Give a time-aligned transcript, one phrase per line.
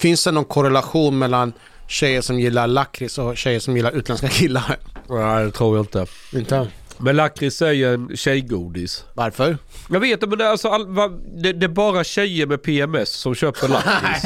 [0.00, 1.52] Finns det någon korrelation mellan
[1.86, 4.76] tjejer som gillar lakrits och tjejer som gillar utländska killar?
[5.08, 6.06] Nej, det tror jag inte.
[6.32, 6.68] Inte?
[7.02, 9.04] Men lakrits är ju en tjejgodis.
[9.14, 9.58] Varför?
[9.88, 11.08] Jag vet inte men det är, alltså, all, va,
[11.42, 14.24] det, det är bara tjejer med PMS som köper lakrits.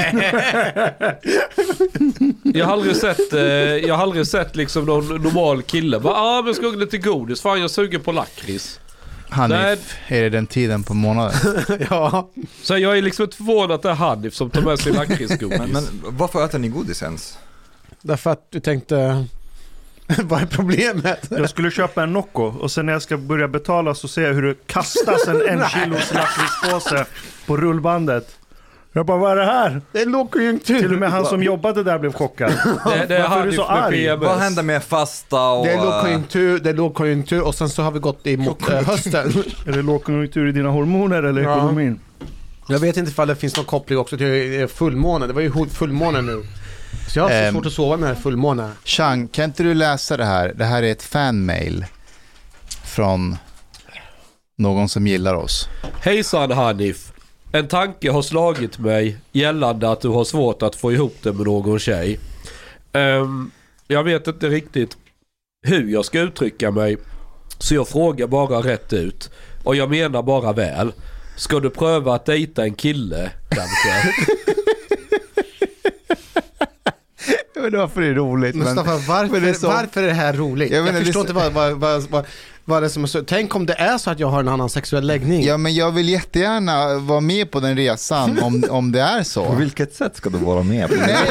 [2.55, 3.41] jag har aldrig sett, eh,
[3.87, 7.61] jag har aldrig sett liksom någon normal kille bara ah men ska lite godis, fan
[7.61, 8.81] jag suger på lakrits.
[9.29, 11.35] Hanif, är det den tiden på månaden?
[11.91, 12.31] ja.
[12.63, 15.59] Så jag är liksom inte förvånad att det är Hanif som tar med sig lakritsgodis.
[15.59, 17.39] Men, men varför äter ni godis ens?
[18.01, 19.27] Därför att du tänkte...
[20.23, 21.27] Vad är problemet?
[21.31, 24.35] Jag skulle köpa en Nocco och sen när jag ska börja betala så ser jag
[24.35, 27.05] hur det kastas en en kilos lakritspåse
[27.47, 28.39] på rullbandet.
[28.97, 29.81] Jag bara, vad är det här?
[29.93, 30.79] Det är lågkonjunktur.
[30.81, 32.51] Till och med han som jobbade där blev chockad.
[32.85, 34.17] det, det är Varför är du så med arg?
[34.17, 35.67] Vad händer med fasta och...
[35.67, 38.83] Det är eh, lågkonjunktur, det är lågkonjunktur och sen så har vi gått emot eh,
[38.83, 39.33] hösten.
[39.67, 41.57] Är det lågkonjunktur i dina hormoner eller Ja.
[41.57, 42.01] ekonomin?
[42.69, 45.29] Jag vet inte ifall det finns någon koppling också till eh, fullmånen.
[45.29, 46.43] Det var ju ho- fullmåne nu.
[47.15, 47.55] Så jag har så Ehm.
[47.55, 48.71] svårt att sova med fullmåne.
[48.85, 50.53] Chang, kan inte du läsa det här?
[50.57, 51.85] Det här är ett fanmail
[52.85, 53.37] från
[54.57, 55.69] någon som gillar oss.
[56.03, 57.13] Hejsan Hanif.
[57.53, 61.47] En tanke har slagit mig gällande att du har svårt att få ihop det med
[61.47, 62.19] någon tjej.
[62.93, 63.51] Ehm,
[63.89, 64.97] jag vet inte riktigt
[65.67, 66.97] hur jag ska uttrycka mig.
[67.59, 69.31] Så jag frågar bara rätt ut.
[69.65, 70.93] Och jag menar bara väl.
[71.37, 74.15] Ska du pröva att dejta en kille kanske?
[77.65, 78.55] Vet inte varför det är roligt.
[78.55, 78.67] Men...
[78.67, 80.71] Mustafa, varför, men det är så- varför är det här roligt?
[80.71, 82.25] Jag Jag, menar, det förstår så- inte vad, vad, vad, vad,
[82.65, 83.23] vad det är som är så...
[83.23, 85.45] Tänk om det är så att jag har en annan sexuell läggning.
[85.45, 89.25] Ja, men jag vill jättegärna vara med på den resan om, om det är På
[89.25, 89.55] så.
[89.55, 90.89] vilket sätt ska du vara med?
[90.89, 91.01] på det?
[91.01, 91.17] Nej,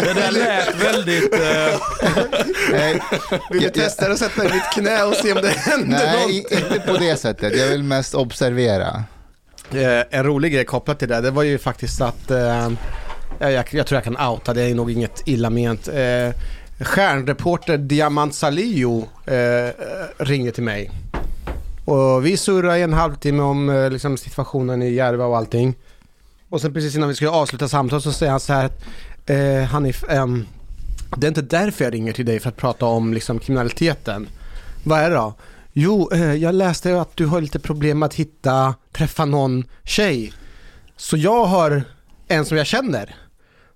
[0.00, 1.32] det där lät väldigt...
[2.72, 3.02] nej,
[3.50, 6.22] Vill du jag- testa att sätta i mitt knä och se om det händer nej,
[6.22, 6.30] något?
[6.52, 7.56] inte på det sättet.
[7.58, 9.04] Jag vill mest observera.
[9.72, 12.30] Eh, en rolig grej kopplat till det, det var ju faktiskt att...
[12.30, 12.68] Eh,
[13.50, 15.88] jag, jag tror jag kan outa, det är nog inget illa ment.
[15.88, 16.30] Eh,
[16.80, 19.70] stjärnreporter Diamant Salio eh,
[20.18, 20.90] ringde till mig.
[21.84, 25.74] Och vi surrade i en halvtimme om eh, liksom, situationen i Järva och allting.
[26.48, 28.82] Och sen precis innan vi skulle avsluta samtalet så säger han så här att
[29.26, 30.26] eh, Hanif, eh,
[31.16, 34.28] det är inte därför jag ringer till dig för att prata om liksom, kriminaliteten.
[34.84, 35.34] Vad är det då?
[35.72, 40.32] Jo, eh, jag läste att du har lite problem med att hitta, träffa någon tjej.
[40.96, 41.84] Så jag har
[42.28, 43.14] en som jag känner,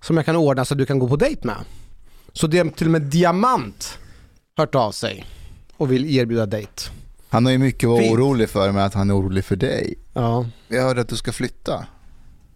[0.00, 1.56] som jag kan ordna så att du kan gå på dejt med.
[2.32, 3.98] Så det är till och med Diamant
[4.56, 5.26] hört av sig
[5.76, 6.90] och vill erbjuda dejt.
[7.28, 8.12] Han har ju mycket att vara Fint.
[8.18, 9.94] orolig för, men att han är orolig för dig.
[10.12, 10.46] Ja.
[10.68, 11.86] Jag hörde att du ska flytta.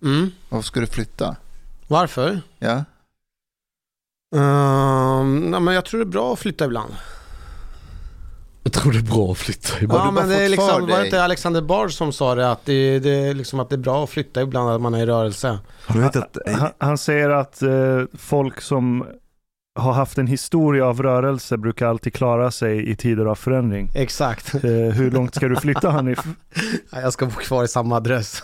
[0.03, 0.31] Mm.
[0.49, 1.37] Varför ska du flytta?
[1.89, 2.41] Varför?
[2.59, 2.85] Ja?
[4.37, 6.95] Um, nej, men jag tror det är bra att flytta ibland.
[8.63, 11.05] Jag tror det är bra att flytta Ja, bara men det är liksom, var det
[11.05, 12.51] inte Alexander Bard som sa det?
[12.51, 15.03] Att det, det, är liksom, att det är bra att flytta ibland, att man är
[15.03, 15.59] i rörelse.
[15.87, 17.71] Att, Han, han säger att eh,
[18.19, 19.07] folk som
[19.79, 23.91] har haft en historia av rörelse brukar alltid klara sig i tider av förändring.
[23.95, 24.55] Exakt.
[24.55, 26.19] Eh, hur långt ska du flytta Hanif?
[26.93, 28.43] Jag ska bo kvar i samma adress.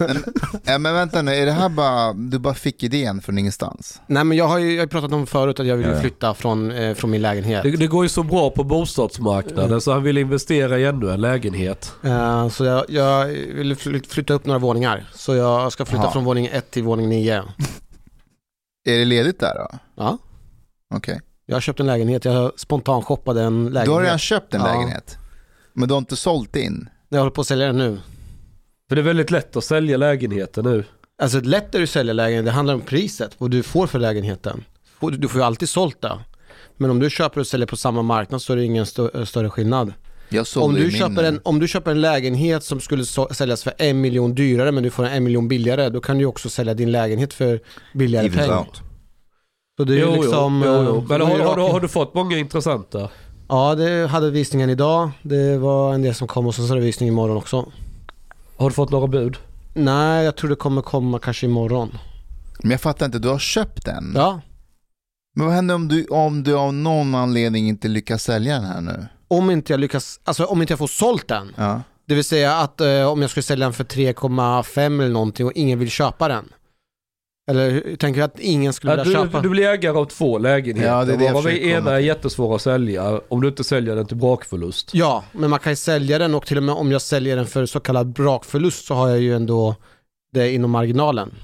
[0.65, 4.00] ja men vänta nu, är det här bara, du bara fick idén från ingenstans?
[4.06, 6.34] Nej men jag har ju jag har pratat om förut att jag vill Ja, flytta
[6.34, 7.62] från, eh, från min lägenhet.
[7.62, 11.20] Det, det går ju så bra på bostadsmarknaden så han vill investera i ännu en
[11.20, 11.92] lägenhet.
[12.03, 15.06] Eh, så jag, jag vill fly- flytta upp några våningar.
[15.15, 16.12] Så jag ska flytta Jaha.
[16.12, 17.42] från våning 1 till våning 9.
[18.88, 19.78] Är det ledigt där då?
[19.97, 20.19] Ja,
[20.94, 21.20] Okej.
[21.47, 22.24] jag har köpt en lägenhet.
[22.24, 23.84] Jag spontan shoppade en lägenhet.
[23.84, 24.66] Du har redan köpt en Ja.
[24.66, 25.19] lägenhet?
[25.72, 26.88] Men du har inte sålt in?
[27.08, 27.98] Jag håller på att sälja den nu.
[28.88, 30.84] För det är väldigt lätt att sälja lägenheter nu.
[31.22, 32.44] Alltså lätt är det att sälja lägenhet.
[32.44, 33.30] Det handlar om priset.
[33.38, 34.64] Vad du får för lägenheten.
[35.00, 36.19] Du får ju alltid sålt det.
[36.76, 39.50] Men om du köper och säljer på samma marknad så är det ingen stö- större
[39.50, 39.92] skillnad.
[40.56, 44.00] Om du, köper en, om du köper en lägenhet som skulle så, säljas för en
[44.00, 46.92] miljon dyrare men du får en, en miljon billigare, då kan du också sälja din
[46.92, 47.60] lägenhet för
[47.94, 48.66] billigare pengar.
[49.76, 50.62] Så det är ju liksom...
[50.66, 50.96] jo, jo, jo.
[50.96, 53.08] eh, Men är har, har, du, har du fått många intressanta?
[53.48, 55.10] Ja, det hade visningen idag.
[55.22, 57.72] Det var en del som kom och så är det visning imorgon också.
[58.56, 59.36] Har du fått några bud?
[59.74, 61.98] Nej, jag tror det kommer komma kanske imorgon.
[62.62, 64.12] Men jag fattar inte, du har köpt den?
[64.16, 64.40] Ja,
[65.34, 68.80] Men vad händer om du, om du av någon anledning inte lyckas sälja den här
[68.80, 69.06] nu?
[69.28, 71.52] om inte jag lyckas, alltså om inte jag får sålt den.
[71.56, 71.82] Ja.
[72.06, 75.52] Det vill säga att eh, om jag skulle sälja den för 3,5 eller någonting och
[75.52, 76.48] ingen vill köpa den.
[77.51, 79.41] Eller tänker du att ingen skulle Ja, vilja du, köpa?
[79.41, 80.91] du blir ägare av två lägenheter.
[80.91, 84.07] Ja, det är det varav ena är jättesvår att sälja om du inte säljer den
[84.07, 84.91] till brakförlust.
[84.95, 87.47] Ja, men man kan ju sälja den och till och med om jag säljer den
[87.47, 89.77] för så kallad brakförlust så har jag ju ändå
[90.33, 91.34] det inom marginalen.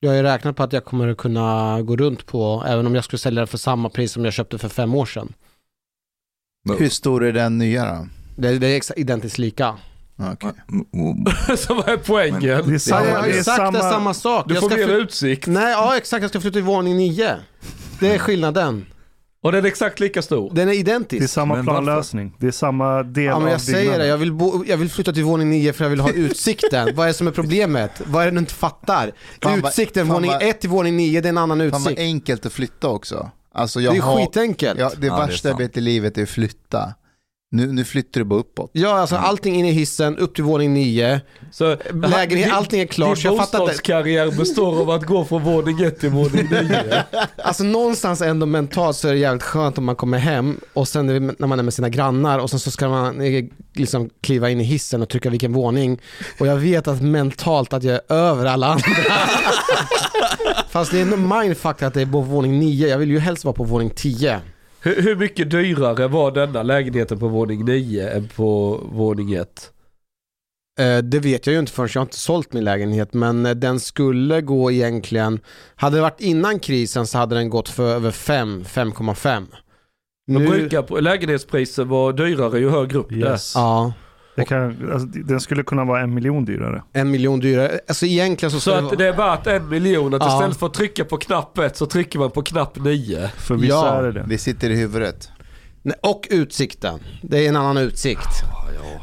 [0.00, 2.94] Jag har ju räknat på att jag kommer att kunna gå runt på, även om
[2.94, 5.32] jag skulle sälja det för samma pris som jag köpte för fem år sedan.
[6.78, 8.08] Hur stor är den nya då?
[8.36, 9.74] Det, det är identiskt lika.
[10.18, 10.52] Okej.
[11.58, 12.40] Så vad är poängen?
[12.40, 14.44] Det är Ja, samma, jag har det ju är sagt det samma, samma sak.
[14.48, 15.46] Du Jag får ska mer utsikt.
[15.46, 16.22] Nej, ja exakt.
[16.22, 17.36] Jag ska flytta till våning nio.
[18.00, 18.86] Det är skillnaden.
[19.42, 20.50] Och den är exakt lika stor.
[20.54, 21.30] Den är det är identisk.
[21.30, 21.82] samma Men varför?
[21.82, 22.36] planlösning.
[22.38, 24.00] Det är samma del Ja, men av jag säger byggnaden.
[24.00, 26.88] det, jag vill, bo, jag vill flytta till våning nio för jag vill ha utsikten.
[26.94, 27.90] vad är det som är problemet?
[28.06, 29.12] Vad är det du inte fattar?
[29.42, 31.80] Fan Utsikten, fan våning vad- ett till våning nio, det är en annan Fan vad
[31.82, 31.98] utsikt.
[32.00, 33.30] enkelt att flytta också.
[33.54, 34.80] Alltså Det är har, skitenkelt.
[34.80, 36.94] ja, det Ja, det värsta jag vet i livet är att flytta.
[37.50, 38.70] Nu, nu flyttar du bara uppåt.
[38.72, 41.20] Ja, alltså allting in i hissen, upp till våning nio.
[41.52, 43.22] Så, Lägenhet, din- allting är klart.
[43.22, 47.04] Din bostadskarriär består av att gå från våning 1 till våning 9.
[47.36, 51.06] Alltså någonstans ändå mentalt så är det jävligt skönt om man kommer hem och sen
[51.38, 53.44] när man är med sina grannar och sen så ska man eh,
[53.74, 56.00] liksom kliva in i hissen och trycka vilken våning.
[56.40, 58.84] Och jag vet att mentalt att jag är över alla andra.
[60.70, 62.88] Fast det är ändå mindfuck att det är på våning 9.
[62.88, 64.40] Jag vill ju helst vara på våning 10.
[64.86, 69.72] Hur, hur mycket dyrare var denna lägenheten på våning 9 än på våning 1?
[70.80, 73.54] Eh, Det vet jag ju inte förrän jag har inte sålt min lägenhet men eh,
[73.54, 75.40] den skulle gå egentligen,
[75.76, 79.46] hade det varit innan krisen så hade den gått för över 5, 5,5.
[80.26, 83.52] De Nu, brukar på lägenhetspriser vara dyrare ju högre upp Yes.
[83.54, 83.92] ja,
[84.36, 86.82] Det kan, alltså, den skulle kunna vara en miljon dyrare.
[86.92, 87.80] en miljon dyrare.
[87.88, 88.60] Alltså egentligen så det.
[88.60, 90.14] Så det att vara- det är värt en miljon.
[90.14, 90.34] Att Ja.
[90.36, 93.30] istället för att trycka på knapp 1 så trycker man på knapp 9.
[93.36, 93.94] För vissa Ja.
[93.98, 94.24] är det det.
[94.28, 95.28] Det sitter i huvudet.
[96.02, 96.98] Och utsikten.
[97.22, 98.28] Det är en annan utsikt.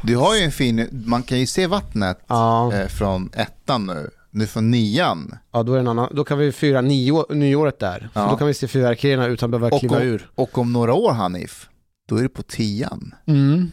[0.02, 4.10] Du har ju en fin, man kan ju se vattnet Ja, eh, från ettan nu.
[4.30, 5.34] Nu från nian.
[5.52, 8.08] ja då, är det en annan, då kan vi fira nio, nyåret där.
[8.14, 10.28] Då kan vi se fyrverkerierna utan att behöva Och kliva om, ur.
[10.34, 11.68] och om några år Hanif,
[12.08, 13.14] då är det på tian.
[13.26, 13.70] Mm.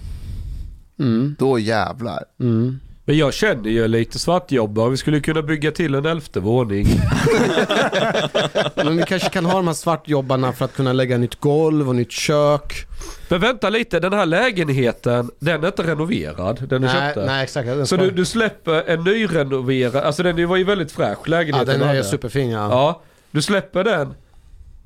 [1.01, 1.35] Mm.
[1.39, 2.23] Då jävlar.
[2.39, 2.79] Mm.
[3.05, 4.89] Men jag känner ju lite svartjobbare.
[4.89, 6.87] Vi skulle kunna bygga till en elfte våning.
[8.75, 11.95] Men vi kanske kan ha de här svartjobbarna för att kunna lägga nytt golv och
[11.95, 12.85] nytt kök.
[13.29, 16.57] Men vänta lite, den här lägenheten, den är inte renoverad.
[16.69, 17.25] Den du Nej, köpte.
[17.25, 17.67] nej exakt.
[17.67, 21.29] Den Så ska- du, du släpper en nyrenoverad, alltså den var ju väldigt fräsch ja,
[21.29, 21.97] lägenheten den du är hade.
[21.99, 22.69] ju superfin ja.
[22.69, 23.01] Ja,
[23.31, 24.13] du släpper den.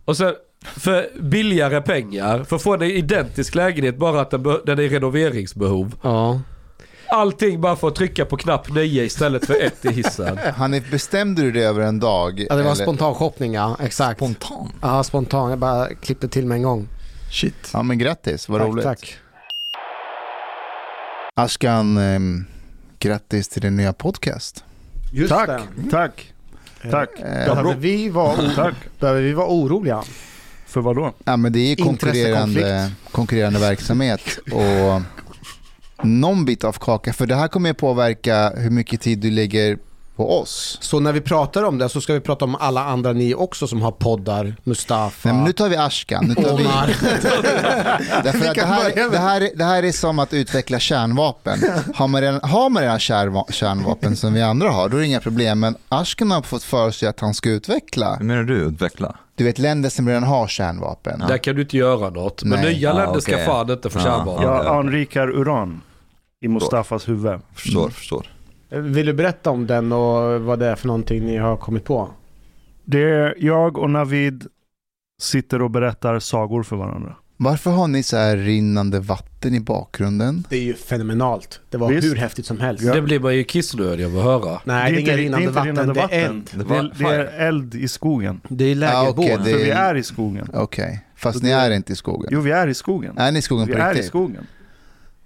[0.05, 0.33] Och sen
[0.65, 4.89] för billigare pengar, för att få en identisk lägenhet bara att den, den är i
[4.89, 5.95] renoveringsbehov.
[6.01, 6.41] ja.
[7.09, 10.39] Allting bara för att trycka på knapp 9 istället för 1 i hissen.
[10.55, 12.39] Hanif, bestämde du det över en dag?
[12.49, 12.83] Ja, det var eller?
[12.83, 14.17] spontan shopping ja, exakt.
[14.19, 14.71] Spontan.
[14.81, 15.49] ja, spontan.
[15.49, 16.87] Jag bara klippte till med en gång.
[17.31, 17.69] Shit.
[17.73, 18.83] Ja men grattis, vad tack, roligt.
[18.83, 19.17] tack.
[21.35, 22.45] Ashkan, ehm,
[22.99, 24.63] grattis till din nya podcast.
[25.13, 25.91] Just Tack, det.
[25.91, 26.33] tack,
[26.91, 28.73] tack, Eh, Behöver vi, vara o- tack.
[28.99, 30.03] behöver vi vara oroliga?
[30.75, 31.13] För vad då?
[31.23, 35.01] Ja men det är ju konkurrerande, konkurrerande verksamhet och
[36.05, 39.77] någon bit av kaka, för det här kommer ju påverka hur mycket tid du lägger
[40.15, 40.77] på oss.
[40.81, 43.67] Så när vi pratar om det så ska vi prata om alla andra ni också
[43.67, 44.55] som har poddar.
[44.63, 45.29] Mustafa.
[45.29, 46.25] Nej, men nu tar vi Ashkan.
[46.25, 46.87] Nu tar vi, Omar.
[48.23, 51.59] därför Vi att det, här, det, här, det här är som att utveckla kärnvapen.
[51.95, 55.07] Har man redan, har man redan kärva, kärnvapen som vi andra har, då är det
[55.07, 55.59] inga problem.
[55.59, 58.15] Men Ashkan har fått för sig att han ska utveckla.
[58.15, 59.15] Hur menar du utveckla?
[59.35, 61.19] Du vet länder som redan har kärnvapen.
[61.19, 62.43] Där kan du inte göra något.
[62.43, 62.75] Men Nej.
[62.75, 63.45] nya länder ska okej.
[63.45, 64.03] fan inte få Ja.
[64.03, 64.43] kärnvapen.
[64.43, 64.79] Jag ja.
[64.79, 65.81] anrikar uran
[66.41, 67.39] i Mustafas huvud.
[67.53, 68.27] Förstår, förstår.
[68.69, 72.09] Vill du berätta om den och vad det är för någonting ni har kommit på?
[72.85, 74.45] Det är jag och Navid
[75.21, 77.15] sitter och berättar sagor för varandra.
[77.37, 80.47] Varför har ni så här rinnande vatten i bakgrunden?
[80.49, 81.59] Det är ju fenomenalt.
[81.69, 82.07] Det var Visst.
[82.07, 82.83] hur häftigt som helst.
[82.93, 84.61] Det blir man ju kissnödig av att höra.
[84.63, 86.19] Nej, det är, inget rinnande inte vatten, rinnande det är vatten.
[86.35, 86.49] eld.
[86.51, 86.63] Det Det,
[87.03, 88.41] var är, det är eld i skogen.
[88.49, 89.45] Det är Ah, okej, lägerbål.
[89.45, 90.47] det- För vi är i skogen.
[90.53, 92.29] Okej, fast Så ni det- är inte i skogen.
[92.33, 93.17] Jo, vi är i skogen.
[93.17, 94.07] Är ni i skogen Vi på är i riktigt?
[94.09, 94.47] skogen.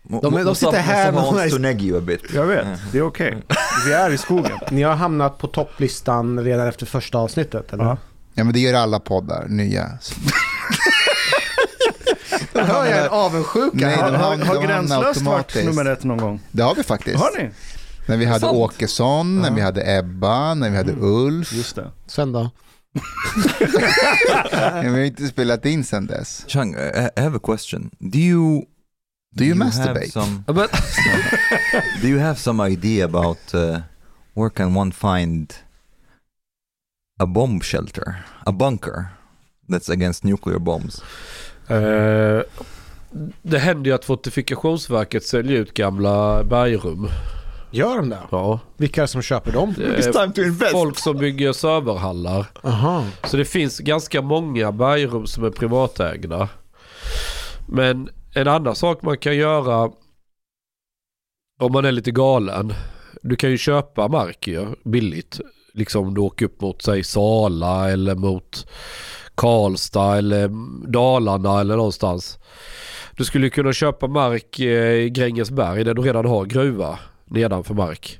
[0.03, 2.21] De- de sitter här med de här- to neg you a bit.
[2.35, 3.37] Jag vet, det är okej.
[3.87, 4.57] Vi är i skogen.
[4.71, 7.83] Ni har hamnat på topplistan redan efter första avsnittet, eller?
[7.83, 7.97] Ja.
[8.33, 9.89] Ja men det gör alla poddar, nya.
[12.53, 13.77] Då hör jag en avundsjuka.
[13.77, 15.65] Nej, de har, de hamnar Gränslöst varit automatiskt.
[15.65, 16.39] nummer ett någon gång?
[16.51, 17.19] Det har vi faktiskt.
[17.19, 17.49] Har ni?
[18.07, 18.53] När vi hade sant?
[18.53, 21.53] Åkesson, när vi hade Ebba, när vi hade Ulf.
[21.53, 21.91] Just det.
[22.07, 22.49] Sen då?
[24.51, 26.45] Men vi har inte spelat in sen dess.
[26.47, 27.91] Chang, I have a question.
[27.99, 28.65] Do you...
[29.35, 30.11] Do you have masturbate?
[30.11, 30.43] Some,
[32.01, 33.79] do you have some idea about uh,
[34.33, 35.53] where can one find
[37.19, 38.15] a bomb shelter,
[38.45, 39.05] a bunker
[39.67, 41.01] that's against nuclear bombs?
[41.69, 42.41] Eh,
[43.41, 47.09] det händer ju att Fortifikationsverket säljer ut gamla bergrum.
[47.71, 48.19] Gör de det?
[48.31, 48.59] Ja.
[48.77, 49.73] Vilka är det som köper dem?
[49.77, 52.45] Det är folk som bygger serverhallar.
[52.63, 53.05] Aha.
[53.23, 56.49] Så det finns ganska många bergrum som är privatägda.
[57.67, 59.91] Men en annan sak man kan göra
[61.59, 62.73] om man är lite galen
[63.21, 65.39] Du kan ju köpa mark ju, billigt.
[65.73, 68.67] Liksom du åker upp mot säg Sala eller mot
[69.39, 70.49] Karlstad eller
[70.87, 72.39] Dalarna eller någonstans.
[73.15, 78.19] Du skulle kunna köpa mark eh, i Grängesberg där du redan har gruva nedanför mark.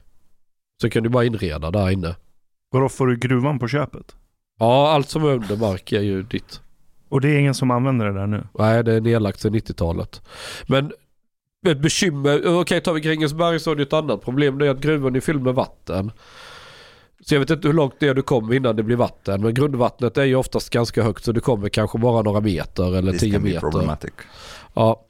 [0.81, 2.15] Så kan du bara inreda där inne.
[2.71, 4.15] Vadå, får du gruvan på köpet?
[4.59, 6.61] Ja, allt som är under mark är ju ditt.
[7.09, 8.47] Och det är ingen som använder det där nu?
[8.59, 10.21] Nej, det är nedlagt sedan 90-talet.
[10.67, 10.91] Men
[11.67, 14.57] ett bekymmer, okej tar vi Grängesberg så är det ett annat problem.
[14.57, 16.11] Det är att gruvan är fylld med vatten.
[17.25, 19.41] Så jag vet inte hur långt ner du kommer innan det blir vatten.
[19.41, 23.11] Men grundvattnet är ju oftast ganska högt så du kommer kanske bara några meter eller
[23.11, 23.59] This tio meter.
[23.59, 24.11] problematic.
[24.73, 25.05] Ja.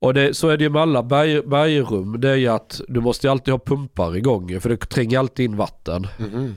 [0.00, 2.20] Och det, så är det ju med alla berg, bergrum.
[2.20, 4.60] Det är ju att du måste ju alltid ha pumpar igång.
[4.60, 6.06] För det tränger alltid in vatten.
[6.18, 6.56] Mhm.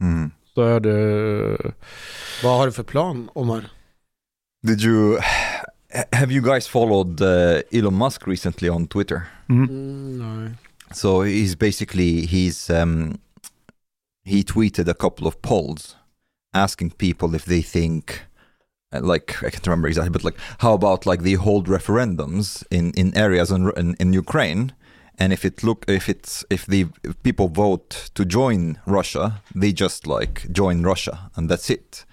[0.00, 0.30] Mm.
[0.54, 1.72] Så är det...
[2.42, 3.64] Vad har du för plan, Omar?
[4.66, 5.18] Did you
[6.12, 9.20] have you guys followed uh, Elon Musk recently on Twitter?
[9.48, 9.64] Mm.
[9.68, 10.50] Mm, nej.
[10.92, 13.18] So he's basically he's um,
[14.24, 15.96] he tweeted a couple of polls
[16.52, 18.22] asking people if they think
[18.92, 22.92] uh, like I can't remember exactly, but like how about like they hold referendums in
[22.92, 24.72] in areas in in, in Ukraine,
[25.18, 29.72] and if it look if it's if the if people vote to join Russia, they
[29.72, 32.04] just like join Russia and that's it.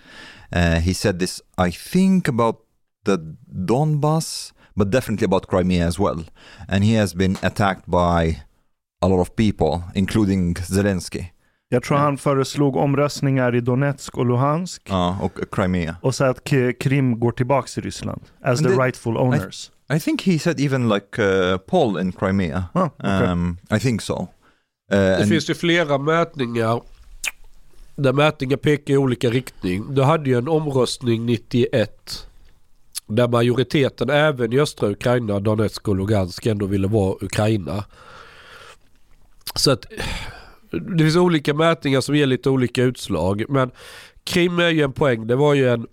[0.54, 2.60] Uh, he said this, I think, about
[3.06, 3.18] the
[3.50, 6.26] Donbass, but definitely about Crimea as well.
[6.68, 8.42] And he has been attacked by
[9.02, 11.32] a lot of people, including Zelensky
[11.74, 14.90] Jag tror han föreslog omröstningar i Donetsk och Luhansk.
[14.90, 15.96] uh, och Crimea.
[16.02, 16.44] Och så att
[16.80, 18.22] Krim går tillbaks till Ryssland.
[18.44, 19.72] As Men the rightful owners.
[19.96, 22.64] I think he said even like uh, Paul in Crimea.
[22.74, 23.28] Ah, okay.
[23.28, 24.22] um, I think so.
[24.22, 24.28] Uh,
[24.88, 26.82] Det and- finns ju flera mätningar
[27.96, 29.94] där mätningar pekar i olika riktning.
[29.96, 32.28] Du hade ju en omröstning 91
[33.08, 37.84] där majoriteten även i östra Ukraina, Donetsk och Lugansk ändå ville vara Ukraina.
[39.56, 39.86] Så att
[40.72, 43.44] det finns olika mätningar som ger lite olika utslag.
[43.50, 43.72] Men
[44.24, 45.28] Krim är ju en poäng.
[45.28, 45.88] Det var ju en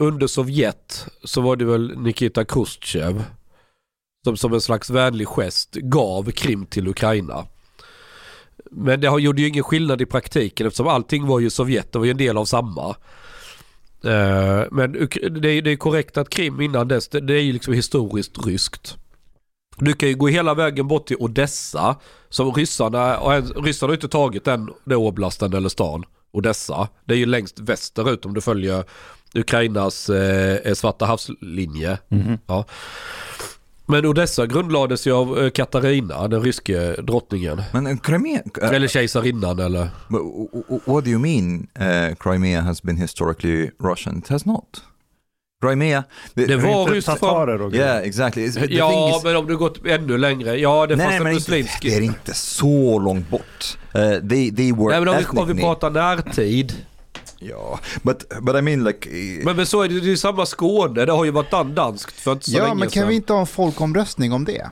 [0.00, 3.24] under Sovjet så var det väl Nikita Khrushchev
[4.24, 7.46] som som en slags vänlig gest gav Krim till Ukraina.
[8.70, 11.98] Men det har- gjorde ju ingen skillnad i praktiken eftersom allting var ju Sovjet, det
[11.98, 12.88] var ju en del av samma.
[14.04, 14.92] Eh, men
[15.40, 18.46] det är, det är korrekt att Krim innan dess, det, det är ju liksom historiskt
[18.46, 18.96] ryskt.
[19.78, 21.96] Du kan ju gå hela vägen bort till Odessa,
[22.28, 26.88] som ryssarna, och ryssarna har inte tagit den, den oblasten eller stan, Odessa.
[27.04, 28.84] Det är ju längst västerut om du följer
[29.34, 31.98] Ukrainas eh, Svarta havslinje.
[32.46, 32.64] Ja.
[33.88, 37.62] Men Odessa grundlades ju av eh, Katarina, den ryske drottningen.
[37.72, 39.88] Men uh, Crimea, uh, Eller kejsarinnan eller...
[40.08, 40.22] but
[40.86, 44.18] what do you mean uh, Crimea has been historically Russian?
[44.18, 44.82] It has not.
[45.62, 47.02] Crimea, the, Det var från...
[47.02, 47.86] tatarer och grejer.
[47.86, 48.52] yeah, exactly.
[48.52, 50.56] The Ja, is- men om du gått ännu längre.
[50.56, 51.82] Ja, det nej, fanns en muslimsk...
[51.82, 53.78] det är inte så långt bort.
[53.96, 56.72] Uh, they, they were Nej, men om vi, om vi pratar närtid.
[57.38, 59.08] Ja, but, but I mean like...
[59.44, 61.04] Men, men så är det, det är ju samma Skåne.
[61.04, 63.08] Det har ju varit dan- danskt för inte så Ja, länge men kan sedan.
[63.08, 64.70] vi inte ha en folkomröstning om det?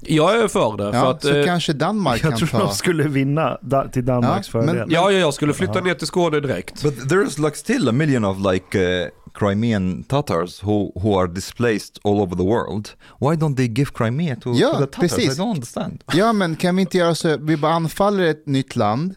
[0.00, 0.92] Jag är för det.
[0.92, 2.58] för Ja, att, så eh, kanske Danmark Jag kan tror ta...
[2.58, 4.76] de skulle vinna da- till Danmarks Ja, fördel.
[4.90, 6.82] ja, ja, jag skulle flytta ner till Skåne direkt.
[6.82, 11.98] But there's like still a million of like uh, Crimean Tatars who, who are displaced
[12.04, 12.88] all over the world.
[13.20, 15.00] Why don't they give Crimea to, Ja, to the Tatars?
[15.12, 15.38] precis.
[15.38, 16.04] I don't understand.
[16.14, 19.14] Ja, men kan vi inte göra så, vi bara anfaller ett nytt land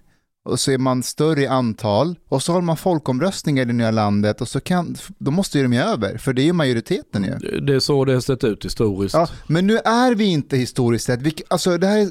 [0.49, 3.91] och så är man större i antal och så har man folkomröstningar i det nya
[3.91, 7.23] landet och så kan, då måste ju de ju över, för det är ju majoriteten
[7.23, 7.59] ju.
[7.59, 9.15] Det är så det har sett ut historiskt.
[9.15, 12.09] Ja, men nu är vi inte historiskt sett, vi, alltså det här är,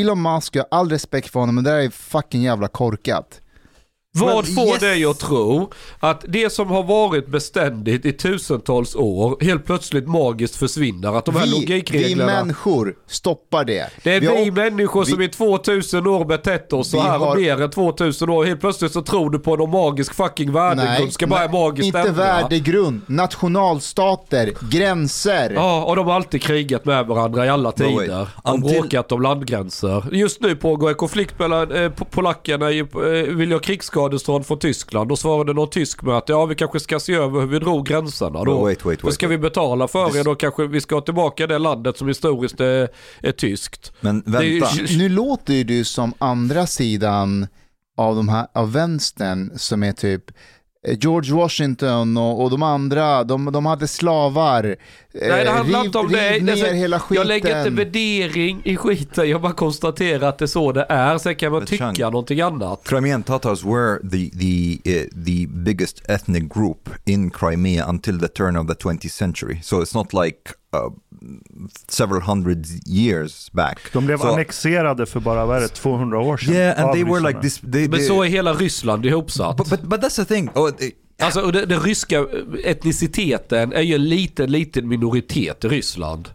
[0.00, 3.40] Elon Musk, jag har all respekt för honom, men det här är fucking jävla korkat.
[4.24, 4.80] Vad Men får yes.
[4.80, 5.70] dig att tro
[6.00, 11.18] att det som har varit beständigt i tusentals år helt plötsligt magiskt försvinner?
[11.18, 12.26] Att de här Vi, vi logikreglerna...
[12.32, 13.86] människor stoppar det.
[14.02, 17.02] Det är vi vi, har- människor som vi- i 2000 år betett oss så Vi
[17.02, 18.44] här har- och mer än 2000 år.
[18.44, 21.12] Helt plötsligt så tror du på någon magisk fucking värdegrund.
[21.12, 22.12] Ska bara magiskt inte ändra.
[22.12, 25.50] värdegrund, nationalstater, gränser.
[25.54, 28.28] Ja, och de har alltid krigat med varandra i alla No tider.
[28.42, 30.04] Och Until- bråkat om landgränser.
[30.12, 32.86] Just nu pågår en konflikt mellan eh, po- polackerna i, eh,
[33.34, 33.58] vill ha
[34.06, 35.08] krigsskadestånd från Tyskland.
[35.08, 37.86] Då svarade någon tysk med att ja, vi kanske ska se över hur vi drog
[37.86, 38.44] gränserna.
[38.44, 40.24] Då, No, wait, wait, då wait, ska vi betala för er.
[40.24, 42.88] Då kanske vi ska ha tillbaka det landet som historiskt är,
[43.22, 43.92] är tyskt.
[44.00, 44.96] Men Det är vänta.
[44.98, 47.46] Nu låter ju du som andra sidan
[47.96, 50.24] av, de här, av vänstern som är typ
[50.86, 54.62] George Washington och, och de andra, de, de hade slavar.
[55.20, 56.42] Nej, det handlar riv, inte om det.
[56.42, 57.16] ner Alltså, hela skiten.
[57.16, 59.28] Jag lägger inte värdering i skiten.
[59.30, 61.18] Jag bara konstaterar att det är så det är.
[61.18, 62.80] Sen kan man But tycka Chang- någonting annat.
[62.84, 68.56] Crimean Tatars were the the uh, the biggest ethnic group in Crimea until the turn
[68.56, 69.58] of the 20th century.
[69.62, 70.40] So it's not like
[70.74, 70.92] uh,
[71.88, 73.78] several hundred years back.
[73.92, 76.54] De blev Så- annexerade för bara, vad är det, 200 år sedan?
[76.54, 77.60] Yeah, and they were like this.
[77.60, 79.56] They, Men they, så är hela Ryssland ihopsatt.
[79.56, 80.50] but, but but that's the thing.
[80.54, 82.26] Oh, it- Alltså den ryska
[82.64, 86.28] etniciteten är ju en liten, liten minoritet i Ryssland.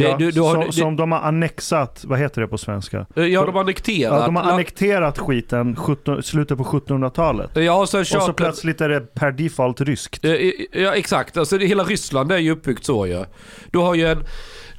[0.00, 2.58] Det, Ja, du, du har, som, det, som de har annexat, vad heter det på
[2.58, 3.06] svenska?
[3.14, 4.20] ja, de har annekterat.
[4.20, 7.50] Ja, de har annekterat skiten 17, slutet på 1700-talet.
[7.54, 10.24] Ja, och sen Och så plötsligt är det per default ryskt.
[10.24, 10.30] Eh,
[10.72, 13.24] Ja exakt, alltså hela Ryssland är ju uppbyggt så ju.
[13.70, 14.18] Du har ju en,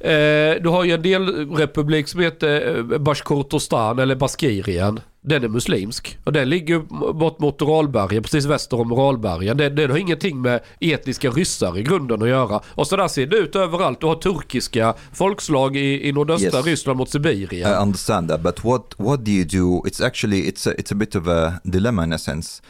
[0.00, 5.00] eh, du har ju en delrepublik som heter eh, Bashkortostan eller Baskirien.
[5.24, 6.18] Den är muslimsk.
[6.24, 6.78] Och den ligger
[7.12, 9.56] bort mot Uralbergen, precis väster om Uralbergen.
[9.56, 12.60] Den, den har ingenting med etniska ryssar i grunden att göra.
[12.68, 14.00] Och så där ser det ut överallt.
[14.00, 16.66] Du har turkiska folkslag i, i nordöstra Yes.
[16.66, 17.72] Ryssland mot Sibirien.
[17.72, 19.82] I understand that, but what what do you do?
[19.88, 22.62] It's actually it's a, it's a bit of a dilemma in a sense.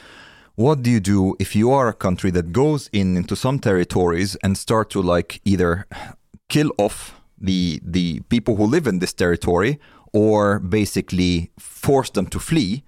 [0.54, 4.36] What do you do if you are a country that goes in into some territories
[4.42, 5.86] and start to like either
[6.48, 7.14] kill off
[7.46, 9.78] the the people who live in this territory
[10.12, 12.84] or basically force them to flee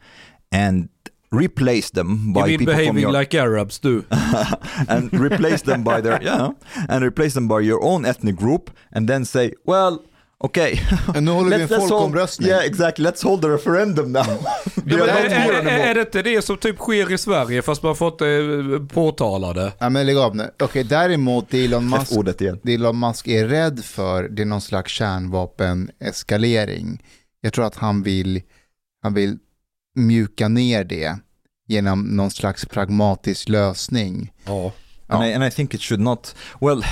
[0.52, 0.88] and
[1.32, 4.04] replace them by you mean people from behaving your like Arabs du?
[4.88, 6.52] and replace them by their yeah
[6.88, 10.04] and replace them by your own ethnic group and then say well
[10.44, 10.80] okay
[11.20, 12.48] Nu håller vi en folkomröstning.
[12.48, 13.06] Yeah, exactly.
[13.06, 14.24] Let's hold the referendum now.
[14.26, 14.36] Ja,
[14.84, 15.70] men are är, är, anymore.
[15.70, 19.72] är det inte det som typ sker i Sverige fast man fått det påtalade?
[19.78, 20.50] Ja, men lägg av nu.
[20.62, 22.60] Okej, däremot det Elon Musk, F-ordet igen.
[22.62, 27.02] det Elon Musk är rädd för, det är någon slags kärnvapeneskalering.
[27.40, 28.42] Jag tror att han vill,
[29.02, 29.38] han vill
[29.94, 31.18] mjuka ner det
[31.66, 34.32] genom någon slags pragmatisk lösning.
[34.46, 34.72] Ja.
[35.14, 36.82] And, I, and I think it should not, well,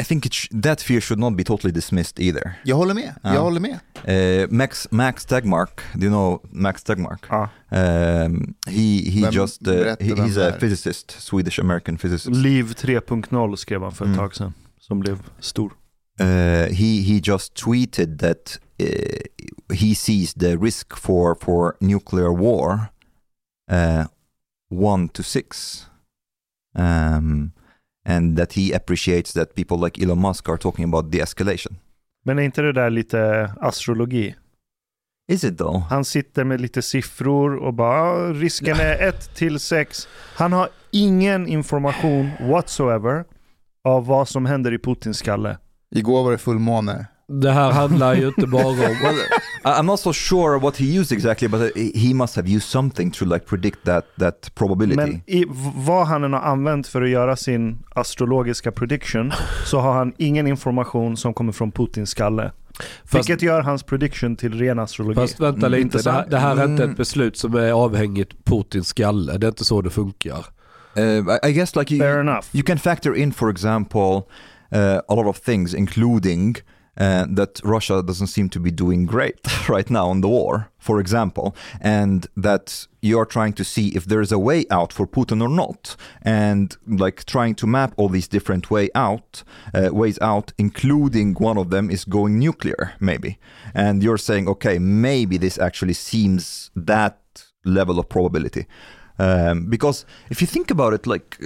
[0.00, 2.52] I think it sh- that fear should not be totally dismissed either.
[2.64, 3.40] Jag håller med, jag Ja.
[3.40, 3.78] håller med.
[4.08, 7.26] Uh, Max Max Tegmark, do you know Max Tegmark?
[7.30, 7.48] Ja.
[7.70, 10.58] Um, he he Vem- just uh, he, he's a är.
[10.60, 12.36] physicist, Swedish American physicist.
[12.36, 14.18] Liv 3.0 skrev han för ett Mm.
[14.18, 14.54] tag sedan.
[14.80, 15.72] Som blev stor.
[16.20, 16.26] Uh,
[16.74, 22.72] he he just tweeted that uh, he sees the risk for for nuclear war
[23.72, 24.04] uh,
[24.70, 25.86] one to six,
[26.78, 27.52] um,
[28.08, 31.76] and that he appreciates that people like Elon Musk are talking about de-escalation.
[32.24, 34.34] Men är inte det där lite astrologi?
[35.32, 35.78] Is it though?
[35.90, 40.08] Han sitter med lite siffror och bara "Ah, risken är 1 till 6.
[40.34, 43.24] Han har ingen information whatsoever
[43.84, 45.58] av vad som händer i Putins skalle.
[45.94, 47.06] Igår var det fullmåne.
[47.28, 48.76] Det här handlar ju inte bara om...
[49.64, 53.10] Well, I'm not so sure what he used exactly, but he must have used something
[53.10, 54.96] to like predict that that probability.
[54.96, 59.32] Men i, vad han än har använt för att göra sin astrologiska prediction
[59.66, 62.52] så har han ingen information som kommer från Putins skalle.
[63.04, 65.14] Fast, Vilket gör hans prediction till ren astrologi.
[65.20, 66.90] fast vänta Mm, lite, det här, det här är inte Mm.
[66.90, 69.38] ett beslut som är avhängigt Putins skalle.
[69.38, 70.46] Det är inte så det funkar.
[70.98, 72.44] uh, I, I guess like you, Fair enough.
[72.52, 74.22] You can factor in, for example,
[74.74, 76.56] uh, a lot of things, including
[76.98, 80.98] uh, that Russia doesn't seem to be doing great right now in the war, for
[81.00, 85.06] example, and that you are trying to see if there is a way out for
[85.06, 90.18] Putin or not, and like trying to map all these different way out, uh, ways
[90.20, 93.38] out, including one of them is going nuclear, maybe.
[93.74, 97.20] And you're saying, okay, maybe this actually seems that
[97.64, 98.66] level of probability.
[99.20, 101.38] Um, because if you think about it, like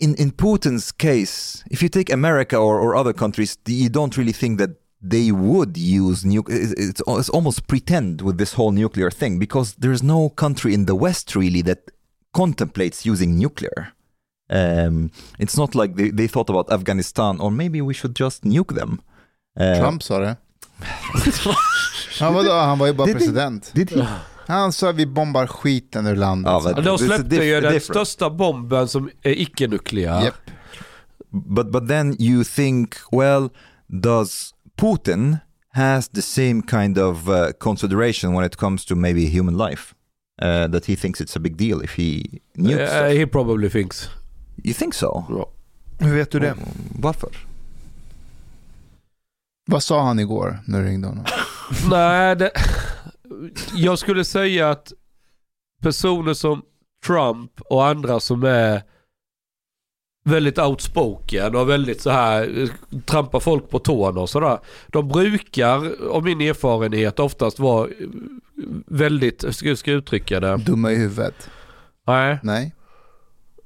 [0.00, 4.32] in in Putin's case, if you take America or, or other countries, you don't really
[4.32, 4.70] think that
[5.02, 6.58] they would use nuclear.
[6.60, 10.94] It's, it's almost pretend with this whole nuclear thing because there's no country in the
[10.94, 11.78] West really that
[12.32, 13.92] contemplates using nuclear.
[14.50, 18.74] Um, it's not like they, they thought about Afghanistan or maybe we should just nuke
[18.74, 19.00] them.
[19.56, 20.36] Uh, Trump sa det.
[22.20, 23.18] Han var, han var ju bara Did he?
[23.18, 23.70] president.
[23.74, 24.06] Did he?
[24.50, 26.52] Han sa vi bombar skiten ur landet.
[26.52, 27.82] Ja, men- De släppte ju den different.
[27.84, 30.24] största bomben som är icke-nukleär.
[30.24, 30.34] Japp.
[31.32, 33.48] but but then you think well
[33.86, 35.36] does putin
[35.72, 39.94] has the same kind of uh, consideration when it comes to maybe human life
[40.42, 42.24] uh, that he thinks it's a big deal if he
[42.56, 43.12] nukes Uh, stuff.
[43.18, 44.08] he probably thinks.
[44.64, 45.48] you think so Ja.
[46.06, 46.54] Hur vet du det?
[46.98, 47.30] varför
[49.66, 51.24] Vad sa han igår när du ringde honom?
[51.90, 52.50] Nej, det,
[53.74, 54.92] jag skulle säga att
[55.82, 56.62] personer som
[57.06, 58.82] Trump och andra som är
[60.24, 62.68] väldigt outspoken och väldigt så här
[63.04, 64.58] trampar folk på tårna och sådär.
[64.86, 67.88] De brukar, av min erfarenhet, oftast vara
[68.86, 70.56] väldigt, hur ska jag uttrycka det?
[70.56, 71.50] Dumma i huvudet?
[72.06, 72.38] Nej.
[72.42, 72.74] Nej.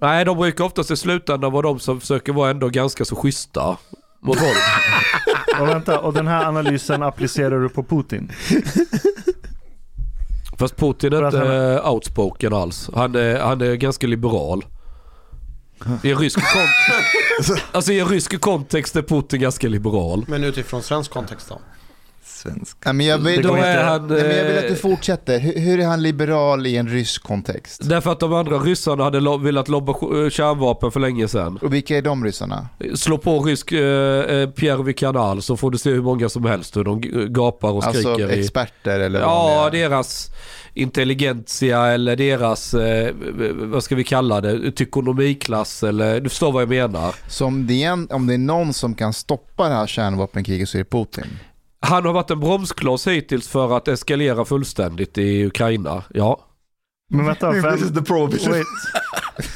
[0.01, 3.79] Nej, de brukar oftast i slutändan vara de som försöker vara ändå ganska så schyssta
[4.21, 4.57] mot folk.
[5.61, 8.33] Och vänta, och den här analysen applicerar du på Putin?
[10.65, 12.91] Fast Putin är inte eh, outspoken alls.
[12.95, 14.65] Han är, han är ganska liberal.
[16.03, 20.25] I en rysk, kon- alltså, i en rysk kontext är Putin ganska liberal.
[20.29, 21.61] Men utifrån svensk kontext då?
[22.27, 22.77] Svensk.
[22.85, 24.07] Ja, men jag, vill, går är han...
[24.07, 25.39] Nej, men jag vill att du eh, fortsätter.
[25.41, 27.81] Hur, hur är han liberal i en rysk kontext?
[27.89, 31.59] Därför att de andra ryssarna hade lo- velat lobba eh, kärnvapen för länge sedan.
[31.63, 32.69] Och vilka är de ryssarna?
[32.95, 36.77] Slå på rysk eh, eh, Pierre Vicanal så får du se hur många som helst
[36.77, 37.01] hur de
[37.33, 38.33] gapar och Alltså skriker.
[38.37, 39.89] i, experter eller ja, vanliga?
[39.89, 40.31] deras
[40.95, 43.15] intelligentia eller deras, eh,
[43.55, 47.15] vad ska vi kalla det, tykonomiklass eller du förstår vad jag menar.
[47.29, 50.69] Så om det, är en, om det är någon som kan stoppa det här kärnvapenkriget
[50.69, 51.25] så är det Putin.
[51.85, 56.03] Han har varit en bromskloss hittills för att eskalera fullständigt i Ukraina.
[56.15, 56.41] Ja.
[57.11, 58.53] Men vänta, vem, the prohibition.
[58.53, 58.67] wait.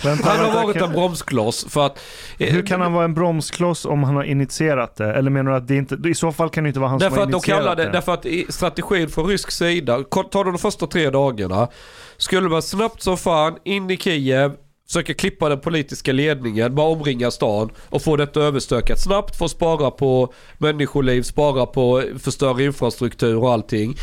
[0.04, 1.98] vänta, Han har vänta, varit kan- en bromskloss för att...
[2.38, 5.14] eh, Hur kan han vara en bromskloss om han har initierat det?
[5.14, 7.16] Eller menar du att det inte, i så fall kan det inte vara han Därför
[7.16, 7.90] som har initierat kallar det, det?
[7.90, 11.68] därför att strategin från rysk sida, ta de första tre dagarna,
[12.16, 14.52] skulle man snabbt som fan in i Kiev,
[14.90, 19.90] Försöker klippa den politiska ledningen, bara omringa stan och få detta överstökat snabbt Få spara
[19.90, 23.96] på människoliv, spara på förstöra infrastruktur och allting.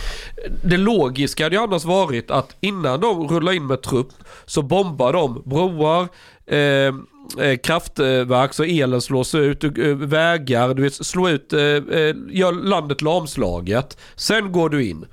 [0.63, 4.09] Det logiska hade ju annars varit att innan de rullar in med trupp
[4.45, 6.07] så bombar de broar,
[6.47, 12.15] eh, eh kraftverk så elen slås ut, eh, vägar, du vet, slå ut, eh, eh,
[12.29, 13.97] gör landet lamslaget.
[14.15, 15.05] Sen går du in.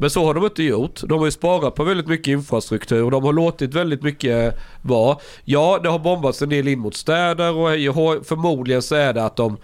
[0.00, 1.00] Men så har de inte gjort.
[1.02, 3.10] De har ju sparat på väldigt mycket infrastruktur.
[3.10, 5.16] De har låtit väldigt mycket vara.
[5.44, 8.24] Ja, det har bombats en del in mot städer och hej och hå.
[8.24, 9.56] förmodligen så är det att de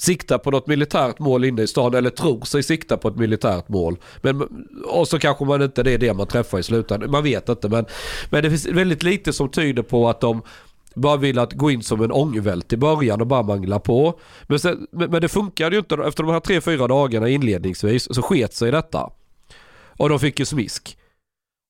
[0.00, 3.68] siktar på något militärt mål inne i stan eller tror sig sikta på ett militärt
[3.68, 3.96] mål.
[4.22, 4.42] Men,
[4.86, 7.10] och så kanske man inte det är det man träffar i slutändan.
[7.10, 7.86] Man vet inte men,
[8.30, 10.42] men det finns väldigt lite som tyder på att de
[10.94, 14.20] bara vill att gå in som en ångvält i början och bara mangla på.
[14.46, 15.94] Men, sen, men, men det funkade ju inte.
[15.94, 19.10] Efter de här tre, fyra dagarna inledningsvis så sket sig detta.
[20.00, 20.96] Och de fick ju smisk.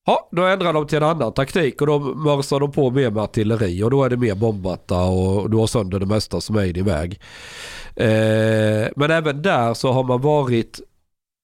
[0.05, 3.23] Ja, då ändrar de till en annan taktik och då mörsar de på mer med
[3.23, 6.63] artilleri och då är det mer bombmatta och du har sönder det mesta som är
[6.63, 7.19] i din väg.
[7.95, 10.79] Eh, men även där så har man varit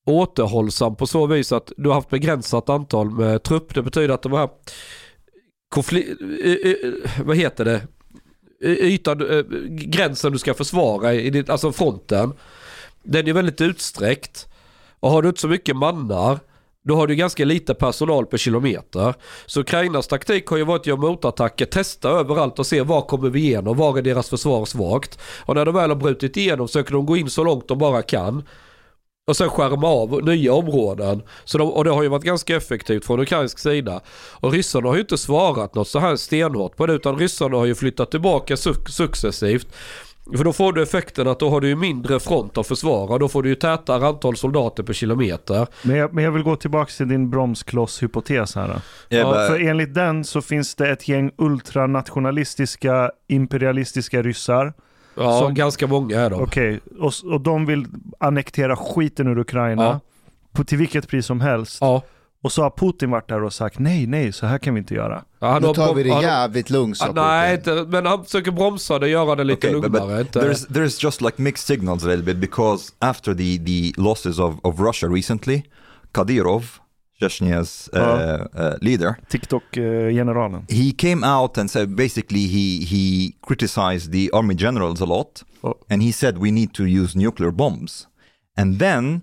[0.06, 3.76] återhållsam på så vis att du har haft begränsat antal med trupp.
[3.76, 4.50] Det betyder att de här
[5.76, 7.82] konflik- eh, eh, eh, vad heter det?
[8.62, 9.17] Ytan,
[9.69, 12.34] gränsen du ska försvara, i ditt, alltså fronten.
[13.04, 14.47] Den är väldigt utsträckt.
[15.00, 16.39] Och har du inte så mycket mannar
[16.88, 19.13] då har du ganska lite personal per kilometer.
[19.45, 23.30] Så Ukrainas taktik har ju varit att göra motattacker, testa överallt och se var kommer
[23.30, 25.19] vi igenom, var är deras försvar svagt.
[25.45, 28.02] Och när de väl har brutit igenom söker de gå in så långt de bara
[28.02, 28.43] kan.
[29.28, 31.21] Och sen skärma av nya områden.
[31.45, 34.02] Så de, och det har ju varit ganska effektivt från ukrainsk sida.
[34.39, 37.65] Och ryssarna har ju inte svarat något så här stenhårt på det utan ryssarna har
[37.65, 39.67] ju flyttat tillbaka suc- successivt.
[40.38, 43.18] För då får du effekten att då har du ju mindre front att försvara.
[43.18, 45.68] Då får du ju tätare antal soldater per kilometer.
[45.84, 48.68] Men jag, men jag vill gå tillbaka till din bromskloss-hypotes här.
[48.68, 48.74] Då.
[49.18, 54.74] Ja, för enligt den så finns det ett gäng ultranationalistiska imperialistiska ryssar.
[55.16, 56.42] Ja, Som- ganska många är de.
[56.42, 57.86] Okej, och, s- och de vill
[58.20, 59.84] annektera skiten ur Ukraina.
[59.84, 60.00] Ja.
[60.52, 61.78] På, till vilket pris som helst.
[61.82, 62.02] Ja.
[62.43, 64.93] Och så har Putin varit där och sagt nej, nej, så här kan vi inte
[64.93, 65.23] göra.
[65.39, 68.52] Ja, han Nu tar vi det jävligt lugnt sa Ah, nej, inte, men han försöker
[68.52, 70.21] bromsa det, göra det lite okay, but, but lugnare.
[70.21, 70.39] inte...
[70.39, 74.56] there's there's just like mixed signals a little bit because after the the losses of
[74.63, 75.63] of Russia recently,
[76.13, 76.63] Kadyrov,
[77.19, 80.65] Chechnya's uh, uh, leader, TikTok-generalen.
[80.69, 85.73] he came out and said basically he he criticized the army generals a lot Oh.
[85.89, 88.08] and he said we need to use nuclear bombs
[88.58, 89.21] and then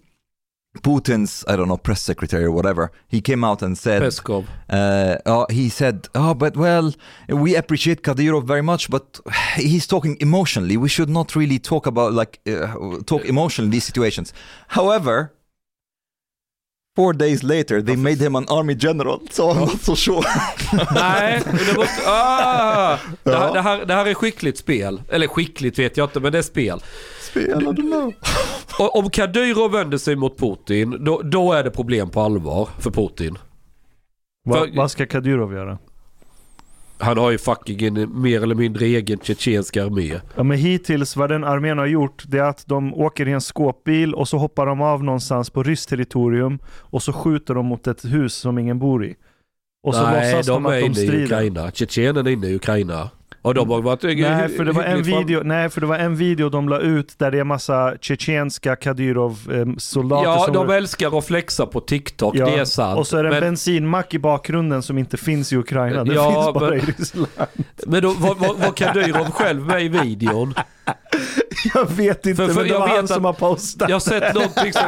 [0.83, 4.45] Putin's I don't know press secretary or whatever he came out and said Peskov.
[4.69, 6.93] uh, uh, he said oh but well
[7.29, 9.21] we appreciate Kadyrov very much but
[9.57, 14.33] he's talking emotionally we should not really talk about like uh, talk emotionally these situations
[14.69, 15.33] however
[16.97, 20.23] Four days later, they made him an army general, so I'm not so sure.
[20.95, 22.03] Nej, det måste...
[22.07, 22.99] Ah!
[23.25, 25.03] Det, här, det, här, det här är skickligt spel.
[25.09, 26.81] Eller skickligt vet jag inte, men det är spel.
[27.35, 28.13] Spel, I don't know.
[28.79, 32.91] Och om Kadyrov vänder sig mot Putin, då, då är det problem på allvar för
[32.91, 33.39] Putin.
[34.45, 35.79] Va, För- vad ska Kadyrov göra?
[36.99, 40.21] Han har ju fucking en mer eller mindre egen tjetjensk armé.
[40.37, 43.41] Ja, men hittills vad den armén har gjort det är att de åker i en
[43.41, 47.87] skåpbil och så hoppar de av någonstans på ryskt territorium och så skjuter de mot
[47.87, 49.15] ett hus som ingen bor i.
[49.83, 51.27] Och så Nej, låtsas de de är att de inne i strider.
[51.27, 53.11] Tjetjenien Tjetjenen är inne i Ukraina.
[53.45, 55.99] Och de har varit Nej för, det var en fram- video, nej, för det var
[55.99, 61.27] en video de la ut där det är massa tjetjenska Kadyrov-soldater Ja, de älskar att
[61.27, 62.99] flexa på TikTok, Ja, det är sant.
[62.99, 66.05] och så är det en men, bensinmack i bakgrunden som inte finns i Ukraina.
[66.05, 67.27] Det Ja, finns bara men- i Ryssland.
[67.87, 70.55] men då var, var, var Kadyrov själv med i videon?
[71.75, 73.89] Jag vet inte, För- för men det var han som har att- postat.
[73.91, 74.83] Jag sett någonting som,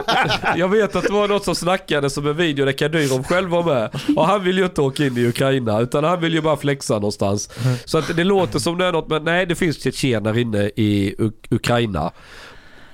[0.57, 3.63] Jag vet att det var något som snackade som en video där Kadyrov själv var
[3.63, 3.91] med.
[4.17, 6.95] Och han vill ju inte åka in i Ukraina utan han vill ju bara flexa
[6.95, 7.51] någonstans.
[7.85, 11.15] Så att det låter som det är något men nej det finns tjetjener inne i
[11.19, 12.13] Uk- Ukraina.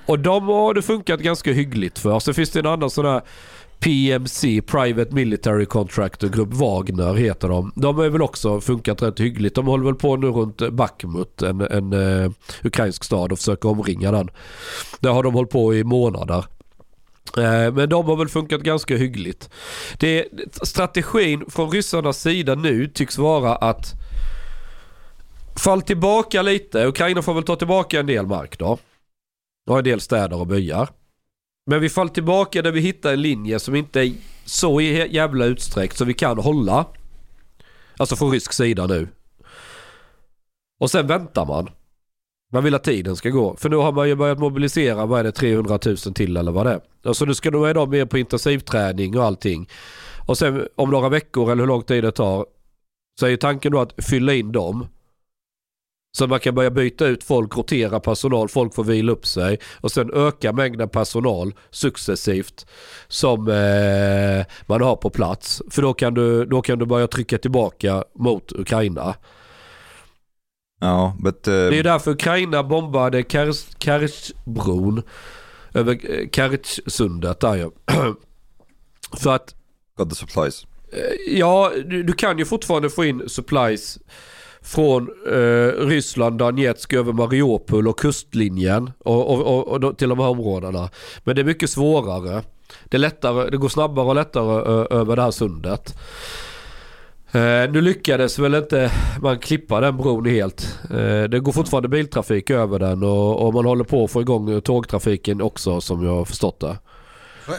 [0.05, 2.19] Och de har det funkat ganska hyggligt för.
[2.19, 3.21] Sen finns det en annan sån här
[3.79, 7.71] PMC, Private Military Contractor Group Wagner heter de.
[7.75, 9.55] De har väl också funkat rätt hyggligt.
[9.55, 12.31] De håller väl på nu runt Bakhmut, en, en uh,
[12.63, 14.29] ukrainsk stad och försöker omringa den.
[14.99, 16.45] Där har de hållit på i månader.
[17.37, 19.49] Eh, men de har väl funkat ganska hyggligt.
[19.97, 20.25] Det,
[20.61, 23.93] strategin från ryssarnas sida nu tycks vara att
[25.55, 26.85] fall tillbaka lite.
[26.85, 28.77] Ukraina får väl ta tillbaka en del mark då.
[29.69, 30.89] Och en del städer och byar.
[31.65, 34.13] Men vi faller tillbaka där vi hittar en linje som inte är
[34.45, 36.85] så jävla utsträckt så vi kan hålla.
[37.97, 39.07] Alltså från rysk sida nu.
[40.79, 41.69] Och sen väntar man.
[42.53, 43.55] Man vill att tiden ska gå.
[43.55, 46.65] För nu har man ju börjat mobilisera, vad är det, 300 000 till eller vad
[46.65, 46.81] det är.
[47.03, 49.69] Alltså nu ska de vara med på intensivträning och allting.
[50.27, 52.45] Och sen om några veckor eller hur lång tid det tar
[53.19, 54.87] så är ju tanken då att fylla in dem.
[56.17, 59.91] Så man kan börja byta ut folk, rotera personal, folk får vila upp sig och
[59.91, 62.65] sen öka mängden personal successivt
[63.07, 65.61] som eh, man har på plats.
[65.69, 69.15] För då kan, du, då kan du börja trycka tillbaka mot Ukraina.
[70.81, 73.23] Ja, but uh, Det är därför Ukraina bombade
[73.79, 75.03] Kerchbron
[75.73, 77.71] över eh, Kerchsundet där ju.
[79.17, 79.55] För att
[79.97, 80.65] got the supplies.
[80.91, 83.99] Eh, Ja, du, du kan ju fortfarande få in supplies
[84.63, 90.27] från eh, Ryssland, Donetsk över Mariupol och kustlinjen och, och, och, och till de här
[90.27, 90.89] områdena.
[91.23, 92.41] Men det är mycket svårare.
[92.85, 95.95] Det, är lättare, det går snabbare och lättare ö, över det här sundet.
[97.31, 100.79] Eh, nu lyckades väl inte man klippa den bron helt.
[100.89, 104.51] Eh, det går fortfarande biltrafik över den och, och man håller på att få igång
[104.51, 106.77] eh, tågtrafiken också som jag har förstått det.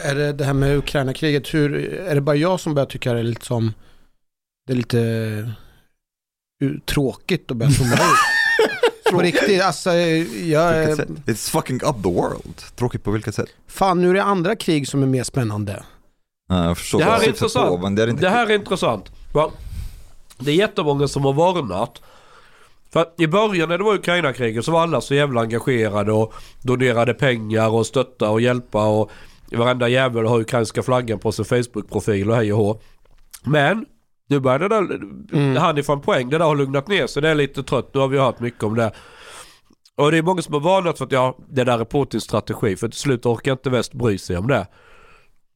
[0.03, 3.19] Är det det här med Ukraina-kriget, hur, är det bara jag som börjar tycka det
[3.19, 3.73] är lite som,
[4.67, 5.51] det är lite
[6.85, 7.99] tråkigt att börja zooma ut?
[9.11, 11.09] På riktigt, alltså jag, Vilket sätt?
[11.25, 12.61] It's fucking up the world.
[12.75, 13.49] Tråkigt på vilket sätt?
[13.67, 15.83] fan nu är det andra krig som är mer spännande.
[16.49, 17.69] Ja, jag förstår Det här är intressant.
[17.69, 19.11] På, men det är inte Det här är intressant.
[19.33, 19.51] Va?
[20.39, 22.01] Det är jättemånga som har varnat.
[22.91, 26.33] För att i början när det var Ukraina-kriget så var alla så jävla engagerade och
[26.61, 29.11] donerade pengar och stötta och hjälpa och
[29.51, 32.79] varenda jävel har ukrainska flaggan på sin Facebook-profil och hej och hå.
[33.43, 33.85] Men
[34.27, 34.81] nu börjar det där,
[35.33, 35.55] Mm.
[35.57, 37.21] han ifrån poäng, det där har lugnat ner sig.
[37.21, 38.91] Det är lite trött, nu har vi hört mycket om det.
[39.97, 42.75] Och det är många som har varnat för att ja, det där är Putins strategi.
[42.75, 44.67] För till slut orkar inte väst bry sig om det.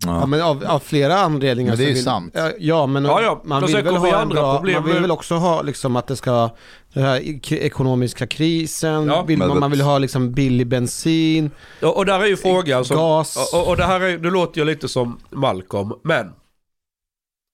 [0.05, 0.25] Ja, Ja.
[0.25, 1.71] men av, av flera anledningar.
[1.71, 2.35] Men det är ju vill, sant.
[2.59, 3.41] Ja, men Ja, ja.
[3.45, 6.07] man vill väl ha en andra bra, problem man vill väl också ha liksom att
[6.07, 6.49] det ska,
[6.93, 9.23] den här ek- ekonomiska krisen, Ja.
[9.23, 11.51] vill man, man vill ha liksom billig bensin,
[11.81, 12.97] Och, och där är ju frågan som...
[12.97, 13.53] gas.
[13.53, 16.31] Och, och det här är, det låter ju lite som Malcolm, men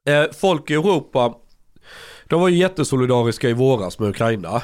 [0.06, 1.34] eh, folk i Europa,
[2.30, 4.62] de var ju jättesolidariska i våras med Ukraina.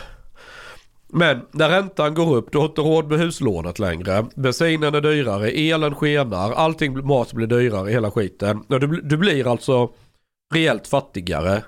[1.13, 4.25] Men när räntan går upp, du har inte råd med huslånet längre.
[4.35, 8.63] Bensinen är dyrare, elen skenar, allting, mat blir dyrare, hela skiten.
[8.67, 9.89] Du, du blir alltså
[10.53, 11.63] rejält fattigare.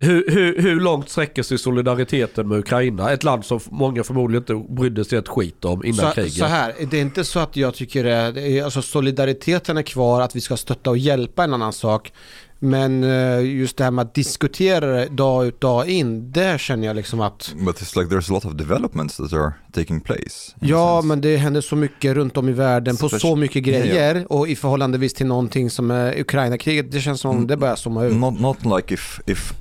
[0.00, 3.10] Hur, hur, hur långt sträcker sig solidariteten med Ukraina?
[3.10, 6.32] Ett land som många förmodligen inte brydde sig ett skit om innan Så, kriget.
[6.32, 10.36] så här, det är inte så att jag tycker det, alltså solidariteten är kvar, att
[10.36, 12.12] vi ska stötta och hjälpa en annan sak.
[12.60, 16.86] Men eh, just det här med att diskutera det dag ut dag in, där känner
[16.86, 20.54] jag liksom att But it's like there's a lot of developments that are taking place.
[20.60, 24.48] Ja, men det händer så mycket runt om i världen på så mycket grejer och
[24.48, 27.46] i förhållandevis till någonting som är Ukraina-kriget, det känns som Mm.
[27.46, 28.16] det börjar zooma ut.
[28.16, 29.52] Not not like if if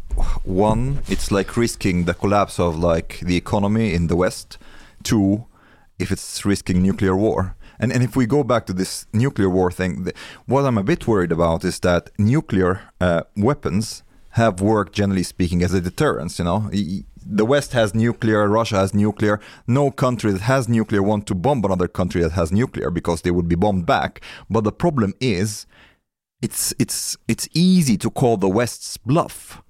[0.44, 4.58] one, it's like risking the collapse of like the economy in the West.
[5.04, 5.46] Two,
[6.00, 7.56] if it's risking nuclear war.
[7.80, 10.14] And and if we go back to this nuclear war thing, the,
[10.46, 15.64] what I'm a bit worried about is that nuclear uh, weapons have worked generally speaking
[15.64, 16.40] as a deterrence.
[16.40, 16.70] You know,
[17.26, 19.40] the West has nuclear, Russia has nuclear.
[19.68, 23.32] No country that has nuclear want to bomb another country that has nuclear because they
[23.32, 24.22] would be bombed back.
[24.50, 25.68] But the problem is
[26.42, 29.62] it's it's it's easy to call the West's bluff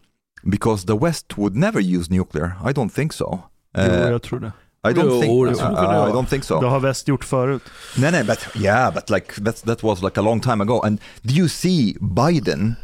[0.50, 2.56] because the West would never use nuclear.
[2.70, 3.40] I don't think so.
[3.78, 4.52] Jo, Uh, jag tror det.
[4.90, 5.46] I don't Jo, think.
[5.48, 6.60] det Uh, kunna I don't think so.
[6.62, 7.62] Det har väst gjort förut.
[7.98, 10.82] No, no, but yeah, but like that's that was like a long time ago.
[10.84, 12.76] And do you see Biden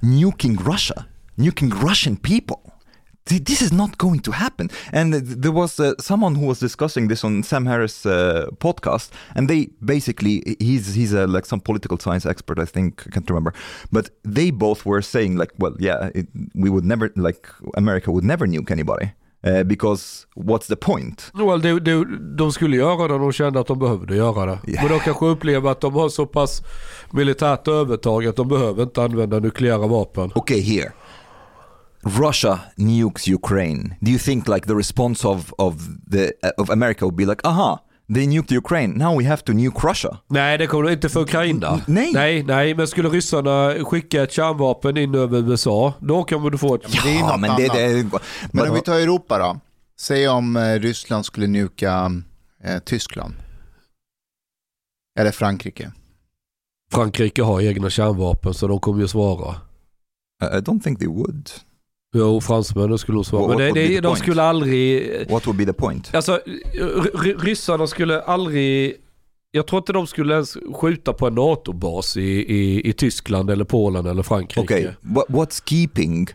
[0.00, 1.04] nuking Russia,
[1.36, 2.72] nuking Russian people?
[3.26, 4.70] Th- This is not going to happen.
[4.92, 9.10] And th- there was uh, someone who was discussing this on Sam Harris' uh, podcast,
[9.34, 13.28] and they basically he's he's a, like some political science expert, I think I can't
[13.30, 13.52] remember,
[13.90, 18.24] but they both were saying like, well, yeah, it, we would never like America would
[18.24, 19.10] never nuke anybody.
[19.44, 21.30] Uh, because what's the point?
[21.34, 22.04] Well, det, det,
[22.36, 24.58] de skulle göra det de kände att de behövde göra det.
[24.66, 24.82] Ja.
[24.82, 26.62] Men de kanske upplever att de har så pass
[27.12, 30.30] militärt övertag att de behöver inte använda nukleära vapen.
[30.34, 30.92] Okay, here.
[32.06, 33.96] Russia nukes Ukraine.
[34.00, 35.74] Do you think like the response of of
[36.10, 37.78] the uh, of America would be like, aha,
[38.14, 38.98] they nuked Ukraine.
[38.98, 40.18] Now we have to nuke Russia.
[40.28, 41.68] Nej, det kommer inte för Ukraina.
[41.68, 42.12] N- nej.
[42.12, 42.42] nej.
[42.42, 46.82] Nej, men skulle ryssarna skicka ett kärnvapen in över USA, då kommer du få ett...
[47.04, 47.72] det är ju något men annat.
[47.74, 48.10] det, det,
[48.52, 49.60] Men om vi tar Europa då.
[50.00, 52.12] Säg om eh, Ryssland skulle nuka
[52.64, 53.34] eh, Tyskland.
[55.18, 55.92] Eller Frankrike.
[56.92, 59.54] Frankrike har egna kärnvapen så de kommer ju svara.
[60.42, 61.50] I I don't think they would.
[62.18, 63.46] Jo, fransmännen skulle svara.
[63.46, 65.10] What Men det, det, de skulle aldrig...
[65.30, 66.14] What would be the point?
[66.14, 66.40] Alltså,
[66.74, 68.94] ry- ry- ryssarna skulle aldrig...
[69.50, 73.64] Jag tror inte de skulle ens skjuta på en NATO-bas i, i, i Tyskland eller
[73.64, 74.60] Polen eller Frankrike.
[74.60, 76.26] Okay, what, what's keeping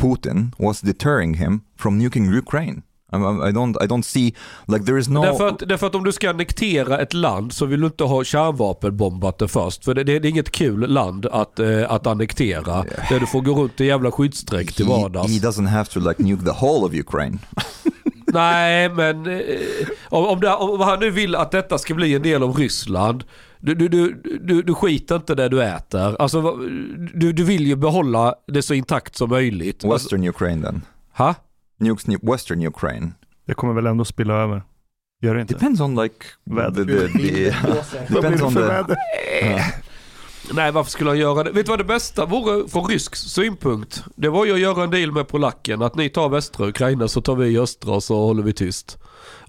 [0.00, 0.52] Putin?
[0.58, 2.82] What's deterring him from nuking Ukraine?
[3.12, 3.16] I,
[3.48, 4.34] I don't, I don't see
[4.66, 5.22] like there is no.
[5.22, 8.24] Därför, att, därför att om du ska annektera ett land så vill du inte ha
[8.24, 9.84] kärnvapenbombat det först.
[9.84, 12.84] För det, det, det är inget kul land att, eh, att annektera.
[13.08, 15.32] Där du får gå runt i jävla skyddsdräkt till he, vardags.
[15.32, 17.38] he doesn't have to like nuke the whole of Ukraine.
[18.32, 19.40] Nej, men eh,
[20.08, 23.24] om, om, det, om han nu vill att detta ska bli en del av Ryssland.
[23.60, 26.16] Du, du, du, du, du skiter inte det du äter.
[26.22, 26.56] Alltså,
[27.14, 29.84] du, du vill ju behålla det så intakt som möjligt.
[29.84, 30.82] Western Ukraine then.
[31.12, 31.34] ha?
[31.80, 33.12] Nukes nu- Western Ukraine.
[33.46, 34.62] Det kommer väl ändå spilla över.
[35.22, 35.54] Gör det inte?
[35.54, 36.14] Depends on like
[36.44, 36.84] Väder.
[36.84, 37.54] the, the, the
[38.10, 38.66] Vad blir depends det on för the.
[38.68, 38.96] väder?
[40.52, 41.50] Nej, varför skulle han göra det?
[41.50, 44.04] Vet du vad det bästa vore från rysk synpunkt?
[44.16, 45.82] Det var ju att göra en deal med polacken.
[45.82, 48.98] Att ni tar västra Ukraina så tar vi östra och så håller vi tyst.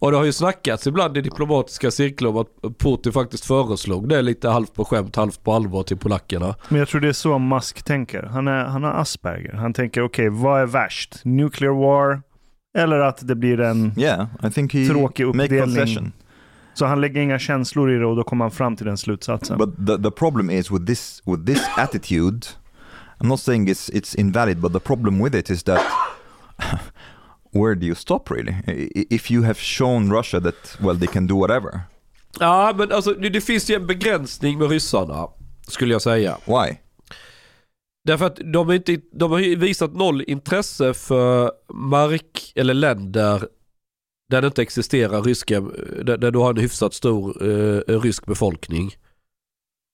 [0.02, 4.22] Och det har ju snackats ibland i diplomatiska cirklar om att Putin faktiskt föreslog det
[4.22, 6.56] lite halvt på skämt, halvt på allvar till polackerna.
[6.70, 8.24] Men jag tror det är så Musk tänker.
[8.24, 9.54] Han, är, han har Asperger.
[9.54, 11.26] Han tänker okej, vad är värst?
[11.26, 12.22] Nuclear war?
[12.78, 13.94] Eller att det blir en...
[13.98, 16.12] Yeah, I think he Tråkig make uppdelning.
[16.74, 19.58] Så han lägger inga känslor i det och då kommer han fram till den slutsatsen.
[19.58, 22.48] But the, the problem is with this with this attitude,
[23.20, 25.80] I'm not saying it's it's invalid, but the problem with it is that
[27.52, 28.56] where do you stop really?
[29.10, 31.82] If you have shown Russia that well they can do whatever,
[32.40, 35.28] Ja, men alltså det, det finns ju en begränsning med ryssarna.
[35.68, 36.38] Skulle jag säga.
[36.46, 36.78] why?
[38.04, 43.48] Därför att de, är inte, de har ju visat noll intresse för mark eller länder
[44.30, 45.62] där det inte existerar ryska,
[46.04, 48.96] där, där du har en hyfsat stor eh, rysk befolkning.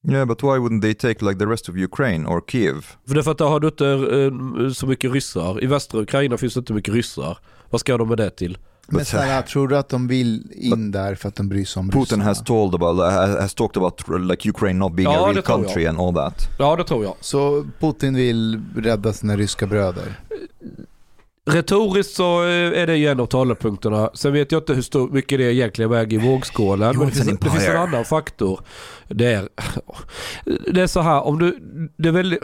[0.09, 2.85] Yeah, but why wouldn't they take like the rest of Ukraine or Kiev?
[3.07, 5.63] För därför att där har du inte eh, så mycket ryssar.
[5.63, 7.37] I västra Ukraina finns det inte mycket ryssar.
[7.69, 8.57] Vad ska de med det till?
[8.89, 11.79] Men But- snälla, tror du att de vill in där för att de bryr sig
[11.79, 12.23] om Putin ryssarna?
[12.23, 15.59] has told about uh, has talked about like Ukraine not being Ja, a real tror
[15.59, 15.65] jag.
[15.65, 16.47] country and all that.
[16.59, 17.13] Ja, det tror jag.
[17.21, 20.19] Så Putin vill rädda sina ryska bröder?
[21.47, 24.09] Retoriskt så eh, är det ju en av talepunkterna.
[24.13, 26.97] Sen vet jag inte hur stor, mycket det egentligen väger i vågskålen.
[26.97, 28.59] Men det finns, det finns en annan faktor.
[29.07, 29.49] Det är,
[30.73, 31.59] det är så här, om du,
[31.97, 32.39] det är väldigt,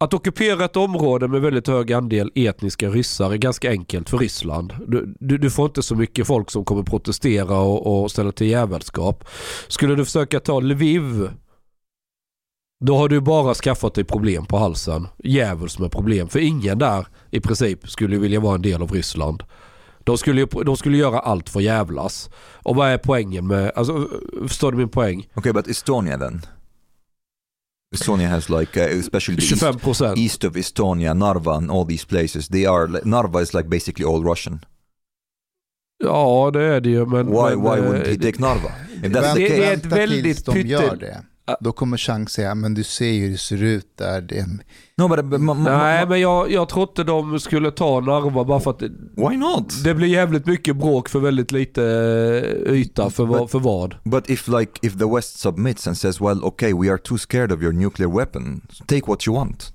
[0.00, 4.72] att ockupera ett område med väldigt hög andel etniska ryssar är ganska enkelt för Ryssland.
[4.86, 8.46] Du, du, du får inte så mycket folk som kommer protestera och, och ställa till
[8.46, 9.24] jävelskap.
[9.68, 11.30] Skulle du försöka ta Lviv
[12.84, 15.08] då har du bara skaffat dig problem på halsen.
[15.24, 16.28] Djävuls med problem.
[16.28, 19.42] För ingen där i princip skulle vilja vara en del av Ryssland.
[20.04, 22.30] De skulle, de skulle göra allt för jävlas.
[22.62, 24.08] Och vad är poängen med, alltså
[24.48, 25.28] förstår du min poäng?
[25.34, 26.42] Okay, but Estonia then.
[27.94, 30.18] Estonia has like uh, especially the east, 25 procent.
[30.18, 32.48] east of Estonia, Narva and all these places.
[32.48, 34.60] They are Narva is like basically all Russian.
[36.04, 37.26] Ja det är det ju men...
[37.26, 38.72] Why men, why eh, wouldn't he take Narva?
[38.94, 39.64] If that's Det- the det case.
[39.64, 41.22] är ett väldigt de pytte- gör det.
[41.60, 44.20] Då kommer Chang säga, men du ser ju hur det ser ut där.
[44.20, 44.46] Det.
[44.96, 48.00] No, but, but ma- ma- Nej ma- men jag, jag tror inte de skulle ta
[48.00, 49.84] Narva bara för att det, why not?
[49.84, 51.82] det blir jävligt mycket bråk för väldigt lite
[52.66, 53.94] eh, yta för, vad- But- för vad.
[54.04, 57.52] But if like if the West submits and says, well, okay, we are too scared
[57.52, 59.72] of your nuclear weapon, take what you want.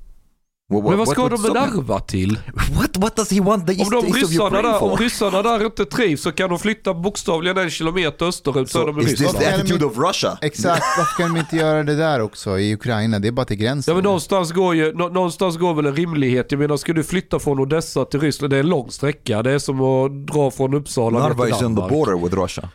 [0.81, 1.53] What, Men vad ska would de med?
[1.53, 2.39] Narva till?
[2.79, 5.65] What what does he want the Om de east of ryssarna där, om ryssarna där
[5.65, 9.09] inte trivs så kan de flytta bokstavligen en kilometer österut så är de i is
[9.09, 9.39] this Ryssland.
[9.39, 10.37] the attitude of Russia?
[10.41, 13.19] Exakt, varför kan de inte göra det där också i Ukraina?
[13.19, 13.91] Det är bara till gränsen.
[13.91, 16.47] Ja men någonstans går ju, nå- någonstans går väl en rimlighet.
[16.51, 19.43] Jag menar ska du flytta från Odessa till Ryssland, det är en lång sträcka.
[19.43, 22.69] Det är som att dra från Uppsala Narva till is on the border with Russia.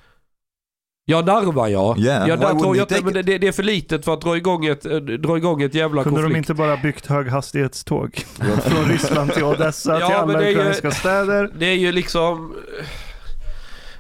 [1.10, 1.96] Ja Narva ja.
[1.98, 2.88] Yeah, ja why där tror jag
[3.26, 6.02] det, det är för litet för att dra igång ett, eh, dra igång ett jävla
[6.02, 6.34] Kunde konflikt.
[6.34, 8.24] de inte bara byggt höghastighetståg?
[8.62, 11.50] Från Ryssland till Odessa Ja, till alla det är ju- ukrainska städer.
[11.58, 12.54] Det är ju liksom...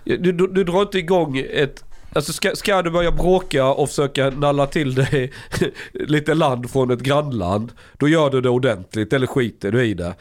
[0.04, 1.84] Du, du, du drar inte igång ett...
[2.12, 5.32] Alltså ska, ska du börja bråka och försöka nalla till dig
[5.92, 7.72] lite land från ett grannland.
[7.98, 10.14] Då gör du det ordentligt eller skiter du i det.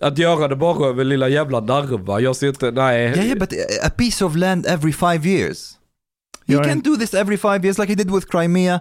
[0.00, 2.20] Att göra det bara över lilla jävla Narva.
[2.20, 3.02] Jag ser inte, nej.
[3.02, 3.52] Yeah, yeah, but
[3.84, 5.72] a piece of land every five years.
[6.54, 8.80] Yeah, can do this every five years, like he did with Crimea.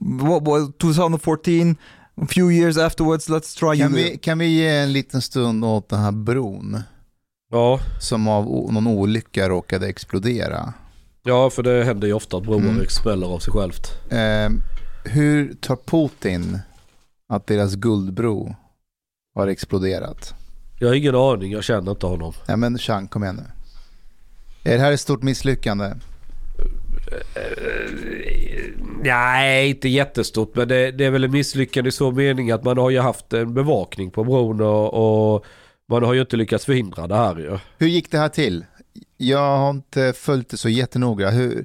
[0.00, 1.76] What was 2014?
[2.22, 4.04] A few years afterwards, let's try Kan you.
[4.10, 6.80] vi, kan vi ge en liten stund åt den här bron
[7.50, 10.72] Ja, som av någon olycka råkade explodera?
[11.22, 12.80] ja, för det händer ju ofta att broar Mm.
[12.80, 13.90] exploderar av sig självt.
[14.10, 14.48] Eh,
[15.12, 16.58] hur tar Putin
[17.28, 18.56] att deras guldbro
[19.34, 20.34] har exploderat?
[20.78, 22.32] Jag har ingen aning, jag känner inte honom.
[22.46, 23.44] Ja men Chang, kom igen nu.
[24.72, 25.92] Är det här ett stort misslyckande?
[29.02, 32.78] Nej, inte jättestort, men det, det är väl en misslyckande i så mening att man
[32.78, 35.44] har ju haft en bevakning på bron och, och
[35.90, 37.58] man har ju inte lyckats förhindra det här ju.
[37.78, 38.64] Hur gick det här till?
[39.16, 41.30] Jag har inte följt det så jättenoga.
[41.30, 41.64] Hur,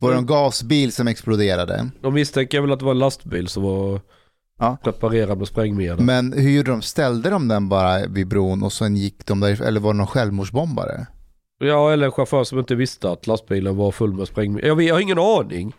[0.00, 1.88] var det en gasbil som exploderade?
[2.00, 4.00] De misstänker väl att det var en lastbil som var
[4.60, 4.76] Ja.
[4.84, 6.00] preparerad med sprängmedel.
[6.00, 6.82] Men hur gjorde de?
[6.82, 10.06] Ställde de den bara vid bron och sen gick de där, eller var det någon
[10.06, 11.06] självmordsbombare?
[11.58, 14.68] Ja, eller en chaufför som inte visste att lastbilen var full med sprängmedel.
[14.68, 15.76] Jag, jag har ingen aning.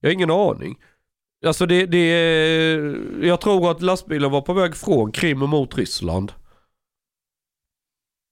[0.00, 0.78] Jag har ingen aning.
[1.46, 2.08] Alltså det, det
[3.22, 6.32] Jag tror att lastbilen var på väg från Krim mot Ryssland.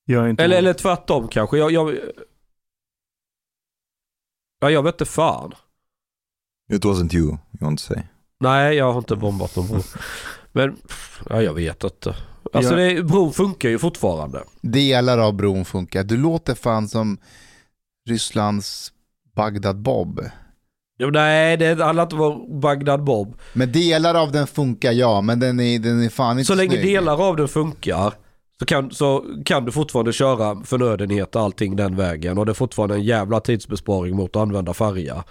[0.05, 1.59] Jag är inte Eller, eller tvärtom kanske.
[1.59, 1.99] Jag, jag...
[4.61, 5.53] Ja, jag vet inte fan.
[6.73, 8.03] It wasn't you, you want to say.
[8.39, 9.81] Nej, jag har inte bombat någon bro.
[10.53, 10.77] Men,
[11.31, 12.17] ja, jag vet inte.
[12.53, 14.45] Alltså det, bron funkar ju fortfarande.
[14.61, 16.05] Delar av bron funkar.
[16.05, 17.19] Du låter fan som
[18.09, 18.93] Rysslands
[19.37, 20.21] Bagdad Bob.
[20.97, 23.37] Ja, nej, det handlar inte om Bagdad Bob.
[23.53, 26.71] Men delar av den funkar ja, men den är, den är fan inte Så länge
[26.71, 26.85] snygg.
[26.85, 28.13] delar av den funkar
[28.59, 32.39] så kan, så kan du fortfarande köra förnödenheter allting den vägen.
[32.39, 35.25] Och det är fortfarande en jävla tidsbesparing mot att använda färja.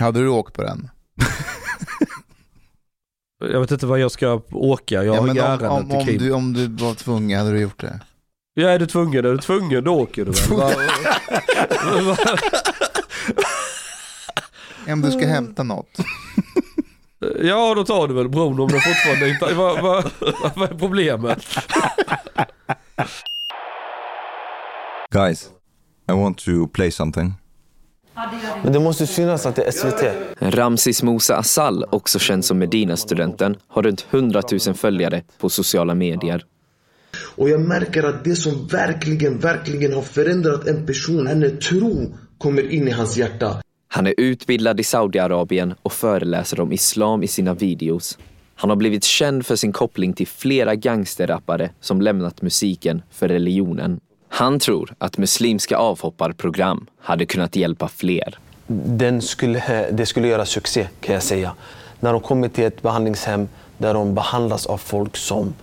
[0.00, 0.90] Hade du åkt på den?
[3.38, 5.04] Jag vet inte vad jag ska åka.
[5.04, 6.18] Jag har men inga om, ärenden om, till om, Krim.
[6.18, 8.00] du, om du var tvungen, hade du gjort det?
[8.54, 9.24] Ja, är du tvungen?
[9.24, 10.90] Är du tvungen då åker du väl?
[14.92, 15.90] Om du ska hämta något.
[17.42, 19.54] Ja, då tar du väl bron om det fortfarande inte...
[19.54, 20.02] Vad va,
[20.54, 21.46] vad är problemet?
[25.10, 25.50] Guys,
[26.08, 27.34] I want to play something.
[28.62, 30.04] Men det måste synas att det är SVT.
[30.38, 36.44] Ramsis Musa Asal, också känd som Medina-studenten, har runt 100 000 följare på sociala medier.
[37.36, 42.70] Och jag märker att det som verkligen, verkligen har förändrat en person, hennes tro kommer
[42.72, 43.56] in i hans hjärta.
[43.88, 48.18] Han är utbildad i Saudiarabien och föreläser om islam i sina videos.
[48.54, 54.00] Han har blivit känd för sin koppling till flera gangsterrappare som lämnat musiken för religionen.
[54.28, 58.38] Han tror att muslimska avhopparprogram hade kunnat hjälpa fler.
[58.66, 61.54] Den skulle, det skulle göra succé kan jag säga.
[62.00, 63.48] När de kommer till ett behandlingshem
[63.78, 65.54] där de behandlas av folk som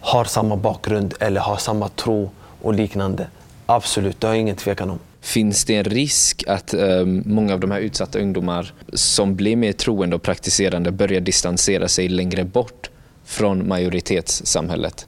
[0.00, 2.30] har samma bakgrund eller har samma tro
[2.62, 3.26] och liknande.
[3.66, 4.98] Absolut, det har jag ingen tvekan om.
[5.20, 9.72] Finns det en risk att eh, många av de här utsatta ungdomar som blir mer
[9.72, 12.90] troende och praktiserande börjar distansera sig längre bort
[13.24, 15.06] från majoritetssamhället?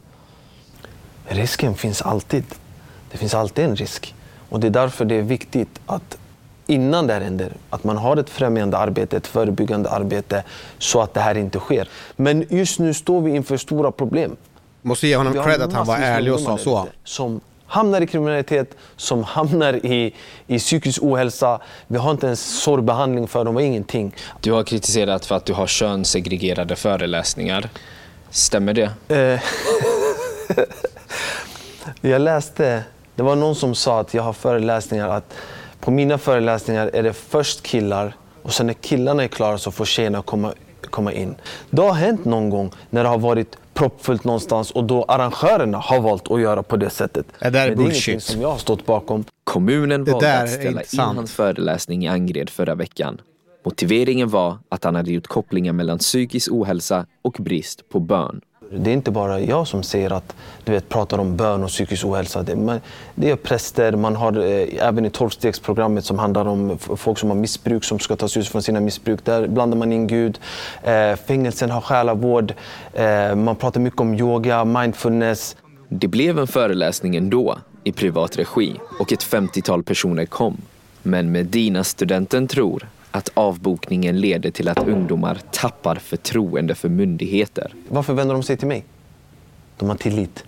[1.29, 2.45] Risken finns alltid.
[3.13, 4.15] Det finns alltid en risk.
[4.49, 6.19] Och det är därför det är viktigt att
[6.67, 10.45] innan det här händer, att man har ett främjande arbete, ett förebyggande arbete
[10.79, 11.89] så att det här inte sker.
[12.17, 14.37] Men just nu står vi inför stora problem.
[14.83, 16.89] Måste ge honom cred att han var ärlig och sa så.
[17.05, 20.15] Som hamnar i kriminalitet, som hamnar i,
[20.47, 21.61] i psykisk ohälsa.
[21.87, 24.15] Vi har inte ens sorgbehandling för dem och ingenting.
[24.41, 27.69] Du har kritiserat för att du har könssegregerade föreläsningar.
[28.31, 28.91] Stämmer det?
[32.01, 32.83] Jag läste,
[33.15, 35.35] det var någon som sa att jag har föreläsningar att
[35.81, 39.85] på mina föreläsningar är det först killar och sen när killarna är klara så får
[39.85, 40.53] tjejerna komma,
[40.91, 41.35] komma in.
[41.71, 46.01] Det har hänt någon gång när det har varit proppfullt någonstans och då arrangörerna har
[46.01, 47.27] valt att göra på det sättet.
[47.41, 49.25] Det där är Men det är ingenting som jag har stått bakom.
[49.45, 53.21] Kommunen Det valde där att ställa in hans föreläsning i Angered förra veckan.
[53.65, 58.41] Motiveringen var att han hade gjort kopplingar mellan psykisk ohälsa och brist på bön.
[58.71, 62.05] Det är inte bara jag som säger att du vet, pratar om bön och psykisk
[62.05, 62.43] ohälsa.
[62.43, 62.81] Det, man,
[63.15, 67.37] det är präster, man har eh, även i tolvstegsprogrammet som handlar om folk som har
[67.37, 69.25] missbruk som ska tas ut från sina missbruk.
[69.25, 70.39] Där blandar man in Gud.
[70.83, 72.55] Eh, fängelsen har själavård.
[72.93, 75.57] Eh, man pratar mycket om yoga, mindfulness.
[75.89, 80.57] Det blev en föreläsning ändå, i privat regi, och ett 50-tal personer kom.
[81.03, 87.75] Men Medina-studenten tror att avbokningen leder till att ungdomar tappar förtroende för myndigheter.
[87.89, 88.85] Varför vänder de sig till mig?
[89.77, 90.45] De har tillit.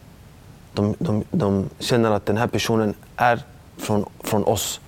[0.72, 3.42] De, de, de känner att den här personen är
[3.76, 4.80] från, från oss.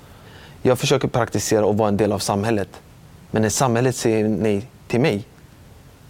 [0.63, 2.69] Jag försöker praktisera och vara en del av samhället.
[3.31, 5.25] Men när samhället säger nej till mig,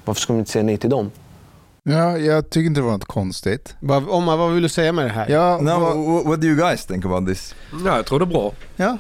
[0.05, 1.11] varför ska man inte säga nej till dem?
[1.85, 3.75] Ja, jag tycker inte det var något konstigt.
[3.81, 5.29] Vad, Omar, vad vill du säga med det här?
[5.31, 7.55] Ja, No, vad- wh- what do you guys think about this?
[7.85, 8.53] Ja, jag tror det är bra.
[8.77, 8.99] ja.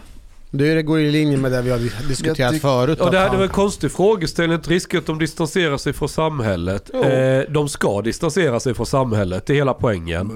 [0.54, 3.00] Det det går i linje med det vi har diskuterat förut.
[3.00, 4.58] Och det här var en konstig frågeställning.
[4.58, 6.90] Ett risk att de distanserar sig från samhället.
[6.94, 9.46] Eh, de ska distansera sig från samhället.
[9.46, 10.30] Det är hela poängen.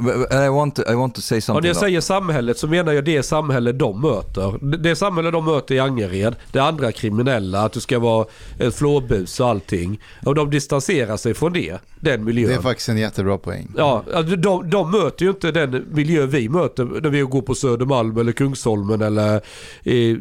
[0.47, 1.63] I want to, I want to say Och something.
[1.63, 4.59] när jag säger samhället så menar jag det samhälle de möter.
[4.67, 6.37] Det- Det samhälle de möter i Angered.
[6.53, 8.27] Det andra kriminella, att du ska vara
[8.59, 10.01] ett flåbus och allting.
[10.25, 11.79] Och de distanserar sig från det.
[12.07, 12.49] Den miljön.
[12.49, 13.69] Det är faktiskt en jättebra poäng.
[13.77, 17.55] Ja, alltså de, de möter ju inte den miljö vi möter när vi går på
[17.55, 19.41] Södermalm eller Kungsholmen eller
[19.83, 20.17] i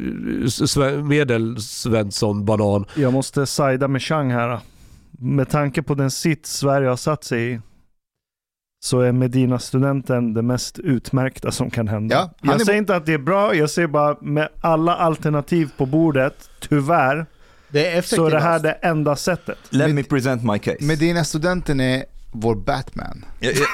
[1.02, 2.84] Medelsvensson-banan.
[2.94, 4.60] Jag måste sida med Chang här.
[5.18, 7.60] Med tanke på den sitt Sverige har satt sig i
[8.84, 12.14] så är Medina-studenten det mest utmärkta som kan hända.
[12.14, 14.96] Ja, han jag är säger inte att det är bra, jag säger bara med alla
[14.96, 17.26] alternativ på bordet, tyvärr,
[17.68, 18.80] Det är så är det här effektivast.
[18.82, 19.58] det enda sättet.
[19.70, 20.76] Let me present my case.
[20.80, 23.24] Medina studenten är vår Batman.
[23.40, 23.66] Ja, ja.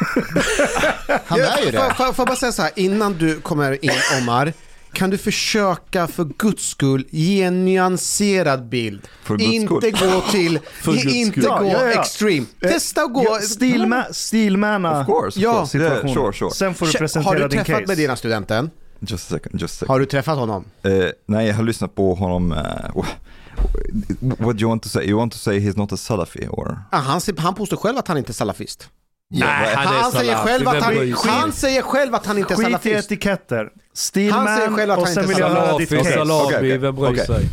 [1.27, 1.95] Han är ju det.
[1.97, 3.91] Får jag bara säga så här, innan du kommer in
[4.23, 4.53] Omar.
[4.93, 9.09] Kan du försöka för guds skull ge en nyanserad bild?
[9.23, 9.67] För guds inte
[9.97, 10.11] skull.
[10.11, 11.45] gå till, guds inte skull.
[11.59, 12.01] gå Ja, ja, ja.
[12.01, 12.47] extreme.
[12.61, 13.25] Testa att gå...
[13.25, 15.53] Ja, stilma, stilmana Of course, of Ja.
[15.59, 15.79] course.
[15.79, 16.51] Yeah, sure, sure.
[16.51, 17.85] Sen får du Har presentera du din träffat case.
[17.87, 18.71] med dina studenten?
[19.01, 19.91] Just a second, just a second.
[19.91, 20.65] Har du träffat honom?
[20.83, 20.91] Eh,
[21.27, 22.53] nej, jag har lyssnat på honom.
[22.53, 23.05] Uh,
[24.21, 25.05] what do you want to say?
[25.09, 26.79] You want to say he's not a Salafi or?
[26.91, 28.89] Ah, han, han påstår själv att han inte är salafist.
[29.31, 32.55] Nej, han är Han säger, salafi, själv att han, han säger själv att han inte
[32.55, 33.13] är Skit i salafist.
[33.13, 33.71] etiketter.
[34.33, 36.13] Han säger själv att och sen vill jag höra Salafi, ditt case.
[36.13, 37.27] salami, Okej, okej, vem bryr okej.
[37.27, 37.49] sig?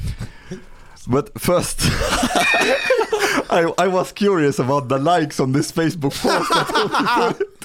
[1.07, 1.81] But first,
[3.49, 6.51] I, I was curious about the likes on this Facebook post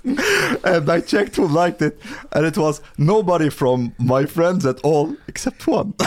[0.64, 5.16] and I checked who liked it, and it was nobody from my friends at all
[5.26, 5.92] except one.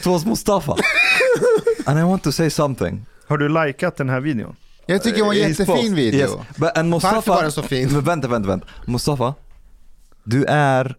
[0.00, 0.76] it was Mustafa.
[1.86, 3.06] and I want to say something.
[3.28, 4.56] Har du likat den här videon?
[4.86, 6.20] Jag tycker det var en His jättefin video.
[6.20, 6.30] Yes.
[6.56, 7.92] But, and Mustafa, Varför var den så fin?
[7.92, 8.66] Men vänta, vänta, vänta.
[8.84, 9.34] Mustafa,
[10.24, 10.96] du är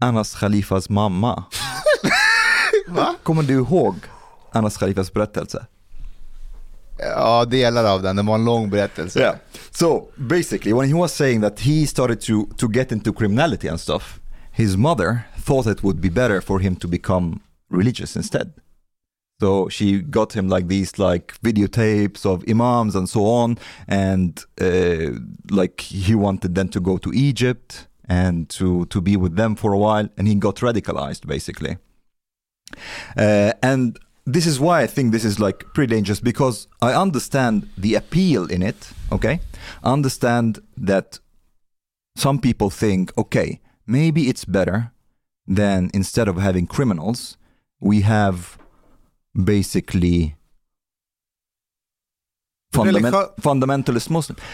[0.00, 1.44] Anas Khalifas mamma.
[2.88, 3.14] Va?
[3.22, 3.94] Kommer du ihåg
[4.52, 5.66] Anas Khalifas berättelse?
[6.98, 8.16] Ja, delar av den.
[8.16, 9.18] Det var en lång berättelse.
[9.18, 9.36] Yeah.
[9.70, 13.80] So basically, when he was saying that he started to to get into criminality and
[13.80, 14.20] stuff,
[14.52, 18.52] his mother thought it would be better for him to become religious instead.
[19.40, 25.18] So she got him like these like videotapes of imams and so on, and uh,
[25.50, 29.72] like he wanted then to go to Egypt and to to be with them for
[29.72, 31.76] a while, and he got radicalized basically.
[33.16, 37.68] Uh, and this is why I think this is like pretty dangerous because I understand
[37.78, 38.90] the appeal in it.
[39.12, 39.40] Okay,
[39.84, 41.20] I understand that
[42.16, 44.92] some people think, okay, maybe it's better
[45.46, 47.37] than instead of having criminals,
[47.84, 48.38] we have
[49.38, 50.34] basically
[52.74, 54.36] fundament- Religio- fundamentalist Muslim.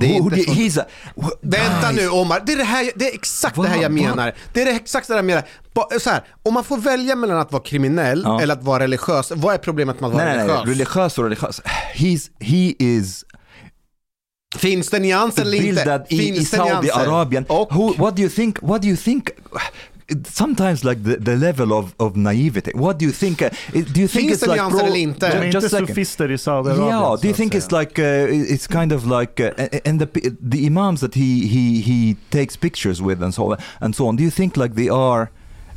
[0.00, 3.14] Det är inte who- så- a, Vänta nu Omar, det är, det här, det är
[3.14, 3.82] exakt det här Va?
[3.82, 3.94] jag Va?
[3.94, 4.34] menar.
[4.52, 5.44] Det är det exakt det här jag menar.
[5.74, 8.40] Ba, så här, om man får välja mellan att vara kriminell Ja.
[8.40, 10.78] eller att vara religiös, vad är problemet med att vara Nej, nej, nej, religiös?
[10.78, 11.60] religiös och religiös.
[11.94, 13.24] He's, he is
[14.56, 15.66] Finns det nyanser eller inte?
[15.66, 16.44] bildad i, i?
[16.44, 17.44] Saudiarabien.
[17.98, 18.62] What do you think?
[18.62, 19.28] What do you think?
[20.24, 22.70] Sometimes like the, the level of, of naivety.
[22.74, 23.42] What do you think?
[23.42, 25.28] Uh, do you think Finns it's det like nyanser bro, eller inte?
[25.28, 25.88] De är just inte a second.
[25.88, 26.88] sofister i Saudiarabien.
[26.88, 30.06] Yeah, do you think it's like uh, it's kind of like uh, and the
[30.50, 34.16] the imams that he he he takes pictures with and so on, and so on.
[34.16, 35.28] Do you think like they are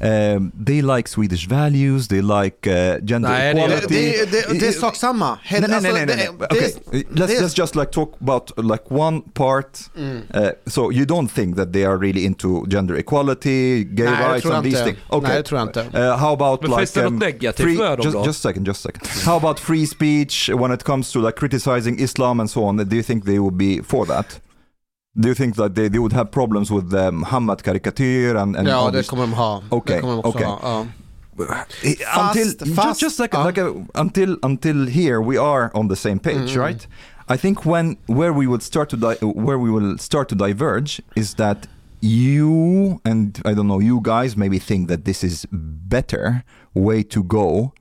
[0.01, 2.07] um, they like Swedish values?
[2.07, 3.87] They like uh, gender Nej, equality?
[3.87, 5.37] det, det, det är sak samma.
[5.51, 6.15] Nej, nej, nej, nej, nej.
[6.17, 9.79] det- Okay, det- let's, let's just like talk about like one part.
[9.97, 14.45] Uh, so you don't think that they are really into gender equality, gay Nej, rights
[14.45, 14.97] and these things?
[15.09, 15.27] Okay.
[15.29, 15.79] Nej, det tror jag inte.
[15.99, 18.25] Uh, how about Men finns like det något negativt free, med dem just, då?
[18.25, 19.25] just a second, just a second.
[19.25, 22.77] How about free speech when it comes to like criticizing Islam and so on?
[22.77, 24.39] Do you think they would be for that?
[25.15, 28.67] Do you think that they, they would have problems with the Muhammad caricature and, and
[28.67, 29.61] Ja, det kommer de ha.
[29.69, 30.45] Okej, det kommer de också okej.
[30.47, 30.59] ha.
[31.37, 32.27] Ja.
[32.29, 33.45] until just, fast- just like, ja.
[33.45, 36.61] like uh, until until here we are on the same page Mm.
[36.67, 36.87] right
[37.29, 41.01] i think when where we would start to di- where we will start to diverge
[41.15, 41.67] is that
[42.01, 46.43] you and i don't know you guys maybe think that this is better
[46.73, 47.71] way to go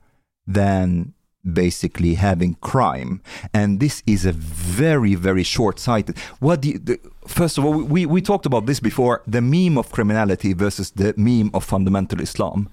[0.47, 1.13] than
[1.43, 3.21] basically having crime
[3.53, 6.97] and this is a very very short-sighted what do you the,
[7.29, 11.13] first of all we, we talked about this before the meme of criminality versus the
[11.17, 12.67] meme of fundamental islam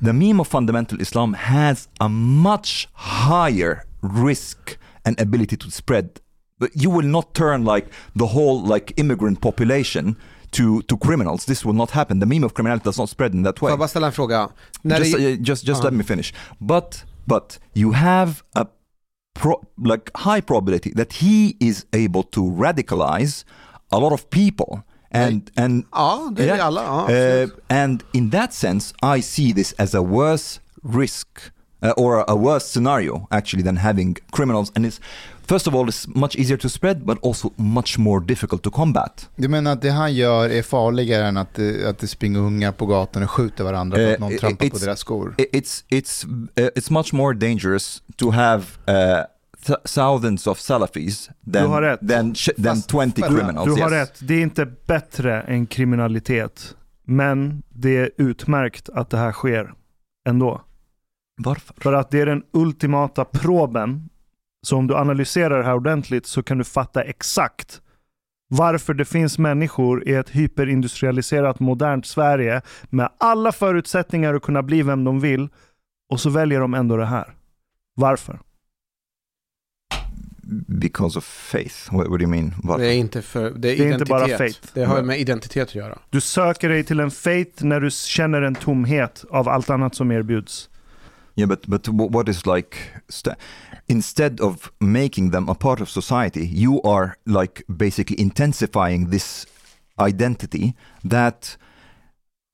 [0.00, 6.20] the meme of fundamental islam has a much higher risk and ability to spread
[6.58, 10.16] but you will not turn like the whole like immigrant population
[10.50, 13.42] to to criminals this will not happen the meme of criminality does not spread in
[13.42, 14.48] that Får way jag bara ställa en fråga?
[14.82, 15.90] När just uh, just just Ja.
[15.90, 16.34] let me finish.
[16.58, 18.66] But but you have a
[19.34, 23.44] pro- like high probability that he is able to radicalize
[23.92, 26.66] a lot of people and and Ja, det är Yeah.
[26.66, 26.82] alla.
[26.82, 31.28] Ja, Uh, and in that sense, I see this as a worse risk
[31.84, 34.72] uh, or a worse scenario actually than having criminals.
[34.76, 35.00] And it's
[35.46, 39.28] first of all, it's much easier to spread, but also much more difficult to combat.
[39.36, 42.72] Du menar att det han gör är farligare än att, det- att det springer unga
[42.72, 45.34] på gatan och skjuter varandra för att Eh, någon i- trampar på deras skor?
[45.38, 46.24] It's it's
[46.60, 49.24] uh, it's much more dangerous to have uh,
[49.84, 52.00] thousands of Salafis than Du har rätt.
[52.00, 52.08] than
[52.56, 53.64] than Fast- twenty du- criminals.
[53.76, 54.10] Du har yes.
[54.10, 54.28] rätt.
[54.28, 56.76] Det är inte bättre än kriminalitet.
[57.04, 59.72] Men det är utmärkt att det här sker
[60.28, 60.60] ändå.
[61.42, 61.74] Varför?
[61.80, 64.08] För att det är den ultimata proben.
[64.66, 67.80] Så om du analyserar det här ordentligt så kan du fatta exakt
[68.48, 74.82] varför det finns människor i ett hyperindustrialiserat modernt Sverige med alla förutsättningar att kunna bli
[74.82, 75.48] vem de vill
[76.12, 77.34] och så väljer de ändå det här.
[77.94, 78.40] Varför?
[80.66, 81.88] Because of faith.
[81.92, 82.54] What, what do you mean?
[82.62, 82.84] Varför?
[82.84, 84.58] Det är inte, för, det är Det är inte bara faith.
[84.74, 85.98] Det har med identitet att göra.
[86.10, 90.12] Du söker dig till en faith när du känner en tomhet av allt annat som
[90.12, 90.68] erbjuds.
[91.34, 92.76] Yeah, but but wh- what is like
[93.08, 93.34] st-
[93.86, 99.46] instead of making them a part of society, you are like basically intensifying this
[100.08, 100.72] identity
[101.10, 101.58] that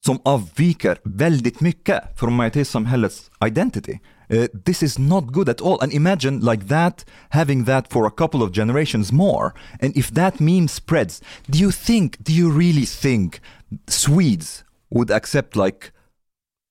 [0.07, 3.99] som avviker väldigt mycket från majoritetssamhällets identity.
[4.31, 5.79] Uh, this is not good at all.
[5.81, 9.53] And imagine like that, having that for a couple of generations more.
[9.83, 13.41] And if that meme spreads, do you think, do you really think
[13.87, 15.91] Swedes would accept like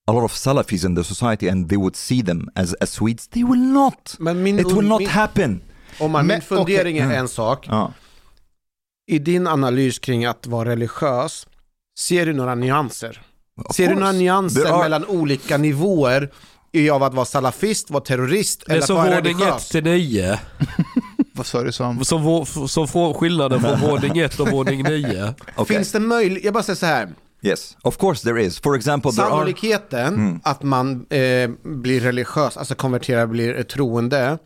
[0.07, 3.28] a lot of Salafis in the society and they would see them as, as Swedes?
[3.28, 4.15] They will not.
[4.19, 5.61] Men min, It will not min, happen.
[5.99, 6.99] om man, min fundering okej.
[6.99, 7.17] är Mm.
[7.19, 7.67] en sak.
[7.67, 7.93] Ja.
[9.07, 11.47] I din analys kring att vara religiös,
[11.98, 13.22] ser du några nyanser?
[13.66, 14.00] Of Ser du course.
[14.00, 16.32] några nyanser are- mellan olika nivåer
[16.72, 19.26] i av att vara salafist, vara terrorist Det är eller att som vara våning 1
[19.26, 19.70] religiös?
[19.70, 20.39] till 9.
[21.34, 22.06] Vad sa du som?
[22.06, 25.34] Som, vå- som får skillnaden från våning 1 och våning 9.
[25.58, 25.76] Okay.
[25.78, 27.10] Finns det möjlighet, jag bara säger så här,
[27.41, 28.60] Yes, of course there is.
[28.60, 29.30] For example, there are...
[29.32, 30.39] sannolikheten Mm.
[30.43, 34.38] att man eh, blir religiös, alltså konverterar, blir troende,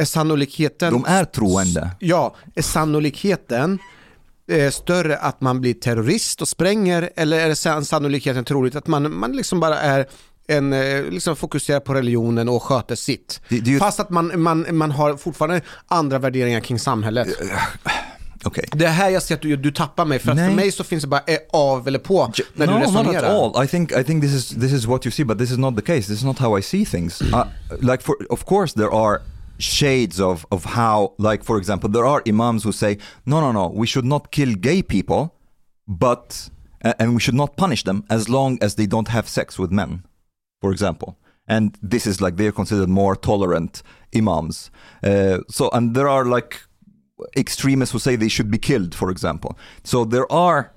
[0.00, 0.92] är sannolikheten...
[0.92, 1.90] De är troende.
[1.98, 3.78] Ja, är sannolikheten
[4.50, 8.86] eh, större att man blir terrorist och spränger eller är det san- sannolikheten troligt att
[8.86, 10.06] man, man liksom bara är
[10.46, 13.40] en, eh, liksom fokuserar på religionen och sköter sitt.
[13.48, 17.28] Do, do you Fast att man, man, man har fortfarande andra värderingar kring samhället.
[18.44, 18.64] okay.
[18.72, 20.48] Det är här jag ser att du, du tappar mig, för att Nej.
[20.48, 23.22] för mig så finns det bara eh, av eller på när no, du not resonerar.
[23.22, 23.64] at all.
[23.64, 25.76] I think I think this is this is what you see, but this is not
[25.76, 26.00] the case.
[26.08, 27.22] This is not how I see things.
[27.22, 27.44] uh,
[27.80, 29.20] like for of course there are
[29.58, 33.68] shades of of how like for example there are imams who say no no no
[33.68, 35.34] we should not kill gay people,
[35.86, 36.50] but
[36.80, 40.04] and we should not punish them as long as they don't have sex with men,
[40.60, 41.18] for example.
[41.46, 43.82] And this is like they're considered more tolerant
[44.14, 44.70] imams.
[45.02, 46.60] Uh, so and there are like
[47.36, 49.58] extremists who say they should be killed, for example.
[49.82, 50.72] So there are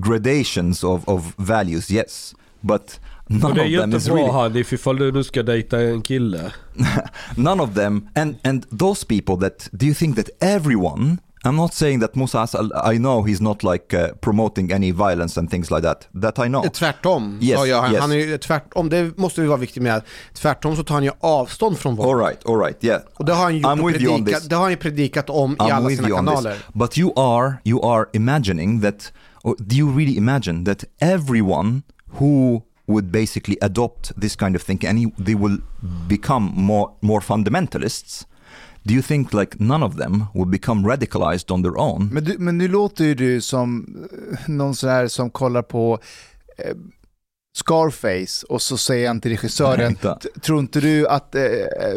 [0.00, 2.98] gradations of, of values, yes, but
[3.34, 6.02] Och none det är ju inte bra really Hanif ifall du nu ska dejta en
[6.02, 6.52] kille.
[7.36, 11.74] none of them and and those people that do you think that everyone I'm not
[11.74, 15.70] saying that Musa Asal, I know he's not like uh, promoting any violence and things
[15.70, 16.06] like that.
[16.14, 16.62] That I know.
[16.62, 17.82] Tvärtom, Yes, jag.
[17.82, 18.00] Han, yes.
[18.00, 20.02] han är ju tvärtom, det måste vi vara viktigt med.
[20.34, 22.08] Tvärtom så tar han ju avstånd från våld.
[22.10, 23.00] All right, all right, yeah.
[23.14, 24.48] Och det har han ju, I'm gjort och with you on predikat, this.
[24.48, 26.34] det har han ju predikat om i I'm alla with sina you on this.
[26.34, 26.56] kanaler.
[26.72, 29.12] But you are you are imagining that
[29.42, 31.82] or do you really imagine that everyone
[32.18, 35.58] who would basically adopt this kind of thinking and he, they will
[36.08, 38.26] become more more fundamentalists?
[38.84, 42.08] Do you think like none of them will become radicalized on their own?
[42.12, 45.98] Men, du, men nu låter ju du som eh, någon sån här som kollar på
[46.58, 46.76] eh,
[47.54, 50.14] Scarface och så säger han till regissören, Inte.
[50.22, 51.42] "T- tror inte du att eh,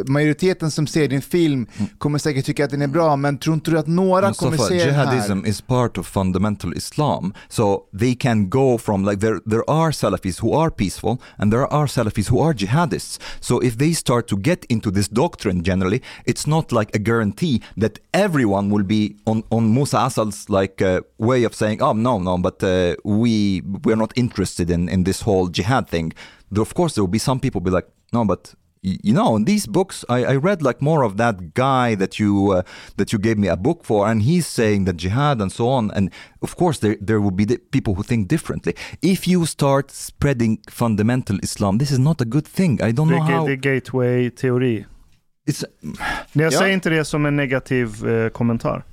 [0.07, 3.71] majoriteten som ser din film kommer säkert tycka att den är bra, men tror inte
[3.71, 5.03] du att några kommer Mustafa, se den här?
[5.15, 7.33] jihadism is part of fundamental Islam.
[7.49, 11.73] So they can go from like there there are Salafis who are peaceful and there
[11.73, 13.19] are Salafis who are jihadists.
[13.39, 17.61] So if they start to get into this doctrine generally, it's not like a guarantee
[17.81, 22.19] that everyone will be on on Musa Asal's like uh, way of saying, oh no
[22.19, 22.69] no, but uh,
[23.03, 26.13] we we're not interested in in this whole jihad thing.
[26.51, 29.45] There, of course, there will be some people be like, no, but you know in
[29.45, 32.61] these books I, I read like more of that guy that you uh,
[32.97, 35.89] that you gave me a book for and he's saying that jihad and so on
[35.95, 39.89] and of course there there will be the people who think differently if you start
[39.91, 43.53] spreading fundamental islam this is not a good thing i don't Det know how det
[43.53, 44.85] är gateway-teori.
[45.49, 45.63] it's
[46.33, 46.59] jag Ja.
[46.59, 48.83] säger inte det som en negativ eh, kommentar.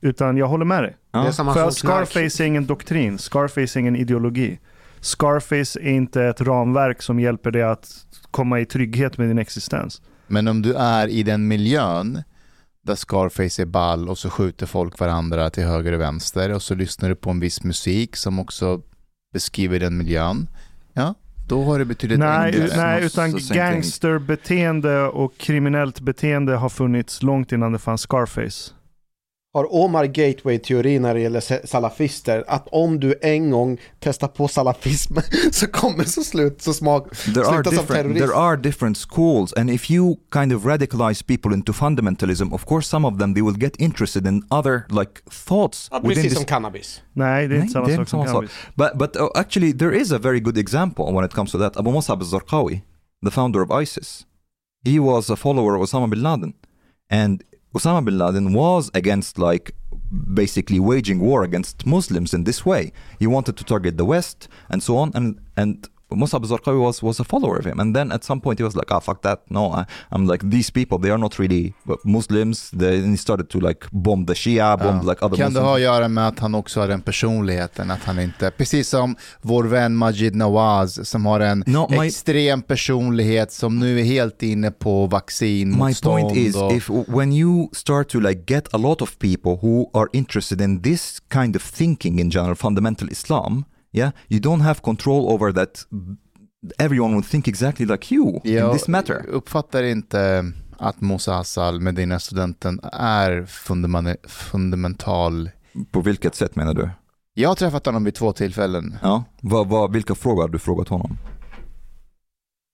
[0.00, 0.96] Utan jag håller med dig.
[1.12, 1.32] Det är ja.
[1.32, 1.70] samma För.
[1.70, 3.18] Scarface är ingen doktrin.
[3.18, 4.58] Scarface är ingen ideologi.
[5.06, 7.88] Scarface är inte ett ramverk som hjälper dig att
[8.30, 10.02] komma i trygghet med din existens.
[10.26, 12.22] Men om du är i den miljön
[12.82, 16.74] där Scarface är ball och så skjuter folk varandra till höger och vänster och så
[16.74, 18.80] lyssnar du på en viss musik som också
[19.32, 20.48] beskriver den miljön.
[20.92, 21.14] Ja,
[21.48, 22.76] då har det betydligt Nej, enklare.
[22.76, 28.72] nej utan gangsterbeteende och kriminellt beteende har funnits långt innan det fanns Scarface.
[29.56, 32.44] Har Omar Gateway-teori när det gäller sa- salafister?
[32.48, 35.18] Att om du en gång testar på salafism
[35.52, 38.26] så kommer så slut så smak there are sluta som different terrorist.
[38.26, 42.88] there are different schools and if you kind of radicalize people into fundamentalism of course
[42.88, 45.12] some of them they will get interested in other like
[45.48, 47.02] thoughts Ja, precis this som cannabis.
[47.12, 48.32] Nej, det är inte samma sak inte som samma sak.
[48.34, 48.52] cannabis.
[48.74, 51.76] But but uh, actually, there is a very good example when it comes to that.
[51.76, 52.80] Abu Musab al-Zarqawi,
[53.24, 54.26] the founder of ISIS,
[54.84, 56.52] he was a follower of Osama bin Laden,
[57.10, 57.42] and
[57.76, 59.74] Osama bin Laden was against like
[60.32, 62.92] basically waging war against Muslims in this way.
[63.18, 65.88] He wanted to target the West and so on, and and.
[66.14, 67.80] Musab al-Zarqawi was, was a follower of him.
[67.80, 69.44] And then at some point he was like ah fuck that.
[69.50, 72.70] No I, I'm like these people they are not really Muslims.
[72.70, 75.10] They, and he started to like bomb the Shia bomb Ja.
[75.10, 75.66] like other Kan det Muslims.
[75.66, 79.16] ha att göra med att han också har den personligheten, att han inte, precis som
[79.42, 84.42] vår vän Majid Nawaz som har en No, my- extrem personlighet som nu är helt
[84.42, 88.78] inne på vaccin my point is och, if when you start to like get a
[88.78, 93.64] lot of people who are interested in this kind of thinking in general fundamental islam
[93.96, 95.86] yeah you don't have control over that
[96.78, 101.80] everyone will think exactly like you in Jag this matter uppfattar inte att Musa Hassal,
[101.80, 103.46] Medina-studenten, är
[104.28, 105.50] fundamental.
[105.90, 106.90] på vilket sätt menar du
[107.34, 108.96] Jag har träffat honom vid två tillfällen.
[109.02, 111.18] ja vad, vad, vilka frågor har du frågat honom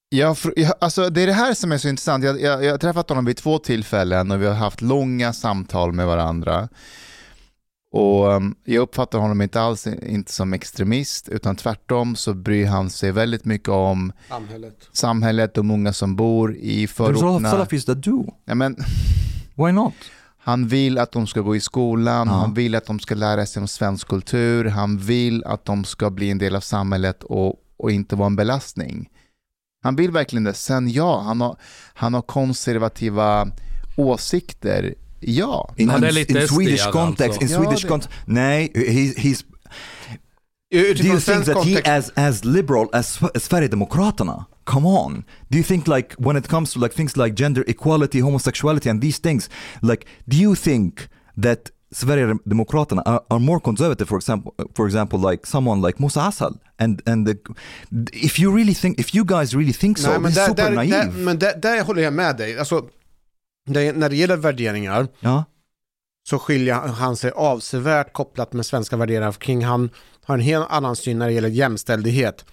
[0.08, 2.24] Jag, jag, alltså det är det här som är så intressant.
[2.24, 5.92] Jag, jag, jag har träffat honom vid två tillfällen och vi har haft långa samtal
[5.92, 6.68] med varandra.
[7.92, 12.90] Och um, jag uppfattar honom inte alls inte som extremist, utan tvärtom så bryr han
[12.90, 14.88] sig väldigt mycket om Samhället.
[14.92, 17.50] samhället och många som bor i there's a lot of förorterna.
[17.50, 18.76] salafis that do Ja, men,
[19.54, 19.92] why not
[20.44, 22.34] han vill att de ska gå i skolan, Ja.
[22.34, 26.10] han vill att de ska lära sig om svensk kultur, han vill att de ska
[26.10, 29.08] bli en del av samhället och, och inte vara en belastning.
[29.84, 30.54] Han vill verkligen det.
[30.54, 31.56] Sen ja, han har,
[31.94, 33.48] han har konservativa
[33.96, 34.94] åsikter.
[35.22, 35.74] Ja.
[35.76, 37.62] in, Han är in, lite in Swedish SD-are context in alltså.
[37.62, 39.44] Swedish Ja, context nej he, he's
[40.72, 41.86] Do Utifrån you think that kontext.
[41.86, 44.44] he as as liberal as, as Sverigedemokraterna?
[44.64, 45.24] Come on.
[45.50, 49.02] Do you think like when it comes to like things like gender equality, homosexuality and
[49.02, 49.50] these things,
[49.82, 51.08] like do you think
[51.42, 56.52] that Sverigedemokraterna are, are more conservative for example for example like someone like Musa Asal
[56.78, 57.36] and and the,
[58.12, 60.48] if you really think if you guys really think so, Nej, men this is där,
[60.48, 60.96] super där, naive.
[60.96, 62.58] där, men där, där håller jag med dig.
[62.58, 62.88] Alltså,
[63.64, 65.44] det, när det gäller värderingar ja.
[66.28, 69.90] så skiljer han sig avsevärt kopplat med svenska värderingar kring han
[70.24, 72.44] har en helt annan syn när det gäller jämställdhet.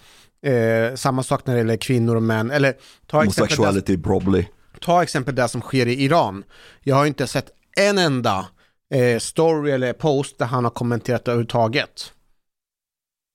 [0.42, 2.50] Eh, samma sak när det gäller kvinnor och män.
[2.50, 2.72] Eller
[3.06, 4.46] ta exempel, Homosexuality probably.
[4.80, 6.44] ta exempel det som sker i Iran.
[6.80, 8.46] Jag har inte sett en enda
[8.94, 12.12] eh, story eller post där han har kommenterat överhuvudtaget.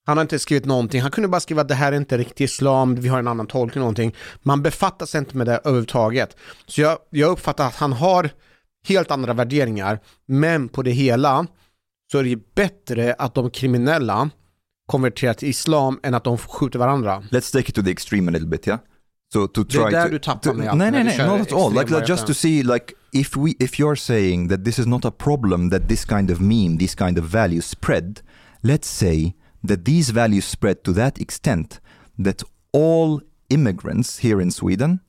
[0.06, 2.42] Han har inte skrivit någonting, han kunde bara skriva att det här är inte riktigt
[2.42, 4.16] islam, vi har en annan tolkning någonting.
[4.42, 6.36] Man befattar sig inte med det överhuvudtaget.
[6.68, 8.30] Så jag, jag uppfattar att han har
[8.88, 11.48] helt andra värderingar, men på det hela
[12.12, 14.30] så är det bättre att de kriminella
[14.88, 17.24] konverterar till islam än att de skjuter varandra.
[17.32, 18.80] Let's take it to the extreme a little bit, yeah.
[19.34, 21.74] So to try är där to, du tappar mig no, du kör not at all.
[21.74, 25.06] Like, like just to see, like if we, if you're saying that this is not
[25.06, 28.22] a problem that this kind of meme, this kind of values spread,
[28.62, 29.34] let's say
[29.68, 31.82] that these values spread to that extent
[32.24, 32.44] that
[32.74, 35.00] all immigrants here in Sweden.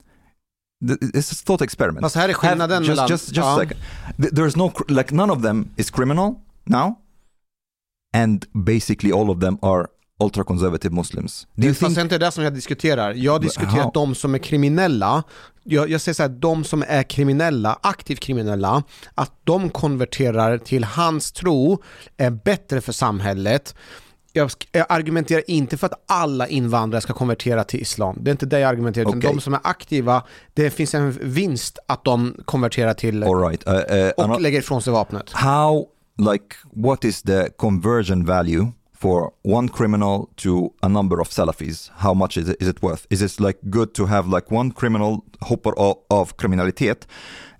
[1.13, 2.01] It's a thought experiment.
[2.01, 3.55] Fast här är skillnaden just, mellan- just, just ja.
[3.55, 3.77] a second.
[4.17, 6.35] Th- There's no like none of them is criminal
[6.65, 6.95] now,
[8.15, 9.87] and basically all of them are
[10.19, 11.47] ultra conservative Muslims.
[11.55, 13.13] Do you Fast det är inte det som jag diskuterar.
[13.13, 13.91] Jag diskuterar how?
[13.93, 15.23] de som är kriminella.
[15.63, 18.83] Jag, jag säger så här, de som är kriminella, aktivt kriminella,
[19.15, 21.83] att de konverterar till hans tro
[22.17, 23.75] är bättre för samhället.
[24.37, 28.17] Jag, argumenterar inte för att alla invandrare ska konvertera till islam.
[28.21, 30.23] Det är inte det jag argumenterar, utan de som är aktiva,
[30.53, 33.67] det finns en vinst att de konverterar till right?
[33.67, 35.31] Uh, uh, och lägger ifrån sig vapnet.
[35.31, 41.91] how like what is the conversion value for one criminal to a number of salafis
[41.97, 44.71] how much is it, is it worth is it like good to have like one
[44.71, 47.05] criminal hopper of, of criminalitet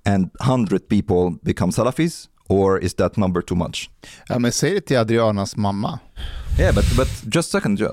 [0.05, 3.89] and 100 people become salafis or is that number too much
[4.29, 5.99] Ja, men säg det till Adrianas mamma.
[6.59, 7.87] yeah but but just a second uh,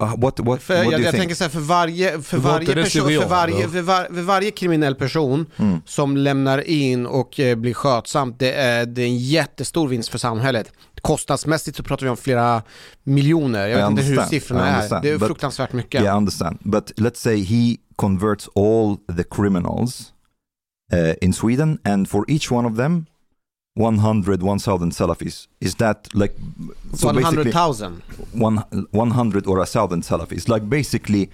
[0.00, 2.10] uh, what what, För what jag, do you jag think tänker så här, för varje,
[2.10, 2.66] för person,
[3.06, 5.80] för för, var, för kriminell person Mm.
[5.86, 10.18] som lämnar in och eh, blir skötsamt, det är, det är en jättestor vinst för
[10.18, 10.72] samhället.
[11.02, 12.62] Kostnadsmässigt så pratar vi om flera
[13.04, 15.02] miljoner, jag I vet inte hur siffrorna är.
[15.02, 16.00] Det är but- fruktansvärt mycket.
[16.02, 16.58] Yeah, I understand.
[16.62, 20.12] But let's say he converts all the criminals
[20.92, 23.06] uh, in Sweden, and for each one of them,
[23.78, 25.48] 100, 1,000 Salafis.
[25.60, 26.34] Is that like
[26.94, 28.02] so basically 100,000.
[28.32, 28.60] one,
[28.90, 30.48] 100 or a thousand Salafis?
[30.48, 31.30] Like basically,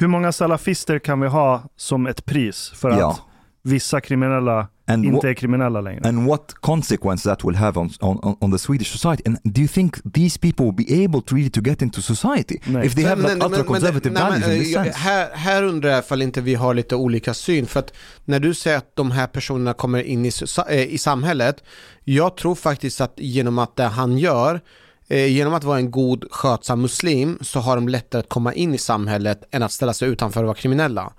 [0.00, 3.18] Hur många salafister kan vi ha som ett pris för att Ja.
[3.62, 6.08] vissa kriminella and inte är kriminella längre?
[6.08, 9.22] and what consequence that will have on, on on the Swedish society?
[9.26, 12.58] And do you think these people will be able to really to get into society
[12.64, 12.86] Nej.
[12.86, 14.82] if they have like Men- men- ultra conservative men- nej, values men, in this eh,
[14.82, 14.98] sense?
[14.98, 17.66] Här, här undrar jag ifall inte vi har lite olika syn.
[17.66, 17.92] För att
[18.24, 20.30] när du säger att de här personerna kommer in i,
[20.70, 21.64] eh, i samhället,
[22.04, 24.60] jag tror faktiskt att genom att det han gör,
[25.08, 28.74] eh, genom att vara en god skötsam muslim, så har de lättare att komma in
[28.74, 31.12] i samhället än att ställa sig utanför och vara kriminella.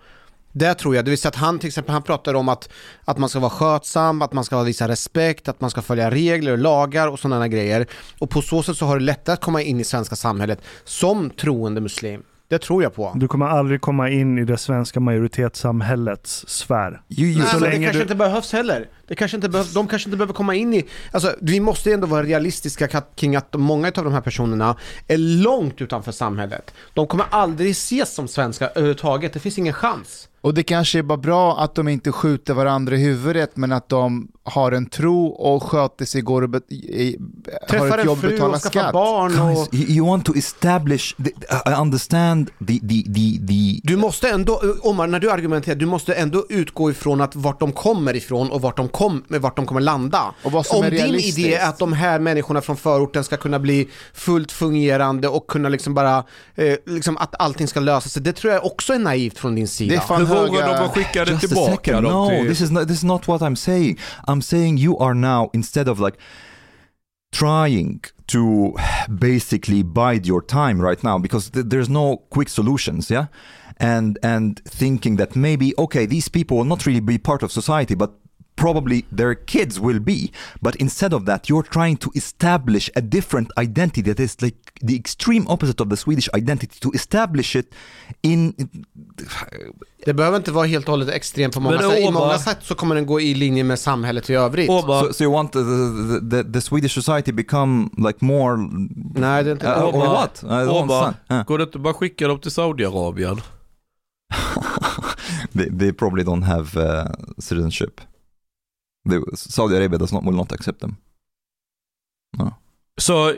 [0.53, 2.69] Det tror jag, det vill säga att han till exempel, han pratar om att,
[3.05, 6.51] att man ska vara skötsam, att man ska visa respekt, att man ska följa regler
[6.51, 7.85] och lagar och sådana grejer.
[8.19, 11.29] Och på så sätt så har det lättare att komma in i svenska samhället som
[11.29, 12.23] troende muslim.
[12.47, 13.11] Det tror jag på.
[13.15, 17.01] Du kommer aldrig komma in i det svenska majoritetssamhällets sfär.
[17.09, 18.89] You, Nej, så det länge kanske du- inte behövs heller.
[19.07, 20.85] Det kanske inte behövs, de kanske inte behöver komma in i...
[21.11, 24.75] Alltså, vi måste ändå vara realistiska ka- kring att många av de här personerna
[25.07, 26.73] är långt utanför samhället.
[26.93, 29.33] De kommer aldrig ses som svenskar överhuvudtaget.
[29.33, 30.27] Det finns ingen chans.
[30.41, 33.89] Och det kanske är bara bra att de inte skjuter varandra i huvudet men att
[33.89, 37.17] de har en tro och sköter sig, går och bet- i,
[37.61, 38.93] har Träffar ett en jobb, betalar och skaffar skatt.
[38.93, 39.71] barn och...
[39.71, 41.15] Guys, you, want to establish.
[41.17, 41.29] The,
[41.71, 43.79] I understand the the the the.
[43.83, 47.71] Du måste ändå, Omar, när du argumenterar, du måste ändå utgå ifrån att vart de
[47.71, 50.33] kommer ifrån och vart de, kom, vart de kommer landa.
[50.43, 53.37] Och vad som Om är din idé är att de här människorna från förorten ska
[53.37, 56.23] kunna bli fullt fungerande och kunna liksom bara,
[56.55, 59.67] eh, liksom att allting ska lösa sig, det tror jag också är naivt från din
[59.67, 59.91] sida.
[59.91, 60.67] Det är fan Höga...
[60.67, 62.87] de att skicka det tillbaka dem No, this is not.
[62.87, 63.97] This is not what I'm saying.
[64.27, 66.17] I'm saying you are now instead of like
[67.31, 68.75] trying to
[69.09, 73.09] basically bide your time right now because th- there's no quick solutions.
[73.09, 73.27] Yeah.
[73.77, 77.95] And and thinking that maybe okay these people will not really be part of society
[77.95, 78.11] but
[78.55, 83.51] probably their kids will be but instead of that you're trying to establish a different
[83.57, 87.73] identity that is like the extreme opposite of the Swedish identity to establish it
[88.21, 88.53] in
[90.05, 91.99] Det behöver inte vara helt och hållet extremt på många sätt.
[91.99, 94.69] I många sätt så kommer den gå i linje med samhället i övrigt.
[94.69, 98.57] Omar, So, so you want the, the, the, the Swedish society become like more...
[99.15, 100.43] Nej, det är inte Uh, Omar- what?
[100.43, 101.15] Understand.
[101.31, 103.41] Uh, går det inte bara skicka dem till Saudiarabien?
[105.53, 107.07] they, they probably don't have uh,
[107.39, 108.01] citizenship.
[109.09, 110.95] They, Saudi Arabia does not, will not accept them.
[112.97, 113.35] Så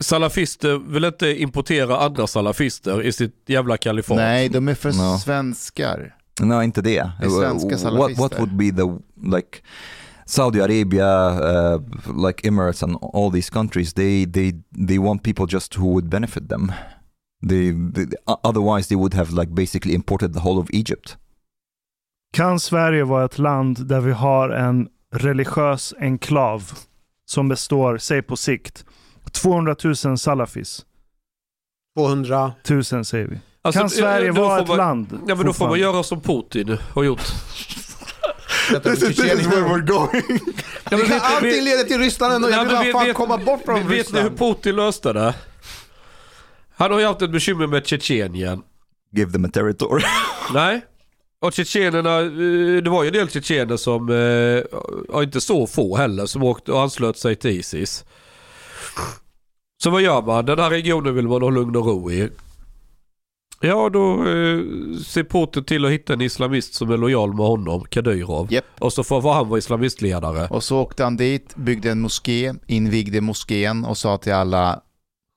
[0.00, 4.16] salafister vill inte importera andra salafister i sitt jävla kalifat?
[4.16, 5.18] Nej, de är för No.
[5.18, 6.16] svenskar.
[6.40, 6.98] No, inte det.
[6.98, 8.22] är svenska what, salafister.
[8.22, 8.82] what would be the,
[9.36, 9.58] like,
[10.26, 11.80] Saudi Arabia, uh,
[12.26, 14.52] like Emirates and all these countries, they, they,
[14.88, 16.72] they want people just who would benefit them.
[17.48, 18.06] They, they,
[18.42, 21.16] otherwise they would have like basically imported the whole of Egypt.
[22.32, 26.72] Kan Sverige vara ett land där vi har en religiös enklav
[27.26, 28.84] som består, säg på sikt,
[29.42, 30.84] 200 000 salafis?
[31.98, 32.52] 200.
[32.64, 33.38] 1000 säger vi.
[33.62, 35.18] Alltså, kan Sverige vara ett man, land?
[35.28, 37.20] Ja men då får man göra som Putin har gjort.
[39.86, 40.22] going.
[40.90, 42.50] Ja, Det kan alltid leda till Ryssland ändå.
[42.50, 44.38] Jag vill men bara vet- fan vet- komma bort från Vet ni hur Ryssland.
[44.38, 45.34] Putin löste det?
[46.76, 48.62] Han har ju haft ett bekymmer med Tjetjenien.
[49.12, 50.02] Give them a territory.
[50.54, 50.80] Nej.
[51.40, 54.78] Och tjetjenerna, eh, det var ju en del tjetjener som, eh,
[55.08, 58.04] och inte så få heller, som åkte och anslöt sig till Isis.
[59.82, 60.44] Så vad gör man?
[60.46, 62.28] Den här regionen vill man ha lugn och ro i.
[63.60, 64.58] Ja, då eh,
[65.06, 68.52] ser Putin till att hitta en islamist som är lojal med honom, Kadyrov.
[68.52, 68.64] Japp.
[68.78, 70.46] Och så får han vara islamistledare.
[70.50, 74.80] Och så åkte han dit, byggde en moské, invigde moskén och sa till alla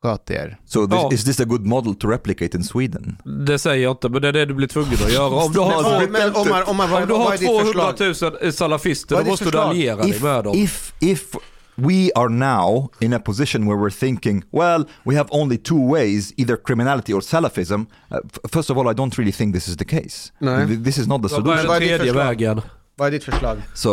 [0.03, 0.57] sköt er.
[0.65, 1.09] So this, Ja.
[1.13, 3.17] is this a good model to replicate in Sweden?
[3.47, 5.43] Det säger jag inte, men det är det du blir tvungen att göra.
[5.45, 8.41] Om du har, Men, men Omar, Omar vad, om du har är ditt 200 förslag?
[8.43, 9.69] 000 salafister, då måste du förslag?
[9.69, 10.57] alliera dig med dem.
[10.57, 11.35] if, if
[11.81, 16.33] we are now in a position where we're thinking, well, we have only two ways,
[16.37, 18.17] either criminality or Salafism, uh,
[18.51, 20.31] first of all, I don't really think this is the case.
[20.39, 20.67] Nej.
[20.67, 21.67] Th- This is not the solution.
[21.67, 22.25] Vad är tredje förslag?
[22.25, 22.61] vägen?
[22.95, 23.57] Vad är ditt förslag?
[23.75, 23.89] So,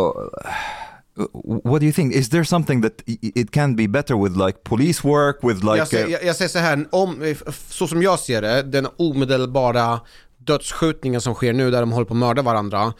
[1.16, 1.26] uh,
[1.64, 2.14] what do you think?
[2.14, 5.76] Is there something that it can be better with like police work, with like...
[5.76, 7.34] jag, säger, uh, jag, jag säger så här, om,
[7.68, 10.01] så som jag ser det, den omedelbara
[10.39, 12.93] dödsskjutningen som sker nu där de håller på att mörda varandra.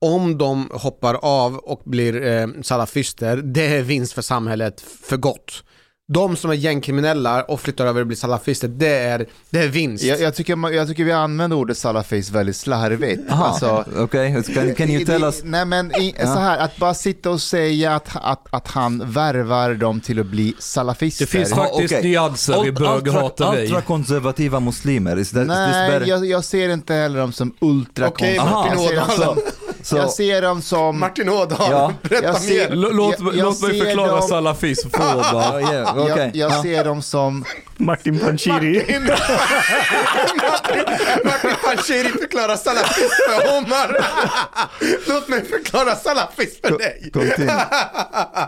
[0.00, 5.64] Om de hoppar av och blir eh, salafister, det är vinst för samhället för gott.
[6.12, 10.04] De som är gängkriminella och flyttar över och blir salafister, det är, det är vinst.
[10.04, 13.30] Jag, jag, tycker, man- jag tycker vi använder ordet salafis väldigt slarvigt.
[13.30, 15.40] aha, Alltså, okay, can, can you tell us?
[15.44, 19.74] Nej men i, så här, att bara sitta och säga att, att, att han värvar
[19.74, 21.24] dem till att bli salafister.
[21.24, 22.02] Det finns Ja, faktiskt okej.
[22.10, 23.62] nyanser i Ult- ultra, böghateri.
[23.64, 26.06] ultrakonservativa muslimer, is that, is this Nej, better?
[26.06, 28.36] jag, jag ser inte heller dem som ultra Okej.
[28.38, 29.38] Martin Ådahl.
[29.82, 31.00] Så, Jag ser dem som...
[31.00, 32.70] Martin Ådahl, Ja, berätta mer.
[32.70, 35.02] Låt, Jag- jag låt mig förklara dem- salafism för
[35.96, 36.30] okej.
[36.34, 37.44] Jag, jag ser dem som...
[37.80, 38.76] Martin Panshiri.
[38.76, 39.04] Martin,
[41.24, 43.96] Martin Panshiri förklarar salafism för Omar.
[45.08, 47.10] Låt mig förklara salafism för dig.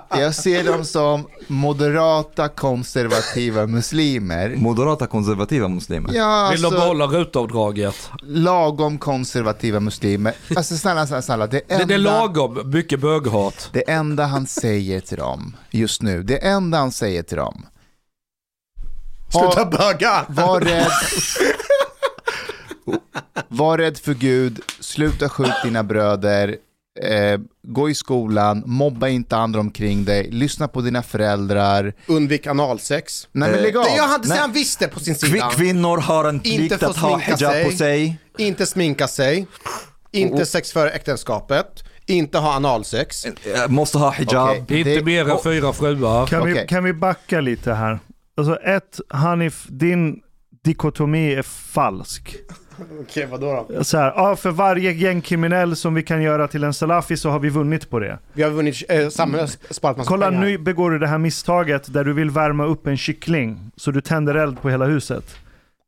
[0.22, 4.56] Jag ser dem som moderata konservativa muslimer.
[4.56, 6.10] Moderata konservativa muslimer.
[6.14, 8.10] Ja, Vill de alltså, behålla rutavdraget?
[8.22, 10.34] lagom konservativa muslimer.
[10.56, 11.46] Alltså snälla, snälla, snälla.
[11.46, 13.70] Det Det, enda, det är lagom mycket böghat.
[13.72, 17.66] det enda han säger till dem just nu, det enda han säger till dem.
[19.32, 20.24] Sluta böga.
[20.28, 20.90] Var rädd.
[23.48, 26.56] Var rädd för Gud, sluta skjut dina bröder,
[27.02, 31.92] eh, gå i skolan, mobba inte andra omkring dig, lyssna på dina föräldrar.
[32.06, 33.28] Undvik analsex.
[33.32, 33.84] Nej men Eh, lägg av.
[33.84, 34.38] Det jag hade Nej.
[34.38, 35.50] han visste på sin sida.
[35.56, 37.64] kvinnor har en Inte plikt få att ha sminka hijab sig.
[37.64, 38.18] på sig.
[38.38, 39.46] Inte sminka sig.
[40.12, 41.66] Inte sex före äktenskapet.
[42.06, 43.24] Inte ha analsex.
[43.24, 43.32] Eh,
[43.68, 44.56] Måste ha hijab.
[44.62, 44.78] Okej.
[44.80, 46.26] Inte mer än fyra fruar.
[46.26, 46.66] Kan, vi, Okej.
[46.68, 47.98] kan vi backa lite här?
[48.50, 50.20] Alltså ett, Hanif, din
[50.64, 52.36] dikotomi är falsk.
[53.00, 53.84] Okej, vadå då?
[53.84, 57.38] Så här, ja, för varje gängkriminell som vi kan göra till en salafi så har
[57.38, 58.18] vi vunnit på det.
[58.32, 60.40] Vi har vunnit, äh, samhället har sparat massa Kolla pengar.
[60.44, 64.00] nu begår du det här misstaget där du vill värma upp en kyckling så du
[64.00, 65.24] tänder eld på hela huset.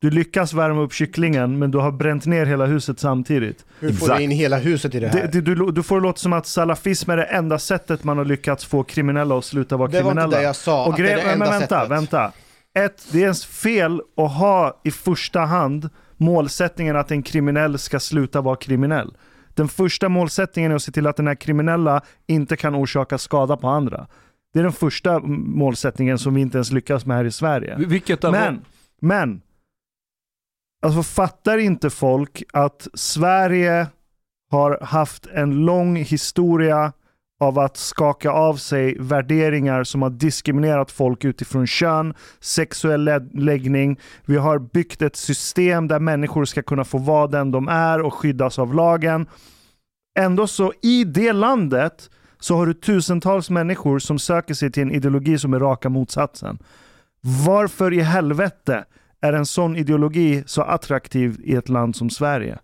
[0.00, 3.64] Du lyckas värma upp kycklingen men du har bränt ner hela huset samtidigt.
[3.80, 4.18] Hur får Exakt.
[4.18, 5.22] du in hela huset i det här?
[5.22, 8.18] Det, det, du, du får det låta som att salafism är det enda sättet man
[8.18, 10.24] har lyckats få kriminella att sluta vara Det var kriminella.
[10.26, 11.90] inte det jag sa, Och att det är det men, enda men vänta, sättet.
[11.90, 12.32] vänta.
[12.75, 18.01] Ett, det är ens fel att ha i första hand målsättningen att en kriminell ska
[18.01, 19.16] sluta vara kriminell.
[19.55, 23.57] Den första målsättningen är att se till att den här kriminella inte kan orsaka skada
[23.57, 24.07] på andra.
[24.53, 27.77] Det är den första målsättningen som vi inte ens lyckas med här i Sverige.
[27.79, 28.64] Vilket är Men,
[29.01, 29.43] men.
[30.83, 33.87] Alltså fattar inte folk att Sverige
[34.51, 36.93] har haft en lång historia
[37.45, 44.01] av att skaka av sig värderingar som har diskriminerat folk utifrån kön, sexuell läggning.
[44.24, 48.14] Vi har byggt ett system där människor ska kunna få vara den de är och
[48.14, 49.26] skyddas av lagen.
[50.18, 54.92] Ändå så i det landet så har du tusentals människor som söker sig till en
[54.92, 56.59] ideologi som är raka motsatsen.
[57.47, 58.84] Varför i helvete
[59.20, 62.59] är en sån ideologi så attraktiv i ett land som Sverige?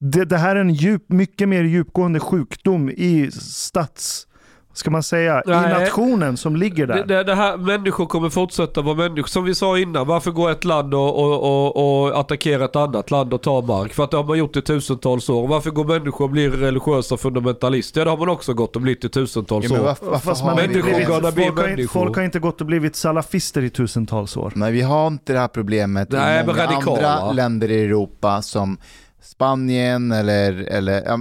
[0.00, 4.26] Det, det här är en djup, mycket mer djupgående sjukdom i stats...
[4.72, 5.40] Ska man säga?
[5.46, 5.80] I Nej.
[5.80, 6.94] nationen som ligger där.
[6.94, 9.28] Det, det, det här, människor kommer fortsätta vara människor.
[9.28, 13.10] Som vi sa innan, varför går ett land och, och, och, och attackerar ett annat
[13.10, 13.92] land och tar mark?
[13.94, 15.46] För att det har man gjort i tusentals år.
[15.48, 18.00] Varför går människor och blir religiösa fundamentalister?
[18.00, 19.84] Ja, det har man också gått och blivit i tusentals Ja, men år.
[19.84, 22.00] varför, har har Människor blivit, folk, har inte, människor.
[22.00, 24.52] folk har inte gått och blivit salafister i tusentals år.
[24.54, 27.08] Men vi har inte det här problemet Nej, i många radikala.
[27.08, 28.78] andra länder i Europa som
[29.26, 31.18] Spanien eller, eller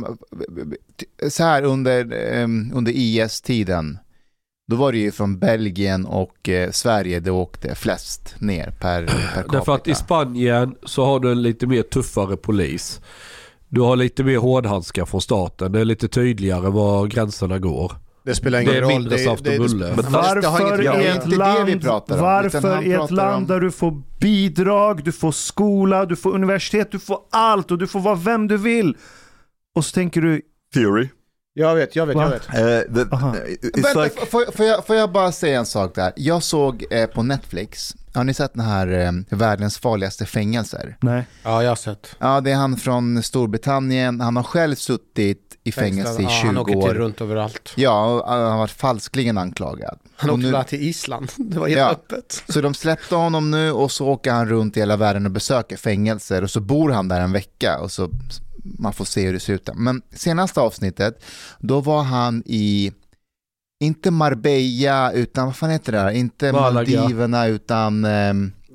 [1.30, 3.98] så här under, em, under IS-tiden.
[4.68, 9.08] Då var det ju från Belgien och eh, Sverige det åkte flest ner per, per
[9.08, 9.52] capita.
[9.52, 13.02] Därför att i Spanien så har du en lite mer tuffare polis.
[13.68, 15.72] Du har lite mer hårdhandskar från staten.
[15.72, 17.92] Det är lite tydligare var gränserna går.
[18.26, 18.90] Det spelar ingen Det är roll.
[18.92, 19.86] mindre saft och bulle.
[19.86, 22.92] det- det har Varför i det ett det land, vi pratar om, utan varför i
[22.92, 27.00] ett pratar land om- där du får bidrag, du får skola, du får universitet, du
[27.00, 28.98] får allt och du får vara vem du vill.
[29.76, 30.42] Och så tänker du,
[30.74, 31.10] Theory.
[31.54, 32.44] Jag vet, jag vet, jag vet.
[32.50, 33.04] Uh, the,
[33.82, 36.14] Vänta, like, får, får, jag, får jag bara säga en sak där?
[36.16, 38.88] Jag såg eh, på Netflix, har ni sett den här
[39.32, 40.98] eh, världens farligaste fängelser?
[41.02, 41.26] nej.
[41.44, 42.16] Ja, jag har sett.
[42.20, 44.22] Ja, det är han från Storbritannien.
[44.22, 46.94] Han har själv suttit i fängelse i ja, 20 Han åker till år.
[46.94, 47.72] runt överallt.
[47.76, 50.00] Ja, och han har varit falskligen anklagad.
[50.16, 51.32] Han Och åkte nu- bara till Island.
[51.38, 51.90] Det var helt Ja.
[51.92, 52.44] öppet.
[52.50, 55.78] Så de släppte honom nu och så åker han runt i hela världen och besöker
[55.78, 58.10] fängelser och så bor han där en vecka och så
[58.80, 59.66] man får se hur det ser ut.
[59.66, 59.74] där.
[59.74, 61.24] Men senaste avsnittet,
[61.60, 62.92] då var han i,
[63.86, 66.12] inte Marbella utan vad fan heter det där?
[66.12, 67.02] Inte Malaga.
[67.02, 68.06] Maldiverna utan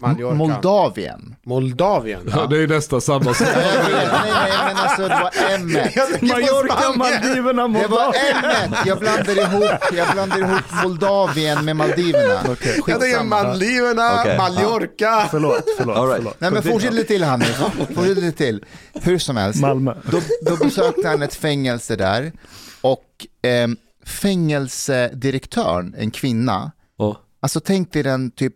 [0.00, 0.34] Mallorca.
[0.34, 1.34] Moldavien.
[1.42, 2.20] Moldavien.
[2.34, 2.46] Ja.
[2.46, 3.48] Det är nästan samma sak.
[3.56, 5.72] nej, nej, nej, men alltså det var M.
[6.28, 8.36] Mallorca, Maldiverna, Det var Moldavien.
[8.64, 8.74] M.
[8.86, 12.40] Jag blandar ihop, jag blandar ihop Moldavien med Maldiverna.
[12.46, 13.24] Jag tänker.
[13.24, 14.36] Maldiverna, Okej.
[14.38, 15.28] Mallorca.
[15.30, 15.96] Förlåt, förlåt.
[15.96, 16.16] All right.
[16.16, 16.36] förlåt.
[16.40, 17.56] Nej men fortsätt lite till Hanif,
[17.94, 18.64] fortsätt lite till.
[18.92, 19.94] Hur som helst, Malmö.
[20.10, 22.32] då, då besökte han ett fängelse där
[22.80, 23.04] och
[23.50, 23.68] eh,
[24.04, 27.20] fängelsedirektören, en kvinna, Ja.
[27.40, 28.54] alltså tänk dig den typ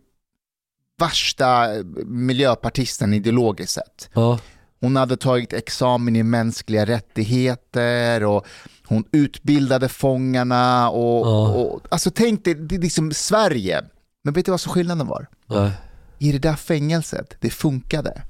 [0.99, 1.67] värsta
[2.05, 4.09] miljöpartisten ideologiskt sett.
[4.13, 4.39] Ja.
[4.79, 8.45] Hon hade tagit examen i mänskliga rättigheter och
[8.85, 11.49] hon utbildade fångarna och, Ja.
[11.53, 13.81] och alltså tänk dig, det är liksom Sverige.
[14.23, 15.27] Men vet du vad som skillnaden var?
[15.47, 15.71] Nej.
[16.19, 18.21] i det där fängelset, det funkade.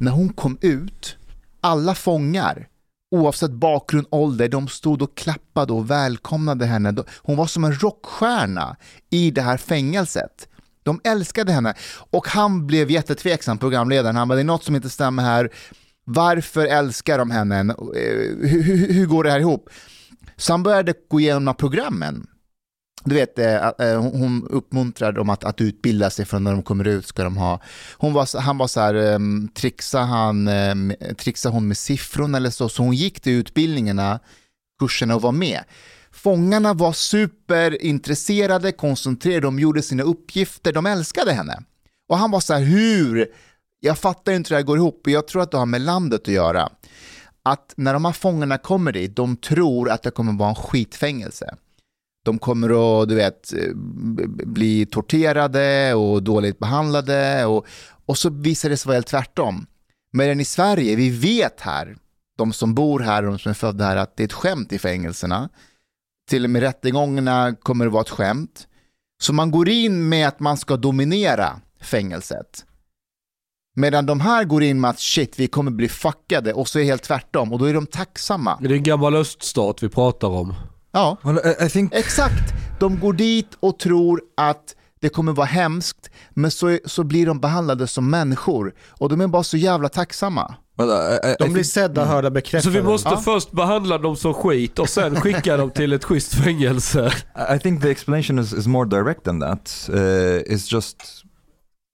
[0.00, 1.16] När hon kom ut,
[1.60, 2.68] alla fångar
[3.10, 6.94] oavsett bakgrund, ålder, de stod och klappade och välkomnade henne.
[7.22, 8.76] Hon var som en rockstjärna
[9.10, 10.48] i det här fängelset.
[10.82, 11.74] De älskade henne
[12.10, 14.16] och han blev jättetveksam, programledaren.
[14.16, 15.50] Han bara, det är något som inte stämmer här.
[16.04, 17.58] Varför älskar de henne?
[17.60, 19.70] Eh, hur, hur, hur går det här ihop?
[20.36, 22.26] Så han började gå igenom de här programmen.
[23.04, 26.86] Du vet, eh, eh, hon- uppmuntrar dem att, att utbilda sig för när de kommer
[26.88, 27.60] ut ska de ha.
[27.96, 30.94] Hon var, han var så här, ehm, trixar han, um,
[31.44, 34.20] hon med siffrorna eller så, så hon gick till utbildningarna,
[34.78, 35.60] kurserna och var med.
[36.12, 41.62] Fångarna var superintresserade, koncentrerade, de gjorde sina uppgifter, de älskade henne.
[42.08, 43.26] Och han var så här, hur?
[43.80, 45.80] Jag fattar inte hur det här går ihop och jag tror att det har med
[45.80, 46.68] landet att göra.
[47.42, 51.54] Att när de här fångarna kommer dit, de tror att det kommer vara en skitfängelse.
[52.24, 53.74] De kommer att, du vet, eh,
[54.46, 57.66] bli torterade och dåligt behandlade och,
[58.06, 59.66] och så visar det sig vara helt tvärtom.
[60.12, 61.96] Medan i Sverige, vi vet här,
[62.38, 64.72] de som bor här och de som är födda här, att det är ett skämt
[64.72, 65.48] i fängelserna.
[66.30, 68.66] Till och med rättegångarna kommer att vara ett skämt.
[69.22, 72.64] Så man går in med att man ska dominera fängelset.
[73.76, 76.82] Medan de här går in med att shit, vi kommer bli fuckade och så är
[76.82, 78.58] det helt tvärtom och då är de tacksamma.
[78.60, 80.54] Det är en gammal öststat vi pratar om.
[80.92, 82.54] Ja, Well, I, I think exakt.
[82.80, 87.40] De går dit och tror att det kommer vara hemskt, men så, så blir de
[87.40, 90.54] behandlade som människor och de är bara så jävla tacksamma.
[90.78, 90.92] well, I,
[91.32, 92.74] I, De blir think, sedda, hörda, bekräftade.
[92.74, 93.16] Så vi måste Ja.
[93.16, 97.12] först behandla dem som skit och sen skicka dem till ett schysst fängelse.
[97.56, 99.88] I think the explanation is, is more direct than that.
[99.88, 100.96] Uh, it's just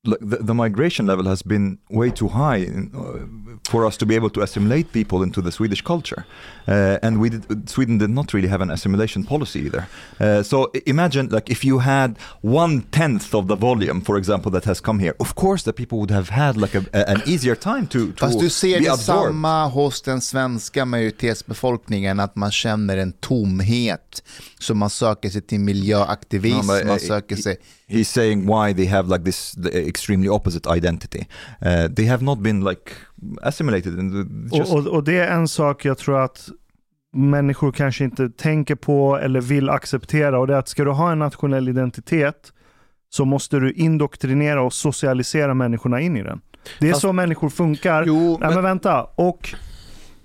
[0.07, 4.15] the, the migration level has been way too high in, uh, for us to be
[4.15, 6.25] able to assimilate people into the Swedish culture,
[6.69, 9.89] uh, and we did, Sweden did not really have an assimilation policy either.
[10.21, 14.65] Uh, so imagine like if you had one tenth of the volume, for example, that
[14.65, 15.15] has come here.
[15.21, 18.27] Of course, the people would have had like a, a, an easier time to, to
[18.27, 19.29] Fast du ser be det absorbed.
[19.29, 24.23] samma hos den svenska majoritetsbefolkningen, att man känner en tomhet.
[24.59, 27.57] Så man söker sig till miljöaktivism, but, man uh, söker sig...
[27.89, 31.27] He's saying why they have like this extremely opposite identity.
[31.63, 32.93] Uh, they have not been like
[33.43, 33.93] assimilated.
[34.53, 36.49] Just, Och, och, och det är en sak jag tror att
[37.13, 41.13] människor kanske inte tänker på eller vill acceptera och det är att ska du ha
[41.13, 42.53] en nationell identitet
[43.09, 46.41] så måste du indoktrinera och socialisera människorna in i den.
[46.81, 48.05] Det är Fast- så människor funkar.
[48.07, 49.55] Jo, Nej men, men vänta, och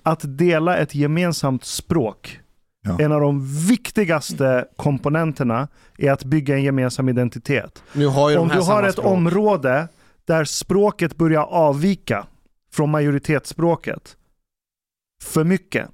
[0.03, 2.39] att dela ett gemensamt språk.
[2.83, 2.97] Ja.
[2.99, 5.67] En av de viktigaste komponenterna
[5.97, 7.83] är att bygga en gemensam identitet.
[7.93, 9.05] nu har Om du har ett språk.
[9.07, 9.87] område
[10.25, 12.25] där språket börjar avvika
[12.73, 14.15] från majoritetsspråket
[15.23, 15.89] för mycket.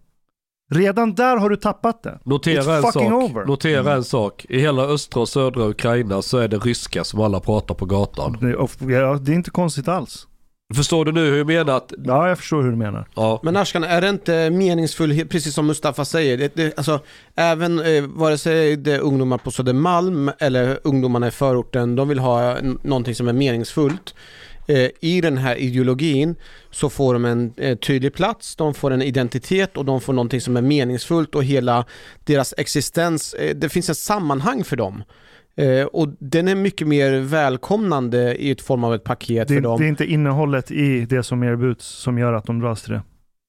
[0.71, 2.19] Redan där har du tappat det.
[2.25, 2.95] Notera en sak.
[2.95, 3.45] over.
[3.45, 4.45] Notera en sak.
[4.49, 8.37] I hela östra och södra Ukraina så är det ryska som alla pratar på gatan.
[8.79, 10.27] Ja, det är inte konstigt alls.
[10.73, 11.93] Förstår du nu hur jag menar att...
[12.05, 13.07] Ja, jag förstår hur du menar.
[13.15, 13.39] Ja.
[13.43, 16.99] Men Ashkan, är det inte meningsfull, precis som Mustafa säger, det, det, alltså,
[17.35, 22.19] även eh, vare sig det är ungdomar på Södermalm eller ungdomarna i förorten, de vill
[22.19, 24.15] ha någonting som är meningsfullt.
[24.67, 26.35] Eh, I den här ideologin
[26.71, 30.41] så får de en eh, tydlig plats, de får en identitet och de får någonting
[30.41, 31.85] som är meningsfullt och hela
[32.25, 35.03] deras existens, eh, det finns ett sammanhang för dem.
[35.57, 39.61] Eh, och den är mycket mer välkomnande i ett form av ett paket Det, för
[39.61, 39.79] dem.
[39.79, 43.01] det är inte innehållet i det som erbjuds som gör att de dras till det.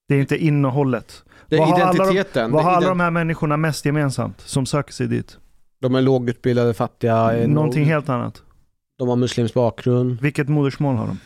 [0.09, 1.25] Det är inte innehållet.
[1.49, 2.51] det är vad har alla de- identiteten.
[2.53, 5.39] Vad har alla de här människorna mest gemensamt som söker sig dit?
[5.81, 8.43] De är lågutbildade, fattiga, eh, Någonting helt annat.
[8.99, 10.21] de har muslimsk bakgrund.
[10.21, 11.19] Vilket modersmål har de?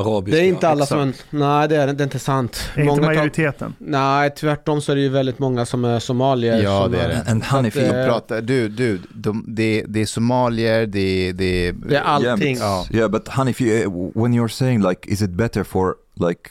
[0.00, 0.36] Arabiska.
[0.36, 0.88] Det är inte alla exakt.
[1.28, 2.60] som är, nej det är, det är inte sant.
[2.74, 3.74] Är inte Många tar- majoriteten?
[3.78, 6.62] nej, tvärtom så är det ju väldigt många som är somalier.
[6.62, 7.22] Ja, som det är det.
[7.30, 12.00] you De eh, pratar, du, du, de, det, det är somalier, det, det, Det är
[12.02, 12.56] allting.
[12.56, 12.86] Ja.
[12.90, 16.50] Yeah, but honey, if you, uh, when you're saying like, is it better for like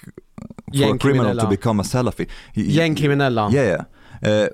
[0.74, 2.28] for a criminal to become a Salafi?
[2.54, 3.52] Gängkriminella.
[3.54, 4.44] Yeah, yeah.
[4.44, 4.48] Uh,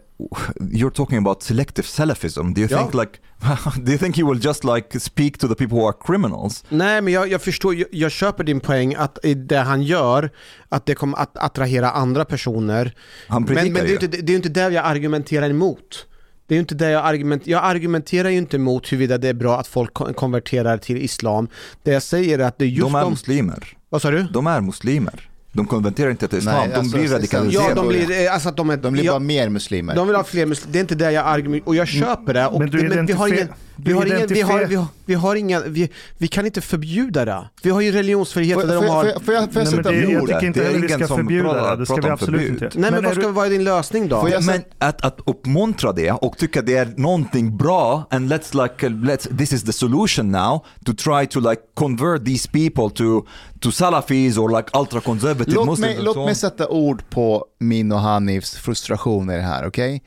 [0.60, 2.54] you're talking about selective Salafism.
[2.54, 2.78] Do you Ja.
[2.78, 3.20] think like,
[3.84, 6.64] do you think you will just like speak to the people who are criminals?
[6.70, 10.30] Nej, men jag, jag förstår, jag, jag köper din poäng att det han gör,
[10.70, 12.96] att det kommer att attrahera andra personer.
[13.28, 13.94] Han Men, men det, är ju.
[13.94, 16.06] inte, det är inte det jag argumenterar emot.
[16.48, 19.34] Det är ju inte det jag argumenterar, jag argumenterar ju inte emot huruvida det är
[19.34, 21.48] bra att folk kon- konverterar till islam.
[21.84, 23.10] Det jag säger är att det är just De är de...
[23.12, 23.78] muslimer.
[23.90, 24.24] Vad sa du?
[24.24, 25.30] De är muslimer.
[25.56, 27.70] De konverterar inte till islam, Nej, de alltså, blir sen- radikaliserade.
[27.70, 28.78] Ja, de blir, eh, alltså de är...
[28.78, 29.96] de blir ja, bara mer muslimer.
[29.96, 32.48] De vill ha fler muslimer, det är inte det jag argumenterar, och jag köper det.
[32.48, 35.14] Och Men du det, vi har ingen, vi har ingen, vi har, vi har, Vi
[35.14, 37.50] har inga, vi, vi kan inte förbjuda det.
[37.64, 39.02] Vi har ju religionsfrihet där de har...
[39.04, 40.30] får, jag- får jag, får jag Nej, men det, jag ord?
[40.30, 41.76] tycker inte heller vi ska förbjuda det.
[41.76, 42.70] Det ska vi absolut inte.
[42.80, 44.28] Nej men, vad, ska, är din lösning då?
[44.32, 48.88] Jag- Men att, att uppmuntra det och tycka det är någonting bra and let's like,
[48.88, 53.26] uh, let's, this is the solution now to try to like convert these people to,
[53.60, 58.00] to Salafis or like ultra conservative Låt mig, låt mig sätta ord på min och
[58.00, 60.04] Hanifs frustration i det här, okej?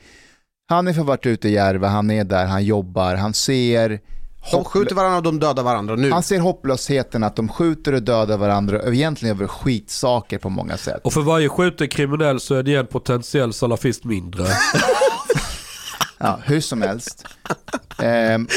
[0.69, 3.99] Hanif har varit ute i Järva, han är där, han jobbar, han ser,
[4.51, 6.11] De skjuter varandra och de dödar varandra nu.
[6.11, 11.01] han ser hopplösheten att de skjuter och dödar varandra egentligen över skitsaker på många sätt.
[11.03, 14.45] Och för varje skjuten kriminell så är det en potentiell salafist mindre.
[16.21, 17.25] Ja, hur som helst.
[17.99, 18.47] Ehm,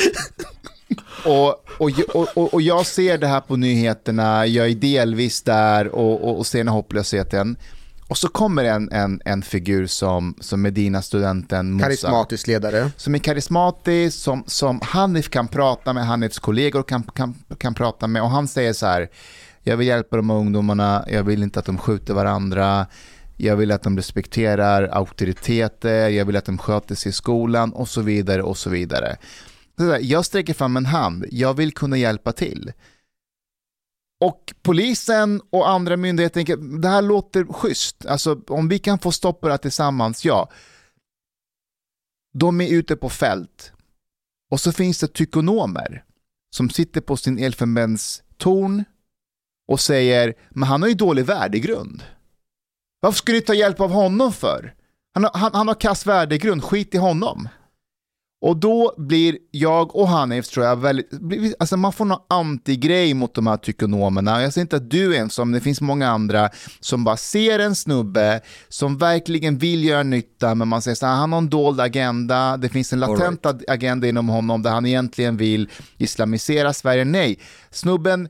[1.25, 1.49] och,
[1.79, 1.91] och,
[2.37, 6.47] och, och, jag ser det här på nyheterna, jag är delvis där och, och, och
[6.47, 7.57] ser den här hopplösheten.
[8.09, 11.87] Och så kommer en, en, en figur som, som Medina-studenten Musa.
[11.87, 12.91] Karismatisk ledare.
[12.97, 18.07] Som är karismatisk, som, som Hanif kan prata med, Hanifs kollegor kan, kan, kan prata
[18.07, 18.23] med.
[18.23, 19.09] Och han säger så här,
[19.63, 22.87] jag vill hjälpa de här ungdomarna, jag vill inte att de skjuter varandra,
[23.37, 27.89] jag vill att de respekterar auktoriteter, jag vill att de sköter sig i skolan och
[27.89, 29.17] så vidare och så vidare.
[29.75, 32.73] Där, Jag sträcker fram en hand, jag vill kunna hjälpa till.
[34.21, 39.13] Och polisen och andra myndigheter tänker, det här låter schysst, alltså om vi kan få
[39.13, 40.51] stopp på det här tillsammans, ja.
[42.35, 43.73] De är ute på fält
[44.51, 46.05] och så finns det tykonomer
[46.55, 48.85] som sitter på sin elfenbenstorn
[49.69, 52.03] och säger, men han har ju dålig värdegrund.
[53.01, 54.75] Varför skulle du ta hjälp av honom för?
[55.15, 57.49] Han har, han, han har kass värdegrund, skit i honom.
[58.43, 61.11] Och då blir jag och Hanif tror jag väldigt,
[61.59, 64.43] alltså man får någon antigrej mot de här tykonomerna.
[64.43, 66.51] Jag säger inte att du är en som, det finns många andra
[66.81, 71.15] som bara ser en snubbe som verkligen vill göra nytta men man säger så här,
[71.15, 74.87] han har en dold agenda, det finns en latent ag- agenda inom honom där han
[74.87, 77.05] egentligen vill islamisera Sverige.
[77.05, 77.39] Nej,
[77.71, 78.29] snubben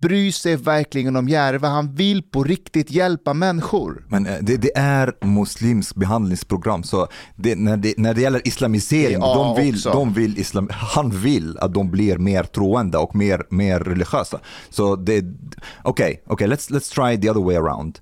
[0.00, 4.06] bryr sig verkligen om Järva, han vill på riktigt hjälpa människor.
[4.08, 9.18] Men eh, det, det är muslims behandlingsprogram, så det, när, det, när det gäller islamisering,
[9.20, 9.90] Ja, de vill, också.
[9.90, 14.40] de vill islam, han vill att de blir mer troende och mer, mer religiösa.
[14.70, 15.24] Så det,
[15.82, 17.98] okej, okay, let's, let's try the other way around.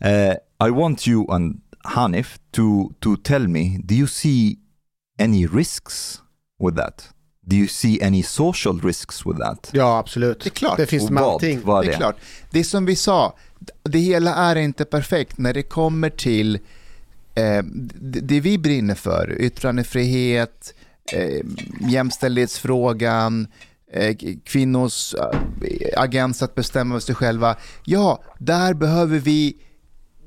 [0.00, 0.32] Eh,
[0.68, 4.56] I want you and Hanif to, to tell me, do you see
[5.20, 6.22] any risks
[6.60, 7.13] with that?
[7.44, 9.70] Do you see any social risks with that?
[9.72, 10.40] Ja, absolut.
[10.40, 10.76] Det är klart.
[10.76, 11.60] Det finns med allting.
[11.64, 12.16] Vad Det är klart.
[12.50, 13.36] Det är som vi sa,
[13.82, 16.54] det hela är inte perfekt när det kommer till
[17.34, 17.62] eh,
[17.94, 20.74] det, det vi brinner för, yttrandefrihet,
[21.12, 21.40] eh,
[21.90, 23.46] jämställdhetsfrågan,
[23.92, 27.56] eh, kvinnors eh, agens att bestämma över sig själva.
[27.84, 29.56] Ja, där behöver vi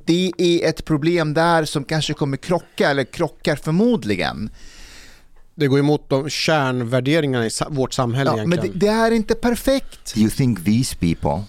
[0.06, 4.49] det är ett problem där som kanske kommer krocka, eller krockar förmodligen.
[5.59, 8.79] Det går emot de kärnvärderingarna i vårt samhälle Ja, men egentligen.
[8.79, 10.17] det, det är inte perfekt.
[10.17, 11.43] You think these people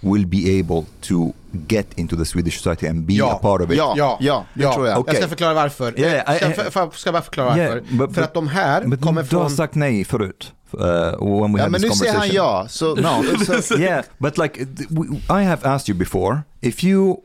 [0.00, 1.32] will be able to
[1.68, 3.32] get into the Swedish society and be Ja.
[3.32, 3.76] a part of it?
[3.76, 4.74] Ja, ja, Ja, det ja.
[4.74, 4.98] tror jag.
[4.98, 5.14] Okej.
[5.14, 5.92] Jag ska förklara varför.
[5.92, 7.94] Ska, ja, jag, för, ska jag bara förklara Yeah, varför?
[8.06, 9.56] but- för att de här Men kommer du har från...
[9.56, 10.52] sagt nej förut.
[10.74, 12.66] Uh, when we Ja, had men this nu säger han ja.
[12.68, 17.16] Så, No, så, yeah, but like we- I have asked you before, if you,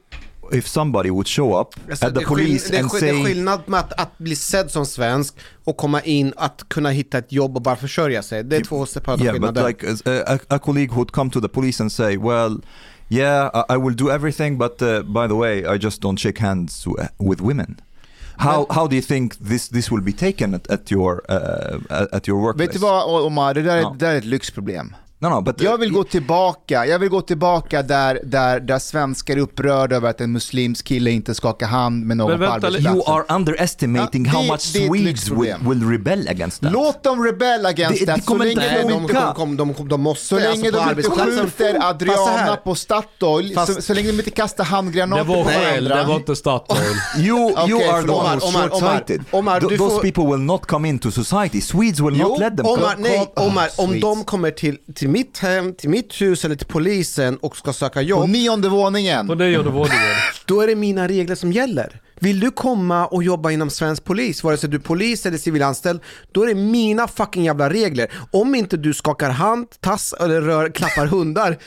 [0.53, 3.25] if somebody would show up Alltså, at the police det, and skill- det är say,
[3.25, 7.31] skillnad med att, att bli sedd som svensk och komma in, att kunna hitta ett
[7.31, 8.43] jobb och bara försörja sig.
[8.43, 9.67] Det är två separata yeah, but skillnader.
[9.67, 12.61] like uh, a, a colleague would come to the police and say, well,
[13.09, 16.39] yeah, I, I will do everything, but uh, by the way, I just don't shake
[16.39, 16.85] hands
[17.19, 17.81] with women.
[18.39, 21.79] How, how do you think this, this will be taken at, at your uh,
[22.11, 22.67] at your workplace?
[22.67, 23.95] vet du vad Omar, det där, är, Ja.
[23.99, 24.95] det där är ett lyxproblem.
[25.19, 29.33] No, no, but Jag vill gå tillbaka, jag vill gå tillbaka där, där, där svenskar
[29.37, 32.95] är upprörda över att en muslimsk kille inte skakar hand med någon på arbetsplatsen.
[32.95, 36.71] You are underestimating Ja, how det- much Swedes will, will rebel against that.
[36.71, 39.07] Låt dem rebel against Det- det that, så kommer länge inte Nej, de de,
[39.57, 43.73] de, de, de, de, måste, så länge alltså de inte skjuter Adriana på Statoil, Fast-
[43.75, 45.95] så, så länge de inte kastar handgranater på varandra.
[45.97, 46.79] det var inte Statoil.
[47.17, 48.69] You, you Okej, are the one Omar, who's Omar,
[49.31, 49.59] Omar, short-sighted.
[49.61, 51.61] Those får- people will not come into society.
[51.61, 53.09] Swedes will Jo, not let them Omar, come.
[53.09, 54.77] nej, Omar, Ah, om de kommer till,
[55.07, 58.69] till mitt hem, till mitt hus eller till polisen och ska söka På jobb, nionde
[58.69, 59.27] våningen.
[59.27, 60.15] På nionde våningen.
[60.45, 62.01] då är det mina regler som gäller.
[62.19, 66.01] Vill du komma och jobba inom svensk polis, vare sig du är polis eller civilanställd,
[66.31, 68.11] då är det mina fucking jävla regler.
[68.31, 71.57] Om inte du skakar hand, tass eller rör, klappar hundar,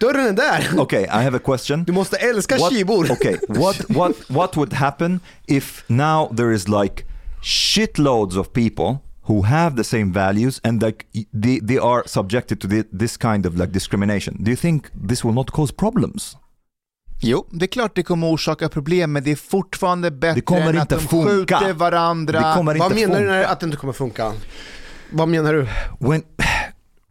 [0.00, 0.80] dörren är där.
[0.80, 1.84] Okay, I have a question.
[1.84, 3.12] Du måste älska What, kibor.
[3.12, 7.04] okay, what, what, what would happen if now there is like
[7.44, 8.96] shitloads of people
[9.28, 11.06] who have the same values and like
[11.42, 14.36] they, they are subjected to thi- this kind of like discrimination?
[14.44, 16.36] Do you think this will not cause problems?
[17.20, 20.78] Jo, det är klart det kommer orsaka problem, men det är fortfarande bättre kommer än
[20.78, 21.58] att de funka.
[21.58, 22.38] skjuter varandra.
[22.40, 23.32] Det kommer Vad inte menar du funka.
[23.32, 24.32] när att det inte kommer funka?
[25.10, 25.66] Vad menar du?
[26.00, 26.22] when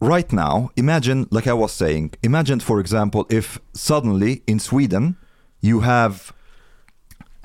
[0.00, 5.14] right now, imagine, like I was saying, imagine, for example, if suddenly in Sweden
[5.62, 6.14] you have,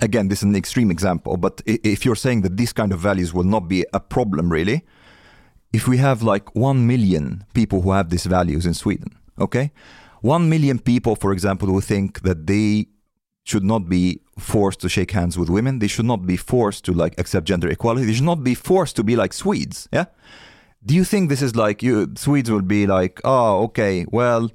[0.01, 3.33] again, this is an extreme example, but if you're saying that these kind of values
[3.33, 4.83] will not be a problem really,
[5.71, 9.71] if we have like 1 million people who have these values in Sweden, okay?
[10.21, 12.87] 1 million people, for example, who think that they
[13.43, 15.79] should not be forced to shake hands with women.
[15.79, 18.05] They should not be forced to like accept gender equality.
[18.05, 19.89] They should not be forced to be like Swedes.
[19.91, 20.05] Yeah.
[20.85, 24.51] Do you think this is like you Swedes will be like, oh, okay, well,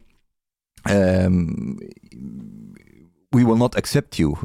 [0.88, 1.78] um,
[3.32, 4.36] we will not accept you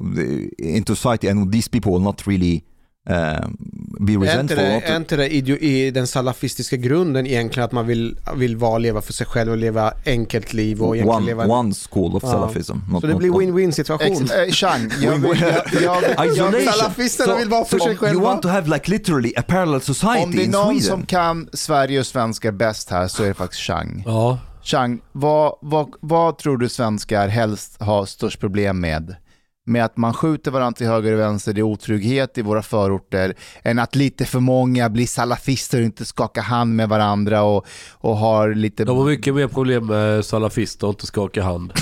[0.58, 2.62] into society, and these people will not really
[3.10, 3.58] um,
[3.99, 4.58] be Är inte resentful.
[4.60, 5.28] är inte det
[5.64, 9.58] i den salafistiska grunden egentligen att man vill, vill vara leva för sig själv och
[9.58, 11.45] leva enkelt liv och egentligen one, leva...
[11.48, 12.30] one school of Ja.
[12.32, 12.78] Salafism.
[12.91, 14.30] Not, så det blir win-win situation.
[14.32, 15.41] Eh, Chang, jag vill...
[15.41, 16.74] Jag, jag, jag, Isolation.
[16.74, 18.22] Salafisterna vill vara för sig you själva.
[18.24, 20.82] want to have like literally a parallel society om det är in någon Sweden.
[20.98, 24.03] som kan Sverige och svenska bäst här så är det faktiskt Chang.
[24.06, 24.40] Ja.
[24.63, 29.15] Chang, vad, vad, vad tror du svenskar helst har störst problem med?
[29.65, 33.33] Med att man skjuter varandra till höger och vänster, det är otrygghet i våra förorter,
[33.63, 38.17] än att lite för många blir salafister och inte skakar hand med varandra och, och
[38.17, 38.85] har lite...
[38.85, 41.73] De har mycket mer problem med salafister och inte skaka hand.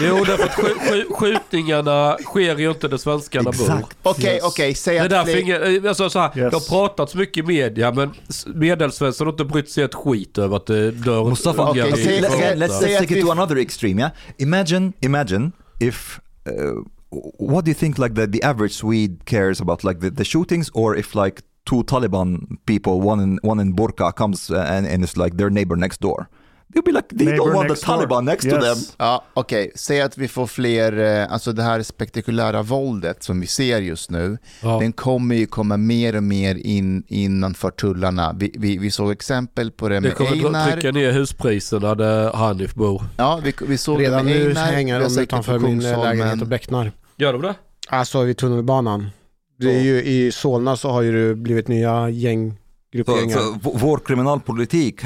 [0.00, 3.52] jo, därför att skj- skj- skjutningarna sker ju inte där svenskarna bor.
[3.52, 3.96] Exakt.
[4.02, 5.68] Okej, okej, säg Det är att därför fler...
[5.70, 6.50] ingen, alltså så här, Yes.
[6.50, 8.10] det har pratats mycket i media men
[8.54, 12.54] medelsvensson har inte brytt sig ett skit över att det dör Mustafa, i säg- let's,
[12.54, 14.00] let's, take it to another extreme.
[14.02, 16.20] Yeah, imagine, imagine if.
[16.46, 17.98] Uh, what do you think?
[17.98, 21.82] Like the, the average Swede cares about, like the, the shootings, or if like two
[21.84, 25.76] Taliban people, one in one in burqa, comes uh, and, and it's like their neighbor
[25.76, 26.28] next door.
[26.74, 27.96] They'll be like, they Neighbor don't want the next door.
[27.96, 28.86] Taliban next to Yes.
[28.88, 28.94] them.
[28.98, 29.72] Ja, okej.
[29.74, 34.10] Säg att vi får fler, eh, alltså det här spektakulära våldet som vi ser just
[34.10, 34.78] nu, Ja.
[34.80, 38.32] den kommer ju komma mer och mer in innanför tullarna.
[38.38, 40.70] Vi, vi, vi såg exempel på det Det med kommer dra- Einar.
[40.72, 43.02] trycka ner huspriserna där Hanif bor.
[43.16, 44.62] Ja, vi, vi såg Redan det med nu Einar.
[44.72, 46.00] hänger vi har de det utanför min Kungsholmen.
[46.18, 46.92] lägenhet och becknar.
[47.16, 47.54] Gör de det?
[47.88, 49.10] Alltså vid tunnelbanan.
[49.58, 52.52] Det är ju, I Solna så har ju det blivit nya So,
[52.96, 53.38] gänggrupperingar.
[53.38, 55.04] so v- vår kriminalpolitik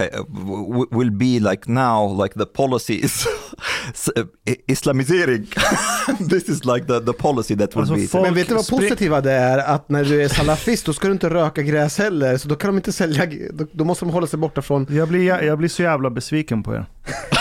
[0.90, 3.26] will be like now, like the policies,
[4.50, 5.46] i- islamisering.
[6.30, 8.22] This is like the, the policy that will Alltså, be.
[8.22, 9.58] Men vet du vad positiva det är?
[9.58, 12.36] Att när du är salafist då ska du inte röka gräs heller.
[12.36, 14.86] Så då kan de inte sälja, då, då måste de hålla sig borta från...
[14.90, 16.86] Jag blir, jag blir så jävla besviken på er.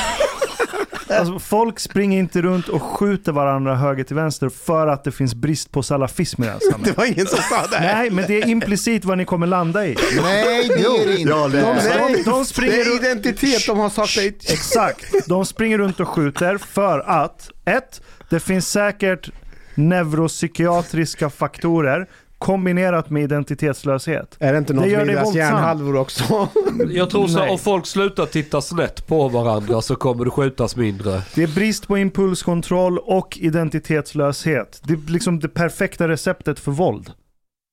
[1.10, 5.36] Alltså, folk springer inte runt och skjuter varandra höger till vänster för att det finns
[5.36, 6.98] brist på salafism i det här Det samhället.
[6.98, 7.80] var ingen som sa det.
[7.80, 9.98] Nej, men det är implicit vad ni kommer landa i.
[10.22, 11.34] Nej, det är det inte.
[11.34, 13.04] De, de, de Det springer är runt...
[13.04, 14.28] identitet de har sagt dig.
[14.50, 15.28] Exakt.
[15.28, 19.30] De springer runt och skjuter för att, ett, det finns säkert
[19.76, 22.08] neuropsykiatriska faktorer
[22.40, 24.38] kombinerat med identitetslöshet.
[24.40, 26.50] Är det inte något Det gör med deras hjärnhalvor också?
[26.90, 31.22] Jag tror så om folk slutar titta snett på varandra så kommer det skjutas mindre.
[31.36, 34.82] Det är brist på impulskontroll och identitetslöshet.
[34.84, 37.12] Det är liksom det perfekta receptet för våld.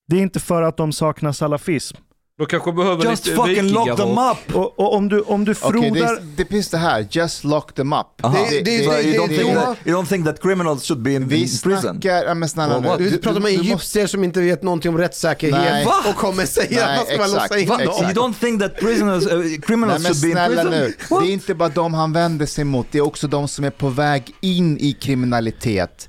[0.09, 1.97] Det är inte för att de saknar salafism.
[2.39, 4.57] De kanske behöver Just lite fucking lock them up!
[4.57, 5.83] Och, och om du, om du det, frodar...
[6.15, 8.07] är- det finns det här, just lock them up.
[8.23, 10.85] Det- det- So det- you, don't det- think det- that, you don't think that criminals
[10.89, 11.81] should be in, Vi in prison?
[11.81, 13.11] snackar, ja, men snälla Well, nu.
[13.11, 15.87] Du pratar med egyptier som inte vet någonting om rättssäkerhet Nej.
[16.09, 17.81] Och kommer säga Nej, att man ska låsa in dem.
[17.81, 20.71] You don't think that prisoners, uh, Nej criminals men should be in prison?
[20.71, 23.65] nu, det är inte bara de han vänder sig mot, det är också de som
[23.65, 26.09] är på väg in i kriminalitet.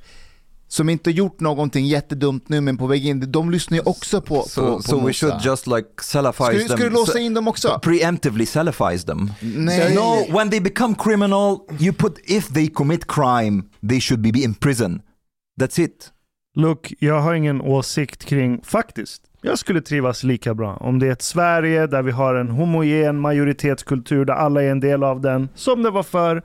[0.69, 4.35] Som inte gjort någonting jättedumt nu men på väg in, de lyssnar ju också på,
[4.35, 5.27] på, So, på so we Musa.
[5.27, 6.77] should just like salafize Ska du, them.
[6.77, 7.80] ska du låsa so- in dem också?
[7.84, 9.31] preemptively salafize them.
[9.41, 9.95] Nej.
[9.95, 14.53] No, when they become criminal, you put if they commit crime, they should be in
[14.53, 15.02] prison.
[15.61, 16.11] That's it.
[16.56, 21.11] Look, jag har ingen åsikt kring, faktiskt, jag skulle trivas lika bra om det är
[21.11, 25.49] ett Sverige där vi har en homogen majoritetskultur där alla är en del av den,
[25.56, 26.44] som det var förr.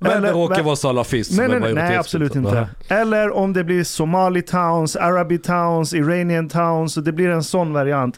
[0.00, 2.68] Men Eller- det råkar vara salafism Nej, nej, nej, nej, absolut inte.
[2.88, 8.16] Eller om det blir Somali towns, Arabi towns, Iranian towns det blir en sån variant.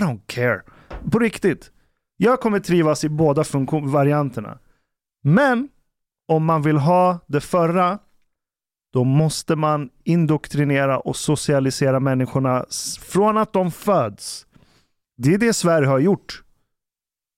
[0.00, 0.60] I don't care.
[1.10, 1.70] På riktigt.
[2.16, 3.44] Jag kommer trivas i båda
[3.82, 4.58] varianterna.
[5.22, 5.68] Men
[6.28, 7.98] om man vill ha det förra,
[8.92, 12.64] då måste man indoktrinera och socialisera människorna
[13.00, 14.46] från att de föds.
[15.16, 16.42] Det är det Sverige har gjort.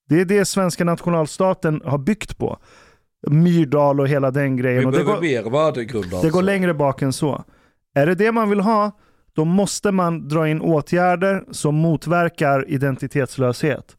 [0.09, 2.59] Det är det svenska nationalstaten har byggt på.
[3.31, 4.81] Myrdal och hela den grejen.
[4.81, 6.23] Vi och det går, mer värdegrund alltså.
[6.23, 7.45] det går längre bak än så.
[7.95, 8.99] Är det det man vill ha,
[9.37, 13.97] då måste man dra in åtgärder som motverkar identitetslöshet.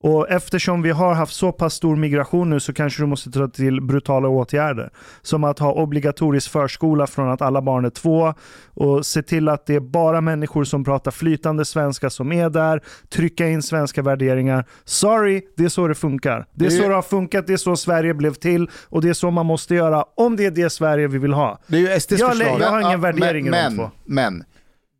[0.00, 3.48] Och eftersom vi har haft så pass stor migration nu så kanske du måste ta
[3.48, 4.90] till brutala åtgärder.
[5.22, 8.34] Som att ha obligatorisk förskola från att alla barn är två
[8.74, 12.82] och se till att det är bara människor som pratar flytande svenska som är där.
[13.08, 14.64] Trycka in svenska värderingar.
[14.84, 16.46] Sorry, det är så det funkar.
[16.54, 19.02] Det är Det är- så det har funkat, det är så Sverige blev till och
[19.02, 21.58] det är så man måste göra om det är det Sverige vi vill ha.
[21.66, 22.60] Det är ju SDs Jag, förslag.
[22.60, 23.90] jag har ingen Ja, värdering i men, de två.
[24.04, 24.44] men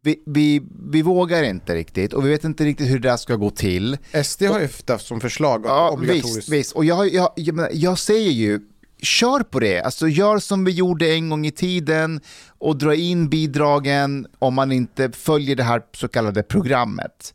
[0.09, 3.37] vi, vi, vi vågar inte riktigt och vi vet inte riktigt hur det där ska
[3.37, 3.97] gå till.
[4.25, 6.37] SD har ju haft som förslag Ja, obligatoriskt.
[6.37, 6.73] visst, visst.
[6.73, 8.61] Och jag, jag, jag, jag säger ju,
[9.03, 9.81] kör på det.
[9.81, 12.21] Alltså gör som vi gjorde en gång i tiden
[12.59, 17.35] och dra in bidragen om man inte följer det här så kallade programmet.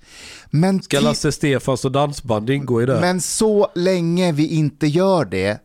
[0.50, 3.00] Men, Ska Lasse Stefans och dansband ingå i det?
[3.02, 5.60] men så länge vi inte gör det,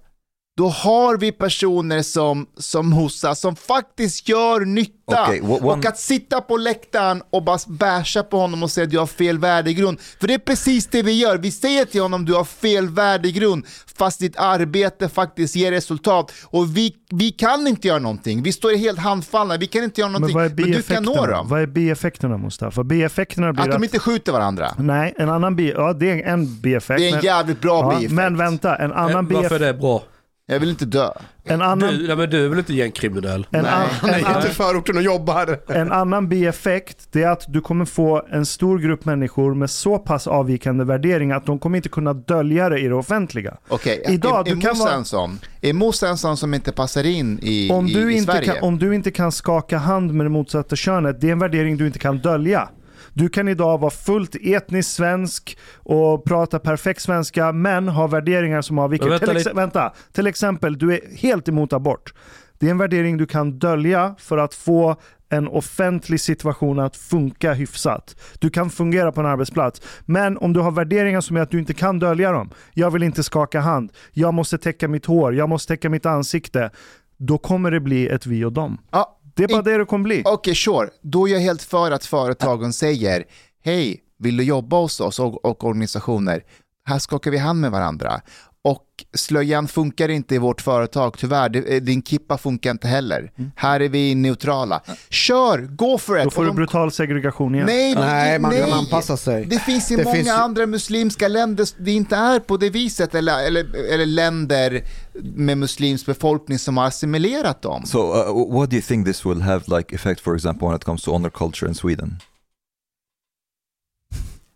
[0.58, 4.92] då har vi personer som, som Hossa som faktiskt gör nytta.
[5.26, 8.90] Wha- one- Och att sitta på läktaren och bara basha på honom och säga att
[8.90, 9.98] du har fel värdegrund.
[10.20, 11.38] För det är precis det vi gör.
[11.38, 13.66] Vi säger till honom du har fel värdegrund
[13.98, 16.32] fast ditt arbete faktiskt ger resultat.
[16.44, 18.42] Och vi, vi kan inte göra någonting.
[18.42, 19.56] Vi står helt handfallna.
[19.56, 20.36] Vi kan inte göra Men någonting.
[20.36, 21.48] vad är Men, du kan nå dem.
[21.48, 22.84] Vad är bieffekterna Mustafa?
[22.84, 23.74] Bieffekterna blir Att att...
[23.74, 24.74] de inte skjuter varandra.
[24.78, 25.70] Nej, en annan bi...
[25.76, 26.98] Ja, det är en bieffekt.
[26.98, 28.12] Det är en men- jävligt bra ja, bieffekt.
[28.12, 29.60] Men vänta, en Eh, annan Varför är bieffekt...
[29.60, 30.02] det bra?
[30.50, 31.10] Jag vill inte dö.
[31.44, 33.46] En annan, Du, nej, men du är väl inte gängkriminell?
[33.50, 33.72] en, Nej.
[33.72, 35.58] an, Han är inte förorten och jobbar.
[35.68, 39.98] en annan bieffekt det är att du kommer få en stor grupp människor med så
[39.98, 43.56] pass avvikande värdering att de kommer inte kunna dölja det i det offentliga.
[43.68, 45.38] Okej, Idag, är, du är kan Musa vara- en sån?
[45.60, 48.46] Är Musa en sån som inte passar in i, Om i, du, i inte Sverige?
[48.52, 51.76] kan, om du inte kan skaka hand med det motsatta könet, det är en värdering
[51.76, 52.68] du inte kan dölja.
[53.12, 58.78] Du kan idag vara fullt etnisk svensk och prata perfekt svenska, men ha värderingar som
[58.78, 59.08] avviker.
[59.08, 62.14] Vänta till, ex- vänta, till exempel, du är helt emot abort.
[62.58, 64.96] Det är en värdering du kan dölja för att få
[65.30, 68.16] en offentlig situation att funka hyfsat.
[68.38, 69.82] Du kan fungera på en arbetsplats.
[70.04, 72.50] Men om du har värderingar som är att du inte kan dölja dem.
[72.74, 73.92] Jag vill inte skaka hand.
[74.12, 75.34] Jag måste täcka mitt hår.
[75.34, 76.70] Jag måste täcka mitt ansikte.
[77.16, 78.78] Då kommer det bli ett vi och dem.
[78.90, 80.22] Ja, Det är bara i- det det kommer bli.
[80.24, 80.88] Okej, sure.
[81.02, 83.24] Då är jag helt för att företagen säger
[83.64, 86.42] Hej, vill du jobba hos oss och, och organisationer?
[86.84, 88.20] Här skakar vi hand med varandra.
[88.62, 91.48] Och slöjan funkar inte i vårt företag, tyvärr.
[91.48, 93.30] Det- eh, Din kippa funkar inte heller.
[93.56, 94.82] Här är vi neutrala.
[95.10, 96.24] Kör, go for it!
[96.24, 97.66] Då får Och du de- brutal segregation igen.
[97.66, 98.72] Nej, Nej, man kan nej.
[98.72, 99.44] anpassa sig.
[99.44, 103.14] Det finns i Det många finns andra muslimska länder det inte är på det viset,
[103.14, 104.82] eller, eller, eller länder
[105.22, 107.86] med muslimsk befolkning som har assimilerat dem.
[107.86, 110.84] So, uh, what do you think this will have like effect, for example, when it
[110.84, 112.16] comes to honor culture in Sweden?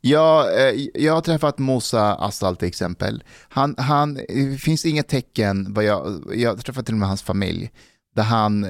[0.05, 3.23] Jag, eh, jag har träffat Mosa Assal till exempel.
[3.49, 7.23] Han, han, det finns inga tecken, vad jag, jag har träffat till och med hans
[7.23, 7.71] familj,
[8.15, 8.67] där han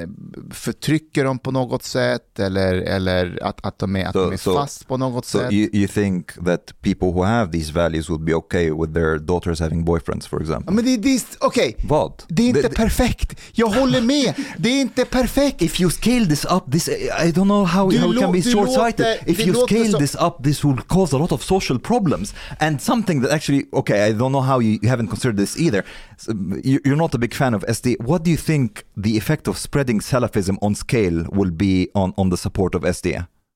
[0.51, 4.36] förtrycker dem på något sätt eller, eller att, att de är, att Så- de är
[4.36, 5.52] så- fast på något So, sätt.
[5.52, 9.60] you, you think that people who have these values would be okay with their daughters
[9.60, 10.74] having boyfriends, for example?
[10.74, 12.23] Men det, det, okej, Vad?
[12.28, 13.40] det är inte Det- perfekt.
[13.52, 14.35] Jag håller med.
[14.59, 15.62] Det är inte perfekt.
[15.62, 16.93] If you scale this up, this I
[17.32, 19.16] don't know how, Du how it can be short-sighted.
[19.27, 22.82] If you scale som- this up, this will cause a lot of social problems and
[22.82, 25.85] something that actually, okay, I don't know how you, you haven't considered this either.
[26.19, 26.32] So,
[26.64, 27.97] you- you're not a big fan of SD.
[28.01, 32.31] What do you think the effect of spreading Salafism on scale will be on, on
[32.31, 33.07] the support of SD?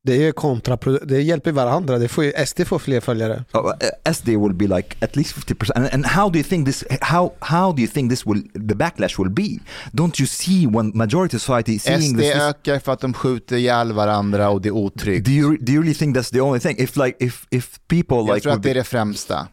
[0.06, 1.08] Det är kontraproduktivt.
[1.08, 1.98] Det hjälper varandra.
[1.98, 3.44] Det får ju, SD får fler följare.
[3.54, 5.70] Uh, SD will be like at least 50%.
[5.76, 6.84] And, and how do you think this?
[7.00, 9.58] How how do you think this will the backlash will be?
[9.92, 12.32] Don't you see when majority society seeing SD this?
[12.32, 15.26] this ökar för att de skjuter ihjäl varandra och det är otryggt.
[15.26, 16.76] do you do you really think that's the only thing?
[16.78, 19.48] If like if if people Jag like tror would att det är det främsta.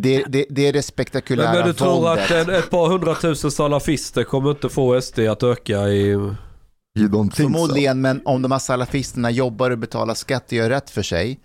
[0.00, 2.24] Det, det, det är det spektakulära Men, men du tror våldet.
[2.30, 6.14] att en, ett par hundratusen salafister kommer inte få SD att öka i...
[6.96, 7.42] think so?
[7.42, 11.40] Förmodligen, men om de här salafisterna jobbar och betalar skatt och gör rätt för sig.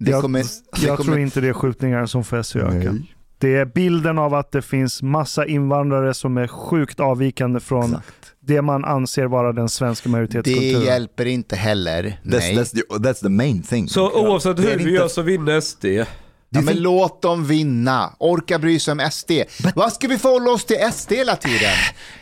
[0.00, 2.92] Det jag kommer, det jag kommer, tror inte det är skjutningar som får SU öka.
[2.92, 3.14] Nej.
[3.40, 8.32] Det är bilden av att det finns massa invandrare som är sjukt avvikande från Exakt.
[8.40, 10.82] det man anser vara den svenska det majoritetskulturen.
[10.82, 12.02] hjälper inte heller.
[12.02, 12.56] That's Nej.
[12.56, 13.88] that's the that's the main thing.
[13.88, 15.84] Så oavsett Det är hur vi inte- gör så vinner SD.
[16.50, 18.12] Ja, men låt dem vinna.
[18.18, 19.30] Orka bry sig om SD.
[19.74, 21.72] Vad ska vi förhålla oss till SD hela tiden?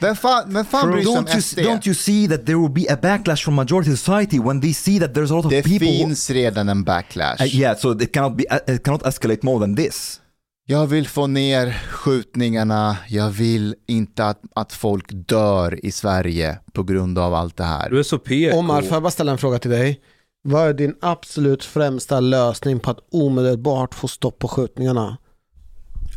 [0.00, 1.58] Vem fan, vem fan bryr sig om you SD?
[1.58, 5.00] don't you see that there will be a backlash from majority society when they see
[5.00, 5.86] that there's a lot of Det people?
[5.88, 7.40] who- finns redan en backlash.
[7.40, 10.20] Uh, yeah, so it cannot be uh, it cannot escalate more than this.
[10.68, 12.96] Jag vill få ner skjutningarna.
[13.08, 17.90] Jag vill inte att, att folk dör i Sverige på grund av allt det här.
[17.90, 18.56] Du är så PK.
[18.56, 20.00] Omar, får jag bara ställa en fråga till dig?
[20.48, 25.16] Vad är din absolut främsta lösning på att omedelbart få stopp på skjutningarna?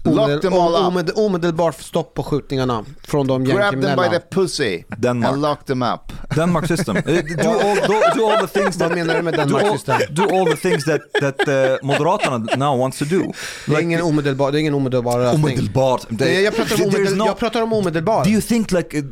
[0.03, 0.81] Lock them all up.
[0.88, 4.19] Omed, omedelbart stopp på skjutningarna från de Grab them by gängkriminella.
[4.19, 5.34] the pussy Denmark.
[5.34, 6.13] and lock them up.
[6.35, 6.97] Denmark system.
[6.97, 9.77] Uh, do, all, do, do all the things that Vad menar du med do all,
[10.09, 13.34] do all the things that, that uh, Moderaterna now wants to do.
[13.67, 15.43] Det är ingen omedelbar, det är ingen omedelbar lösning.
[15.43, 16.05] Omedelbart.
[16.09, 18.23] Det- Jag pratar, om omedel, no- jag pratar om omedelbar.
[18.23, 19.03] Do you think like uh,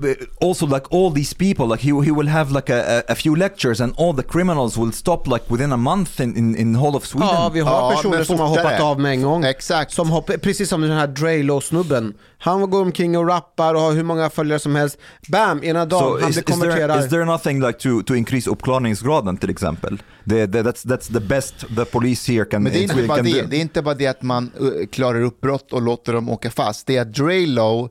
[0.49, 3.81] also like all these people like he, he will have like a, a, few lectures
[3.81, 7.05] and all the criminals will stop like within a month in, in, in whole of
[7.05, 7.27] Sweden?
[7.31, 9.43] Ja, vi har Ja, personer som har hoppat av med en gång.
[9.45, 9.91] Exakt.
[9.93, 12.14] Som hopp, precis som den här Drelo-snubben.
[12.38, 14.98] Han går omkring och rappar och har hur många följare som helst.
[15.28, 17.04] Bam, ena dagen, han is, blir konverterad.
[17.04, 20.02] is there nothing like to, to increase uppklarningsgraden till exempel?
[20.24, 23.08] Det, det, that's, that's the best the police here can, Men det är, in inte
[23.08, 23.41] bara can det.
[23.41, 23.48] do.
[23.49, 26.52] det är inte bara det att man uh, klarar upp brott och låter dem åka
[26.52, 26.88] fast.
[26.88, 27.90] Det är att Drelo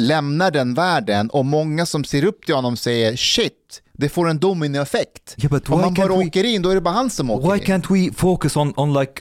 [0.00, 4.38] lämnar den världen och många som ser upp till honom säger shit, det får en
[4.38, 5.34] dominoeffekt.
[5.38, 7.52] Yeah, Om why man bara we- åker in, då är det bara han som åker
[7.52, 7.64] Why in.
[7.64, 9.12] can't we focus on, on like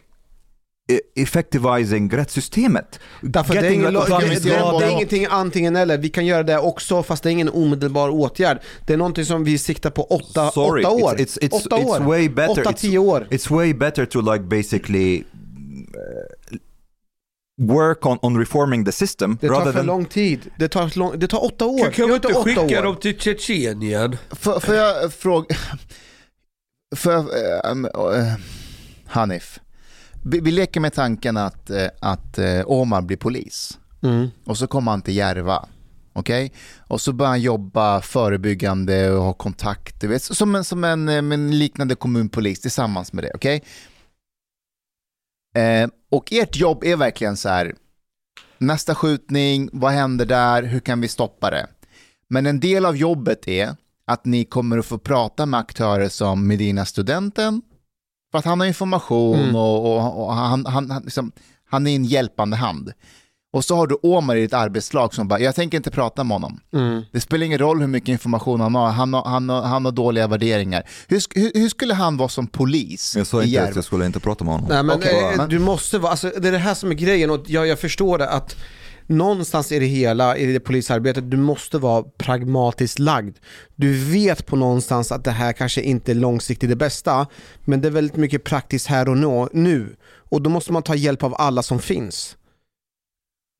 [1.16, 3.00] effectivizing rättssystemet?
[3.22, 5.98] Därför det, är ingen, det, det, det, är ingenting antingen eller.
[5.98, 8.62] Vi kan göra det också fast det är ingen omedelbar åtgärd.
[8.88, 11.16] Det är någonting som vi siktar på åtta, Sorry, åtta år.
[11.16, 12.00] It's, it's, åtta it's år.
[12.00, 12.62] way better.
[12.62, 13.28] Åtta, it's, tio år.
[13.30, 16.58] It's way better to like basically uh,
[17.58, 20.52] work on, on reforming the system Det tar rather för than lång tid.
[20.58, 21.84] Det tar, lång, det tar åtta år.
[21.84, 22.84] Kan, kan vi inte skicka år.
[22.84, 24.18] dem till Tjetjenien?
[24.32, 25.56] Får, jag fråga...
[26.96, 27.26] Får jag,
[27.72, 28.34] ähm, äh,
[29.06, 29.60] Hanif,
[30.24, 34.30] vi, vi leker med tanken att, äh, att äh, Omar blir polis Mm.
[34.46, 35.66] och så kommer han till Järva.
[36.14, 36.52] Okej?
[36.78, 41.16] Och så börjar han jobba förebyggande och ha kontakt, vet, som en, som en, eh,
[41.16, 43.32] en liknande kommunpolis tillsammans med det.
[43.36, 43.64] Okej?
[45.56, 47.76] Eh, och ert jobb är verkligen så här,
[48.58, 51.68] nästa skjutning, vad händer där, hur kan vi stoppa det?
[52.30, 53.76] Men en del av jobbet är
[54.08, 57.62] att ni kommer att få prata med aktörer som Medina-studenten,
[58.34, 59.56] för att han har information Mm.
[59.56, 61.32] och, och, och han, han, han, liksom,
[61.70, 62.94] han är en hjälpande hand.
[63.54, 66.36] Och så har du Omar i ditt arbetslag som bara, jag tänker inte prata med
[66.36, 66.60] honom.
[66.74, 67.02] Mm.
[67.12, 69.92] Det spelar ingen roll hur mycket information han har, han har, han har, han har
[69.92, 70.84] dåliga värderingar.
[71.08, 74.20] Hur, hur, hur skulle han vara som polis Jag sa inte att jag skulle inte
[74.20, 74.70] prata med honom.
[74.70, 77.30] Nej men Okej, eh, du måste vara, alltså det är det här som är grejen
[77.30, 78.56] och jag, jag förstår det att
[79.08, 83.38] någonstans i det hela, i det polisarbetet, du måste vara pragmatiskt lagd.
[83.76, 87.28] Du vet på någonstans att det här kanske inte är långsiktigt det bästa,
[87.66, 89.96] men det är väldigt mycket praktiskt här och nu.
[90.06, 92.38] Och då måste man ta hjälp av alla som finns.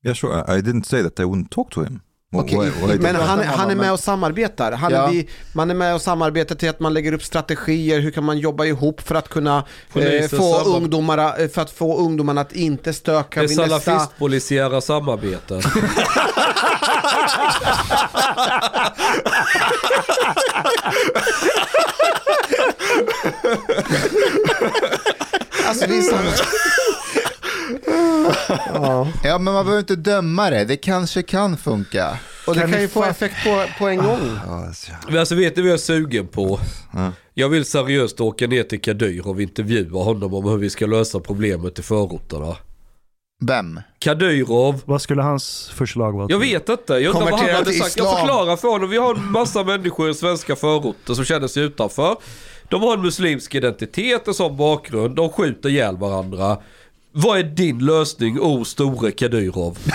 [0.04, 0.58] Yeah, sure.
[0.58, 2.00] I didn't say that I wouldn't talk to him.
[2.34, 4.72] Okej, why- why men- han, han är med och samarbetar.
[4.72, 5.12] Han Ja.
[5.12, 8.38] är, man är med och samarbetar till att man lägger upp strategier, hur kan man
[8.38, 12.92] jobba ihop för att kunna eh, få, ungdomarna, eh, för att få ungdomarna att inte
[12.92, 13.80] stöka Det vid nästa...
[13.80, 14.80] salafistpolisiära.
[25.66, 26.16] Alltså det är så...
[28.74, 29.08] ja.
[29.24, 30.64] Ja, men man behöver inte döma det.
[30.64, 32.18] Det kanske kan funka.
[32.46, 34.38] Och det Kan kan ju få effekt på, på en gång.
[35.08, 36.60] Men alltså vet du vad jag är sugen på?
[36.92, 37.12] Ja.
[37.34, 41.20] Jag vill seriöst åka ner till Kadyr och intervjua honom om hur vi ska lösa
[41.20, 42.56] problemet i förorterna.
[43.46, 43.80] Vem?
[43.98, 46.26] Kadyrov, Vad skulle hans förslag vara?
[46.30, 47.96] jag vet inte, jag undrar vad han hade sagt.
[47.96, 51.62] Jag förklarar för honom, vi har en massa människor i svenska förorter som känner sig
[51.62, 52.16] utanför.
[52.68, 56.58] De har en muslimsk identitet, en sån bakgrund, de skjuter ihjäl varandra.
[57.16, 59.78] Vad är din lösning, o store Kadyrov?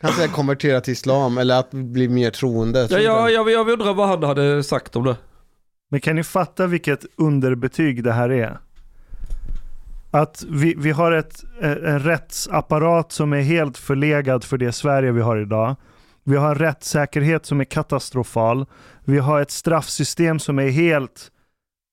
[0.00, 2.86] Han säger konvertera till islam eller att bli mer troende.
[2.90, 3.30] Ja, jag, jag.
[3.30, 5.16] jag, jag undrar vad han hade sagt om det.
[5.90, 8.58] Men kan ni fatta vilket underbetyg det här är?
[10.10, 15.12] Att vi, vi har ett, eh, en rättsapparat som är helt förlegad för det Sverige
[15.12, 15.76] vi har idag.
[16.24, 18.66] Vi har en rättssäkerhet som är katastrofal.
[19.04, 21.30] Vi har ett straffsystem som är helt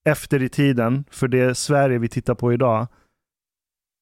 [0.09, 2.87] efter i tiden för det Sverige vi tittar på idag.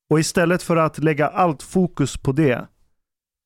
[0.09, 2.67] Och istället för att lägga allt fokus på det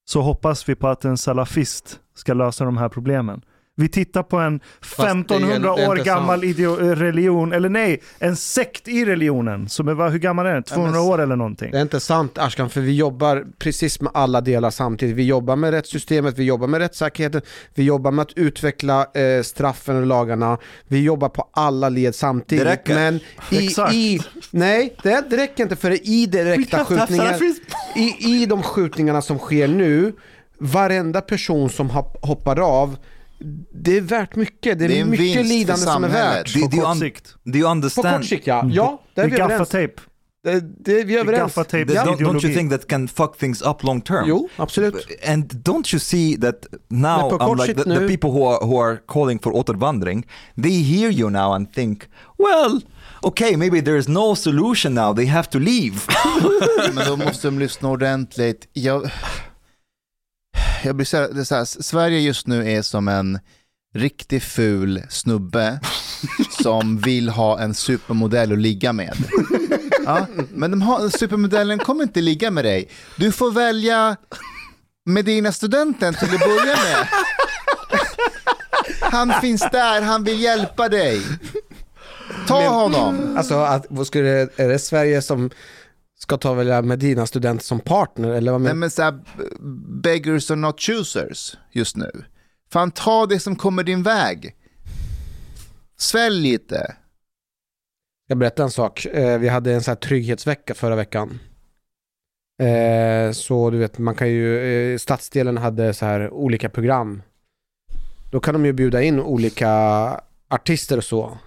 [0.09, 3.41] så hoppas vi på att en salafist ska lösa de här problemen.
[3.79, 4.63] Vi tittar på en det
[5.03, 6.47] är- 1500 det är år gammal eh,
[6.95, 9.69] religion, eller nej, en sekt i religionen.
[9.69, 10.63] Som är, vad- hur gammal är den?
[10.63, 11.71] 200 men- år eller någonting.
[11.71, 15.15] Det är inte sant Ashkan, för vi jobbar precis med alla delar samtidigt.
[15.15, 17.41] Vi jobbar med rättssystemet, vi jobbar med rättssäkerheten,
[17.73, 20.57] vi jobbar med att utveckla eh, straffen och lagarna.
[20.87, 22.65] Vi jobbar på alla led samtidigt.
[22.65, 22.95] Det räcker.
[22.95, 23.19] Men
[23.51, 23.93] i, Exakt.
[23.93, 24.19] i,
[24.51, 27.37] nej, det, det räcker inte för i direkta skjutningar,
[27.95, 30.13] i, i de skjutningarna som sker nu,
[30.57, 32.97] varenda person som hop- hoppar av,
[33.73, 34.79] det är värt mycket.
[34.79, 36.53] Det är, Det är en mycket lidande som är värt.
[36.53, 37.35] Do, På do, you kort sikt.
[37.43, 38.17] do you På understand?
[38.17, 38.65] kort sikt ja.
[38.71, 39.59] Ja, det är Det vi är överens.
[39.59, 40.01] gaffatejp.
[40.43, 41.39] Det, det, vi är överens.
[41.55, 44.23] Gaffateip That- don't, don't you think that can fuck things up long term?
[44.27, 44.95] Jo, absolut.
[45.27, 48.81] And don't you see that now på I'm like the, the people who are, who
[48.81, 50.27] are calling for återvandring,
[50.63, 52.03] they hear you now and think,
[52.37, 52.81] well,
[53.21, 55.95] okay, maybe there is no solution now, they have to leave.
[56.93, 58.67] Men då måste de lyssna ordentligt.
[58.73, 59.11] Jag,
[60.83, 63.39] jag blir så här, det är så här, Sverige just nu är som en
[63.95, 65.79] riktigt ful snubbe
[66.63, 69.17] som vill ha en supermodell att ligga med.
[70.05, 72.89] Ja, men de har, supermodellen kommer inte ligga med dig.
[73.15, 74.15] Du får välja
[75.05, 77.07] Medina studenten till att börja med.
[79.01, 81.21] Han finns där, han vill hjälpa dig.
[82.47, 83.37] Ta honom.
[83.37, 85.49] Alltså, att, vad skulle, är det Sverige som
[86.21, 89.19] ska ta välja Medina student som partner eller vad Nej men såhär,
[90.01, 92.23] beggars are not choosers just nu.
[92.71, 94.55] Fan ta det som kommer din väg.
[95.97, 96.95] Svälj lite.
[98.27, 99.05] Jag berätta en sak.
[99.05, 101.39] Eh, vi hade en sån här trygghetsvecka förra veckan.
[102.61, 107.21] Eh, så du vet, man kan ju, eh, stadsdelen hade så här olika program.
[108.31, 109.69] Då kan de ju bjuda in olika
[110.49, 111.37] artister och så.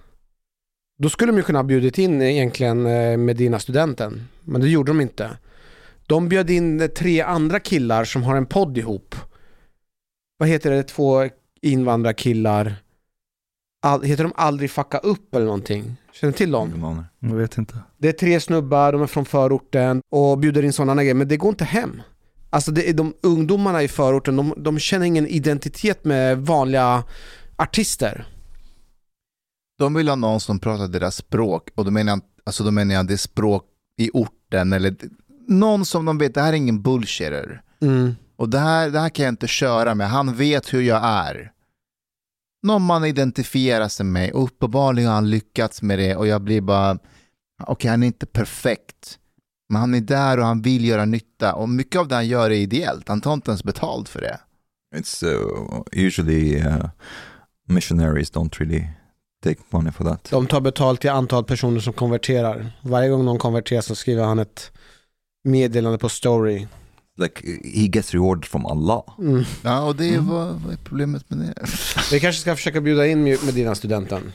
[0.97, 2.83] Då skulle de ju kunna ha bjudit in egentligen
[3.25, 4.27] Medina-studenten.
[4.45, 5.37] Men det gjorde de inte.
[6.07, 9.15] De bjöd in tre andra killar som har en podd ihop.
[10.37, 10.83] Vad heter det?
[10.83, 11.29] Två
[11.61, 12.75] invandrarkillar.
[13.81, 15.95] All, heter de Aldrig fucka upp eller någonting?
[16.11, 17.05] Känner du till dem?
[17.19, 17.77] Jag vet inte.
[17.97, 21.37] Det är tre snubbar, de är från förorten och bjuder in sådana grejer, men det
[21.37, 22.01] går inte hem.
[22.49, 27.03] Alltså det är de ungdomarna i förorten, de, de känner ingen identitet med vanliga
[27.55, 28.27] artister.
[29.77, 32.95] De vill ha någon som pratar deras språk och då menar jag, alltså då menar
[32.95, 33.65] jag det språk
[33.97, 34.95] i orten eller
[35.47, 37.61] någon som de vet, det här är ingen bullshitter.
[37.81, 38.15] Mm.
[38.35, 41.51] Och det här, det här kan jag inte köra med, han vet hur jag är.
[42.63, 46.61] Någon man identifierar sig med och uppenbarligen har han lyckats med det och jag blir
[46.61, 46.99] bara,
[47.63, 49.19] okej han är inte perfekt.
[49.69, 52.49] Men han är där och han vill göra nytta och mycket av det han gör
[52.49, 54.39] är ideellt, han tar inte ens betalt för det.
[54.95, 56.89] It's uh, usually uh,
[57.67, 58.87] missionaries don't really
[59.43, 60.27] take money for that.
[60.31, 62.71] De tar betalt till antal personer som konverterar.
[62.81, 64.71] Varje gång någon konverterar så skriver han ett
[65.43, 66.67] meddelande på story.
[67.17, 69.03] Like he gets rewarded from Allah.
[69.19, 69.43] Mm.
[69.63, 71.53] Ja, och det är vad, vad är problemet med det?
[72.11, 74.33] Vi kanske ska försöka bjuda in Medina studenten.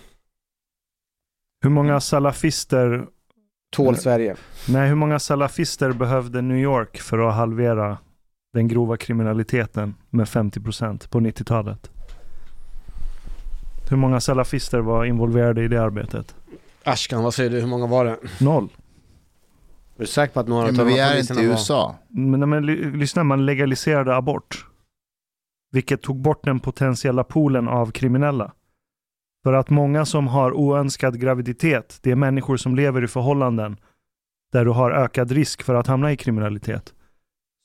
[1.62, 3.06] Hur många salafister,
[3.76, 4.36] Tål Sverige.
[4.68, 7.98] nej hur många salafister behövde New York för att halvera
[8.54, 11.90] den grova kriminaliteten med 50% på 90-talet?
[13.90, 16.34] Hur många salafister var involverade i det arbetet?
[16.84, 17.60] Ashkan, vad säger du?
[17.60, 18.16] Hur många var det?
[18.40, 18.68] Noll.
[19.96, 21.94] Är du säker på att några Ja, av men vi är inte i USA.
[22.08, 24.66] Men, men ly- lyssna, man legaliserade abort.
[25.72, 28.52] Vilket tog bort den potentiella poolen av kriminella.
[29.44, 33.76] För att många som har oönskad graviditet, det är människor som lever i förhållanden
[34.52, 36.94] där du har ökad risk för att hamna i kriminalitet.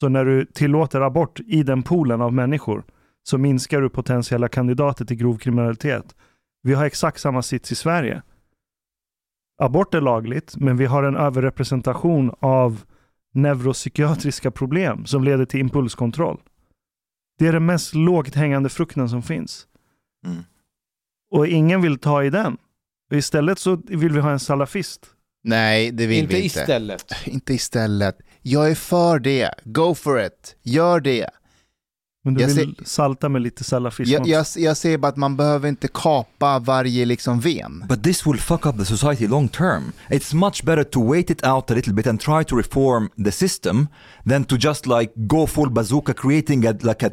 [0.01, 2.83] Så när du tillåter abort i den poolen av människor
[3.23, 6.15] så minskar du potentiella kandidater till grov kriminalitet.
[6.63, 8.21] Vi har exakt samma sits i Sverige.
[9.61, 12.83] Abort är lagligt, men vi har en överrepresentation av
[13.33, 16.41] neuropsykiatriska problem som leder till impulskontroll.
[17.39, 19.67] Det är den mest lågt hängande frukten som finns.
[20.25, 20.43] Mm.
[21.31, 22.57] Och ingen vill ta i den.
[23.11, 25.05] Och Istället så vill vi ha en salafist.
[25.43, 26.59] Nej, det vill Inte vi inte.
[26.59, 27.11] istället.
[27.27, 28.17] Inte istället.
[28.41, 29.53] Jag är för det.
[29.63, 30.55] Go for it.
[30.61, 31.29] Gör det.
[32.25, 35.37] Men du Jag vill salta med lite salafism Jag, jag, jag säger bara att man
[35.37, 37.85] behöver inte kapa varje liksom ven.
[37.89, 39.91] But this will fuck up the society long term.
[40.09, 43.31] It's much better to wait it out a little bit and try to reform the
[43.31, 43.87] system
[44.29, 47.09] than to just like go full bazooka creating a, like a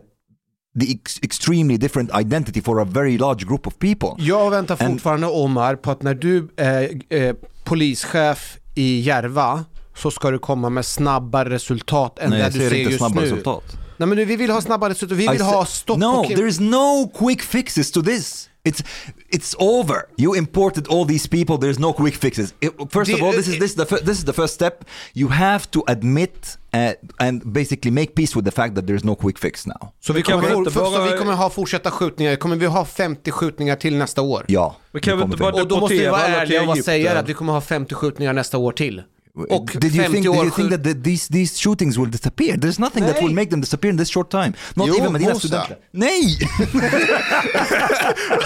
[0.80, 4.08] the ex- extremely different identity for a very large group of people.
[4.18, 7.34] Jag väntar fortfarande Omar på att när du är eh,
[7.64, 9.64] polischef i Järva
[9.96, 12.98] så ska du komma med snabbare resultat än Nej, det du ser ser inte just
[12.98, 13.26] snabba nu.
[13.26, 13.76] resultat.
[14.00, 16.60] Nej men vi vill ha snabbare resultat, vi I vill ha stopp No, there is
[16.60, 18.48] no quick fixes to this.
[18.64, 18.84] It's
[19.28, 19.96] it's over.
[20.16, 21.56] You imported all these people.
[21.56, 22.54] There's no quick fixes.
[22.60, 24.84] It- first of all, this is this is the this is the first step.
[25.14, 29.14] You have to admit uh, and basically make peace with the fact that there's no
[29.14, 29.92] quick fix now.
[30.00, 32.66] Så vi kan kommer, vi for, så bara- vi kommer ha fortsätta skjutningar, kommer vi
[32.66, 34.44] ha 50 skjutningar till nästa år?
[34.48, 34.76] Ja.
[34.92, 37.34] Men kan vi inte bara Och då måste vi vara ärliga och säga att vi
[37.34, 39.02] kommer ha 50 skjutningar nästa år till.
[39.48, 42.56] Och did you 50 think, did you think that the, these these shootings will disappear?
[42.56, 43.24] There's nothing that Nej.
[43.24, 44.52] will make them disappear in this short time.
[44.74, 45.46] Not Jo, even Medina Musa.
[45.48, 45.76] studenter.
[45.90, 46.38] Nej!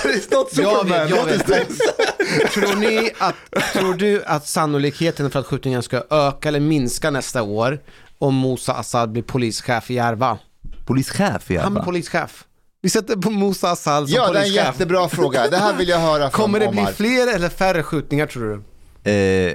[0.05, 0.89] It's not Jag Superman.
[0.89, 1.69] vet, jag What is vet.
[2.53, 3.35] Tror, ni att,
[3.73, 7.81] tror du att sannolikheten för att skjutningarna ska öka eller minska nästa år
[8.19, 10.39] om Musa Assad blir polischef i Järva?
[10.85, 12.45] Polischef i Han blir polischef.
[12.83, 14.55] Vi sätter på Musa Assad som Ja, det är en polischef.
[14.67, 15.49] jättebra fråga.
[15.49, 16.93] Det här vill jag höra från Kommer det bli Omar.
[16.93, 18.63] fler eller färre skjutningar tror
[19.05, 19.11] du?
[19.11, 19.55] Eh,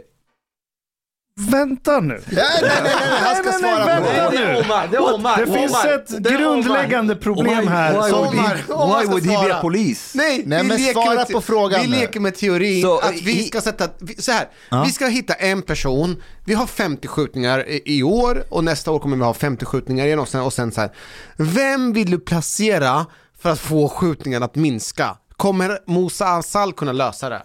[1.40, 2.22] Vänta nu.
[2.32, 4.53] Nej, nej, nej, nej, han ska Nej, nej, svara nej, på vänta det.
[4.53, 4.60] nu.
[4.61, 5.38] Omar, det är Omar.
[5.38, 5.94] Det finns Omar.
[5.94, 6.61] ett Det är Omar.
[6.64, 7.91] grundläggande problem här.
[7.94, 10.18] Why would he, Omar why would he be a police?
[10.18, 13.44] Nej, Nej, vi men svara med, på frågan Vi leker med teorin Så, att vi
[13.44, 14.84] ska sätta, vi- så här, Ja.
[14.84, 18.99] vi ska hitta en person, vi har 50 skjutningar i, i år och nästa år
[18.99, 20.90] kommer vi ha 50 skjutningar igen och sen, och sen så här.
[21.38, 23.06] Vem vill du placera
[23.41, 25.18] för att få skjutningarna att minska?
[25.38, 27.41] Kommer Musa Asal kunna lösa det?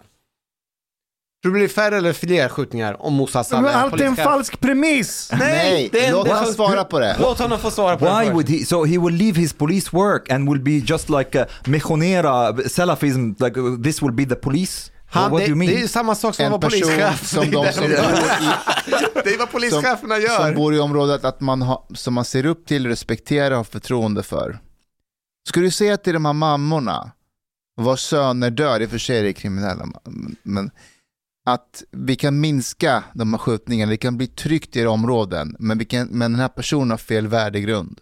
[1.44, 4.04] Tror du det blir färre eller fler skjutningar om Musa Asal Men är allt är
[4.04, 4.24] en polischef?
[4.24, 5.30] falsk premiss.
[5.38, 7.16] Nej, det är- låt det han svara på det.
[7.20, 8.32] Låt honom få svara på det Why först.
[8.34, 8.64] would he?
[8.66, 13.32] So he will leave his police work and will be just like a mechonera Salafism.
[13.38, 14.90] Like uh, this will be the police.
[15.10, 15.70] Han, what det, do you mean?
[15.72, 17.26] det är ju samma sak som att En vara person polischef.
[17.26, 19.22] som de som det, är bor det.
[19.24, 20.46] det är vad polischeferna gör.
[20.46, 23.64] som bor i området att man har, som man ser upp till, respekterar och har
[23.64, 24.58] förtroende för.
[25.48, 27.10] Ska du säga till de här mammorna,
[27.76, 29.84] vars söner dör, i och för sig är det kriminella,
[30.42, 30.70] men
[31.44, 35.78] att vi kan minska de här skjutningarna, det kan bli tryggt i era områden, men,
[35.78, 38.00] vi kan, men den här personen har fel värdegrund.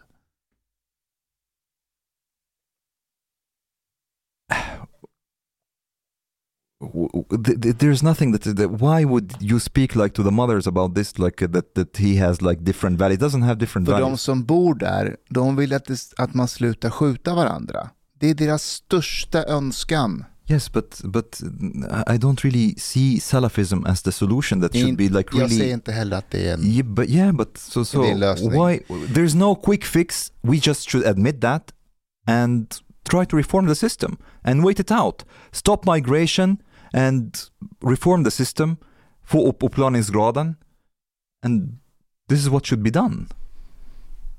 [7.78, 8.70] There's nothing that, that.
[8.70, 11.18] Why would you speak like to the mothers about this?
[11.18, 13.20] Like uh, that that he has like different values.
[13.20, 14.22] He doesn't have different För de values.
[14.22, 17.90] som bor där, de vill att, det, att man slutar skjuta varandra.
[18.18, 20.24] Det är deras största önskan.
[20.46, 21.40] Yes, but but
[22.06, 24.60] I don't really see Salafism as the solution.
[24.60, 25.72] That should be like Jag säger really.
[25.72, 26.64] inte heller att det är en...
[26.64, 28.50] Yeah, but yeah, but so so Det är en lösning.
[28.50, 28.78] why?
[29.14, 30.32] There's no quick fix.
[30.42, 31.72] We just should admit that
[32.26, 32.66] and
[33.04, 35.24] try to reform the system and wait it out.
[35.52, 36.56] Stop migration
[36.92, 37.38] and
[37.80, 38.76] reform the system.
[39.24, 40.54] Få upp uppklarningsgraden.
[41.44, 41.78] And
[42.28, 43.26] this is what should be done.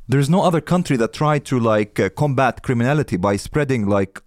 [0.09, 4.21] There's no other country that tried to like uh, combat criminality by spreading like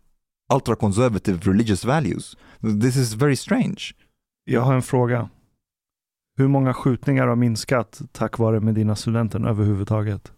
[0.55, 2.37] ultra conservative religious values.
[2.83, 3.81] This is very strange.
[4.45, 5.29] Jag har en fråga.
[6.39, 10.33] Hur många skjutningar har minskat tack vare Medina-studenten överhuvudtaget?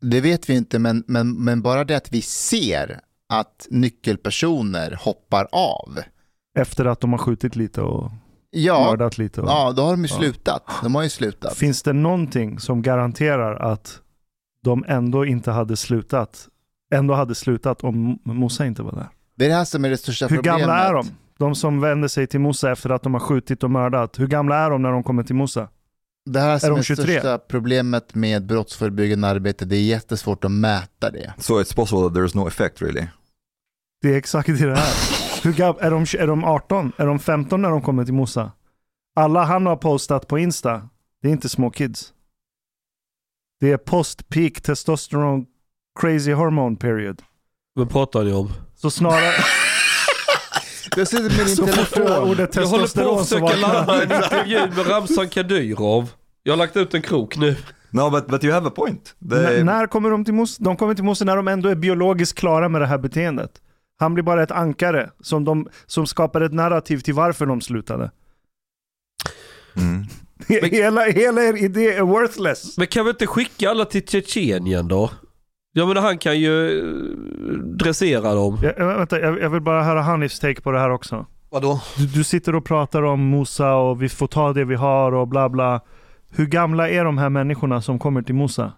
[0.00, 5.48] Det vet vi inte, men, men, men bara det att vi ser att nyckelpersoner hoppar
[5.52, 5.98] av.
[6.58, 8.10] Efter att de har skjutit lite och
[8.50, 9.40] Ja, mördat lite?
[9.40, 9.48] Och...
[9.48, 10.16] ja då har de ju Ja.
[10.16, 10.62] slutat.
[10.82, 11.54] De har ju slutat.
[11.56, 14.00] Finns det någonting som garanterar att
[14.62, 16.48] de ändå inte hade slutat,
[16.94, 19.08] ändå hade slutat om Mossa inte var där?
[19.36, 20.60] Det är det här som är det största Hur problemet.
[20.60, 21.06] gamla är de?
[21.38, 24.18] De som vänder sig till Mossa efter att de har skjutit och mördat.
[24.18, 25.68] Hur gamla är de när de kommer till Mossa?
[26.30, 27.04] Det här som är, de det 23?
[27.04, 31.34] största problemet med brottsförebyggande arbete, det är jättesvårt att mäta det.
[31.38, 33.06] So it's possible that there's no effect really.
[34.02, 35.44] Det är exakt det det är.
[35.44, 36.92] Hur gam- är, de, är de 18?
[36.96, 38.52] Är de 15 när de kommer till Mossa?
[39.16, 40.88] Alla han har postat på Insta,
[41.22, 42.12] det är inte små kids.
[43.60, 45.44] Det är post-peak testosterone
[45.96, 47.22] crazy hormone period.
[47.74, 48.50] Vad pratar ni om?
[48.76, 49.32] Så snarare,
[50.96, 54.90] Jag sitter med din ordet Jag håller på att så försöka ladda en intervju med
[54.90, 56.10] Ramzan Kadyrov.
[56.42, 57.56] Jag har lagt ut en krok nu.
[57.90, 59.14] No, but but you have a point.
[59.30, 60.64] The- N- när kommer de till Mossa?
[60.64, 63.50] De kommer till Mossa när de ändå är biologiskt klara med det här beteendet.
[63.98, 68.10] Han blir bara ett ankare som, de, som skapar ett narrativ till varför de slutade.
[69.76, 70.04] Mm.
[70.72, 72.78] Hela, hela er idé är worthless.
[72.78, 75.10] Men kan vi inte skicka alla till Tjetjenien då?
[75.78, 76.84] Jag menar han kan ju eh,
[77.58, 78.58] dressera dem.
[78.62, 81.26] Jag, jag- vänta, jag, jag vill bara höra Hanifs take på det här också.
[81.50, 81.80] Vadå?
[81.98, 85.28] Du, du sitter och pratar om Musa och vi får ta det vi har och
[85.28, 85.80] bla bla.
[86.30, 88.72] Hur gamla är de här människorna som kommer till Musa?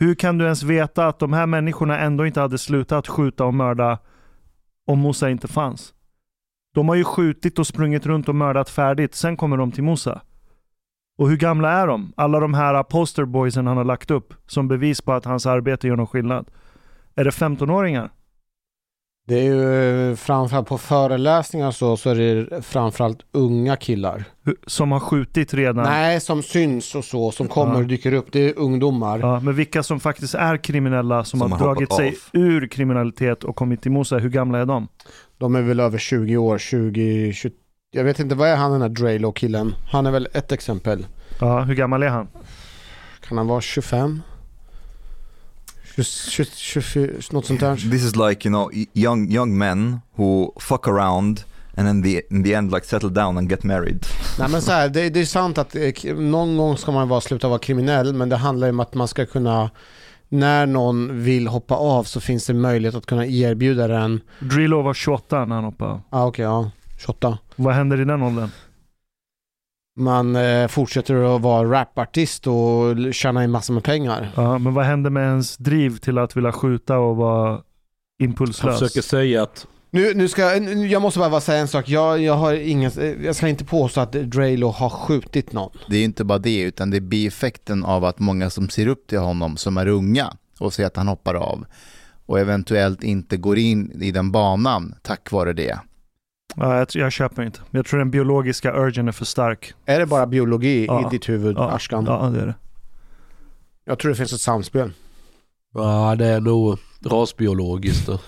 [0.00, 3.54] Hur kan du ens veta att de här människorna ändå inte hade slutat skjuta och
[3.54, 3.98] mörda
[4.86, 5.94] om Musa inte fanns?
[6.74, 10.20] De har ju skjutit och sprungit runt och mördat färdigt, sen kommer de till Musa.
[11.22, 12.12] Och hur gamla är de?
[12.16, 15.96] Alla de här posterboysen han har lagt upp som bevis på att hans arbete gör
[15.96, 16.46] någon skillnad.
[17.14, 18.10] Är det 15-åringar?
[19.28, 24.24] Det är ju eh, framförallt på föreläsningar så, så är det framförallt unga killar.
[24.66, 25.84] Som har skjutit redan?
[25.84, 28.32] Nej, som syns och så, som kommer och dyker upp.
[28.32, 29.18] Det är ungdomar.
[29.18, 32.40] Ja, men vilka som faktiskt är kriminella, som, Som har har dragit sig av.
[32.40, 34.88] ur kriminalitet och kommit till Mosa, hur gamla är de?
[35.38, 37.52] De är väl över 20 år, 20, 20
[37.94, 39.74] Jag vet inte, vad är han den här Draylo-killen?
[39.90, 41.06] Han är väl ett exempel.
[41.38, 42.28] Ja, hur gammal är han?
[43.28, 44.22] Kan han vara 25?
[45.96, 47.76] 20, 20, 24, något sånt där.
[47.76, 51.44] This is like you know young young men who fuck around
[51.76, 54.06] and in the in the end like settle down and get married.
[54.38, 57.20] Nej men så här, det, det är sant att eh, någon gång ska man vara,
[57.20, 59.70] sluta vara kriminell, men det handlar ju om att man ska kunna
[60.28, 64.20] när någon vill hoppa av så finns det möjlighet att kunna erbjuda den.
[64.38, 66.00] Drillo var 28 när han hoppade av.
[66.10, 66.70] Ah, Okej, ja.
[67.02, 67.38] 28.
[67.56, 68.48] Vad händer i den åldern?
[69.96, 74.32] Man eh, fortsätter att vara rapartist och tjäna in massor med pengar.
[74.36, 77.60] Ja, men vad händer med ens driv till att vilja skjuta och vara
[78.22, 78.78] impulslös?
[78.78, 81.88] försöker säga att Nu, nu ska, nu- jag måste bara, bara säga en sak.
[81.88, 82.90] Jag, jag, har ingen,
[83.24, 85.70] jag ska inte påstå att Drelo har skjutit någon.
[85.88, 89.06] Det är inte bara det, utan det är bieffekten av att många som ser upp
[89.06, 91.64] till honom, som är unga och ser att han hoppar av
[92.26, 95.78] och eventuellt inte går in i den banan tack vare det.
[96.56, 97.60] Ja, jag, jag köper inte.
[97.70, 99.74] Jag tror den biologiska urgen är för stark.
[99.86, 101.06] Är det bara biologi Ja.
[101.06, 102.04] i ditt huvud, Ja, Ashkan?
[102.04, 102.54] ja det är det.
[103.84, 104.92] Jag tror det finns ett samspel.
[105.74, 108.06] Ja, det är nog rasbiologiskt.
[108.06, 108.18] då.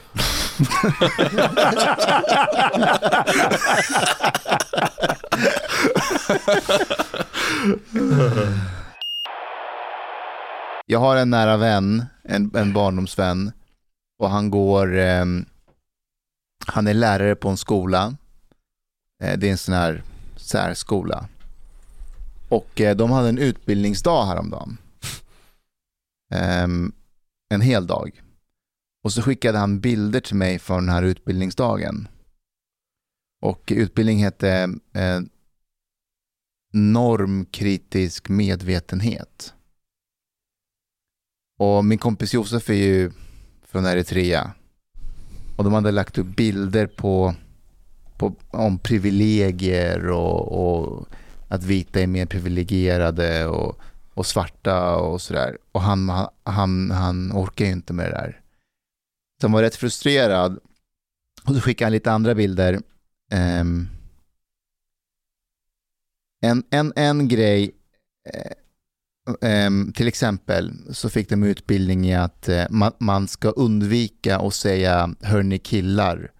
[10.86, 13.52] Jag har en nära vän, en, en barndomsvän,
[14.18, 15.44] och han går, ehm,
[16.66, 18.16] han är lärare på en skola.
[19.22, 20.02] Eh, det är en sån här
[20.36, 21.28] särskola.
[22.48, 24.78] Och eh, de hade en utbildningsdag häromdagen.
[26.30, 26.92] Ehm,
[27.48, 28.22] en hel dag.
[29.04, 32.08] Och så skickade han bilder till mig från den här utbildningsdagen.
[33.42, 34.50] Och utbildning hette
[34.92, 35.20] eh,
[36.72, 39.54] normkritisk medvetenhet.
[41.58, 43.12] Och min kompis Josef är ju
[43.62, 44.52] från Eritrea.
[45.56, 47.34] Och de hade lagt upp bilder på,
[48.16, 51.08] på om privilegier och, och
[51.48, 53.80] att vita är mer privilegierade och,
[54.14, 55.58] och svarta och sådär.
[55.72, 58.40] Och han, han, han orkar ju inte med det där.
[59.40, 60.58] Så han var rätt frustrerad.
[61.44, 62.80] Och så skickade han lite andra bilder.
[63.60, 63.88] Um,
[66.40, 67.74] en, en, en grej
[68.34, 68.52] eh,
[69.42, 74.38] eh, Ehm, till exempel så fick de utbildning i att eh, man, man ska undvika
[74.38, 76.30] att säga hörni killar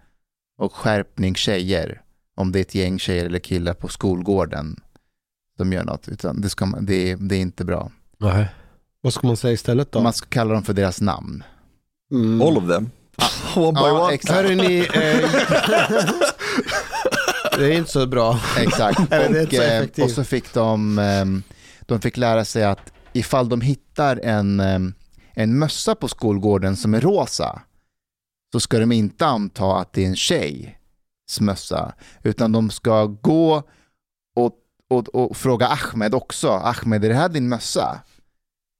[0.57, 2.01] och skärpning tjejer
[2.37, 4.79] om det är ett gäng tjejer eller killar på skolgården
[5.57, 6.07] som gör något.
[6.07, 7.91] Utan det, ska, man- det, är- det är inte bra.
[8.17, 8.45] Nej.
[9.01, 10.01] Vad ska man säga istället då?
[10.01, 11.43] Man ska kalla dem för deras namn.
[12.11, 12.41] Mm.
[12.41, 12.89] All of them.
[13.55, 14.13] one by Ja, one.
[14.13, 14.35] exakt.
[14.35, 15.29] Hörru ni, eh,
[17.57, 18.39] det är inte så bra.
[18.59, 18.99] Exakt.
[19.13, 21.43] Eller det är inte och, så eh, och så fick de, ehm,
[21.85, 24.79] de fick lära sig att ifall de hittar en, eh,
[25.33, 27.61] en mössa på skolgården som är rosa
[28.51, 31.93] så ska de inte anta att det är en tjejs mössa
[32.23, 33.63] utan de ska gå
[34.35, 34.55] och,
[34.89, 36.49] och, och fråga Ahmed också.
[36.49, 38.01] Ahmed, är det här din mössa?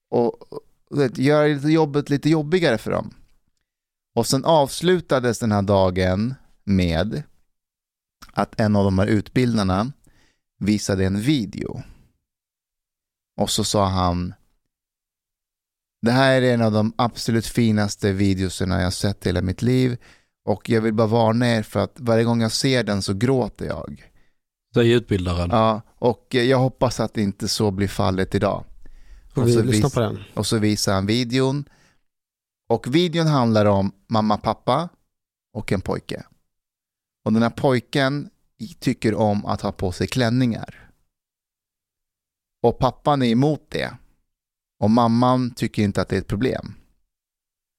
[0.10, 0.61] Och, och
[0.99, 3.14] vet, göra lite jobbet lite jobbigare för dem.
[4.15, 7.23] Och sen avslutades den här dagen med
[8.34, 9.91] att en av de här utbildarna
[10.60, 11.84] visade en video.
[13.38, 14.34] Och så sa han
[16.02, 19.98] Det här är en av de absolut finaste videoserna jag sett i hela mitt liv
[20.45, 23.66] och jag vill bara varna er för att varje gång jag ser den så gråter
[23.66, 24.12] jag.
[24.74, 25.49] Säger utbildaren.
[25.49, 28.64] Ja, och jag hoppas att inte så blir fallet idag.
[29.34, 30.20] Får Och vi så lyssna vis- på den?
[30.34, 31.66] och så visar han videon.
[32.70, 34.90] Och videon handlar om mamma, pappa
[35.53, 36.24] och en pojke.
[37.26, 38.30] Och den här pojken
[38.80, 40.85] tycker om att ha på sig klänningar.
[42.66, 43.98] Och pappan är emot det.
[44.80, 46.74] Och mamman tycker inte att det är ett problem.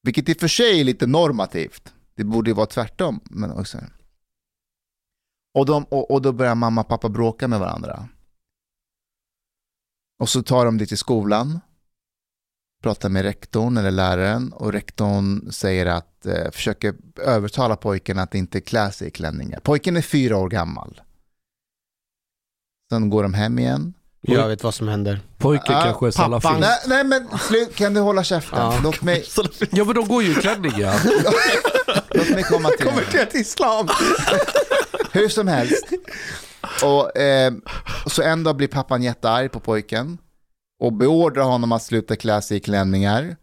[0.03, 1.93] Vilket i och för sig är lite normativt.
[2.15, 3.19] Det borde ju vara tvärtom.
[3.23, 3.77] Men också.
[5.53, 8.09] Och, de, och, och då börjar mamma och pappa bråka med varandra.
[10.19, 11.59] Och så tar de det till skolan
[12.81, 18.61] pratar med rektorn eller läraren och rektorn säger att, eh, försöker övertala pojken att inte
[18.61, 19.59] klä sig i klänningar.
[19.59, 21.01] Pojken är fyra år gammal.
[22.89, 23.93] Sen går de hem igen.
[24.21, 25.19] Jag vet vad som händer.
[25.37, 26.53] Pojken Ah, kanske är salafist.
[26.59, 28.59] Nej, nej men slut, kan du hålla käften?
[28.59, 28.79] Ja.
[28.83, 29.25] Låt, mig,
[29.71, 30.99] Ja men de går ju i klänningar.
[32.09, 32.91] låt mig komma till det.
[32.91, 33.87] Konvertera till islam!
[35.11, 35.85] Hur som helst.
[36.83, 37.53] Och, eh,
[38.05, 40.17] så en dag blir pappan jättearg på pojken
[40.83, 43.35] och beordrar honom att sluta klä sig i klänningar.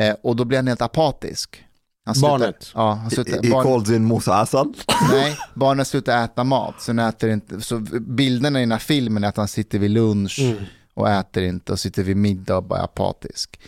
[0.00, 1.64] Eh, och då blir han helt apatisk.
[2.12, 2.70] Slutar- Barnet?
[2.74, 4.76] Ja, han slutar, He barn- called in Musa Asad.
[5.10, 6.74] Nej, barnen slutar äta mat.
[6.82, 10.38] Så, äter inte, så bilderna i den här filmen är att han sitter vid lunch
[10.40, 10.64] Mm.
[10.94, 13.60] och äter inte och sitter vid middag och bara är apatisk.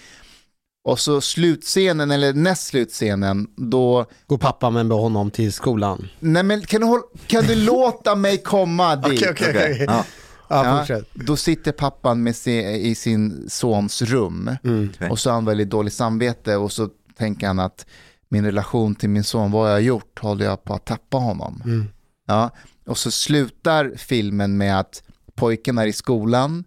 [0.88, 4.06] Och så slutscenen, eller näst slutscenen, då...
[4.26, 6.08] Går pappa med honom till skolan?
[6.20, 9.26] Nej men kan du, kan du låta mig komma dit?
[9.30, 9.84] okej.
[9.88, 10.04] Ja.
[10.48, 14.90] Ja, Ja, då sitter pappan med sin, i sin sons rum Mm.
[14.94, 15.10] Okej.
[15.10, 16.88] och så har han väldigt dåligt samvete och så
[17.18, 17.86] tänker han att
[18.28, 21.62] min relation till min son, vad jag har gjort, håller jag på att tappa honom.
[21.64, 21.86] Mm.
[22.26, 22.50] Ja,
[22.86, 25.02] och så slutar filmen med att
[25.34, 26.64] pojken är i skolan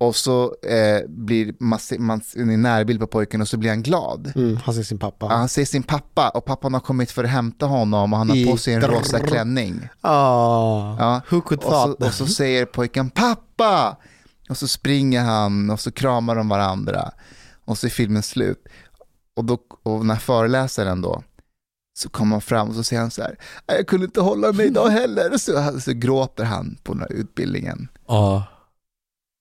[0.00, 4.32] och så eh, blir man, en närbild på pojken och så blir han glad.
[4.36, 4.56] Mm.
[4.56, 5.26] Han ser sin pappa.
[5.26, 8.28] Ja, Han ser sin pappa och pappan har kommit för att hämta honom och han
[8.28, 8.92] har I på sig en drrrr.
[8.92, 9.88] rosa klänning.
[10.00, 13.96] Ah, Ja, who could och, så, och så säger pojken pappa
[14.48, 17.10] och så springer han och så kramar de varandra
[17.64, 18.68] och så är filmen slut.
[19.36, 21.22] Och, då, och när föreläsaren då
[21.98, 23.36] Så kommer han fram och så säger han så här,
[23.68, 25.36] "Nej, jag kunde inte hålla mig idag heller.
[25.38, 27.88] Så, så gråter han på den här utbildningen.
[28.08, 28.44] Ja.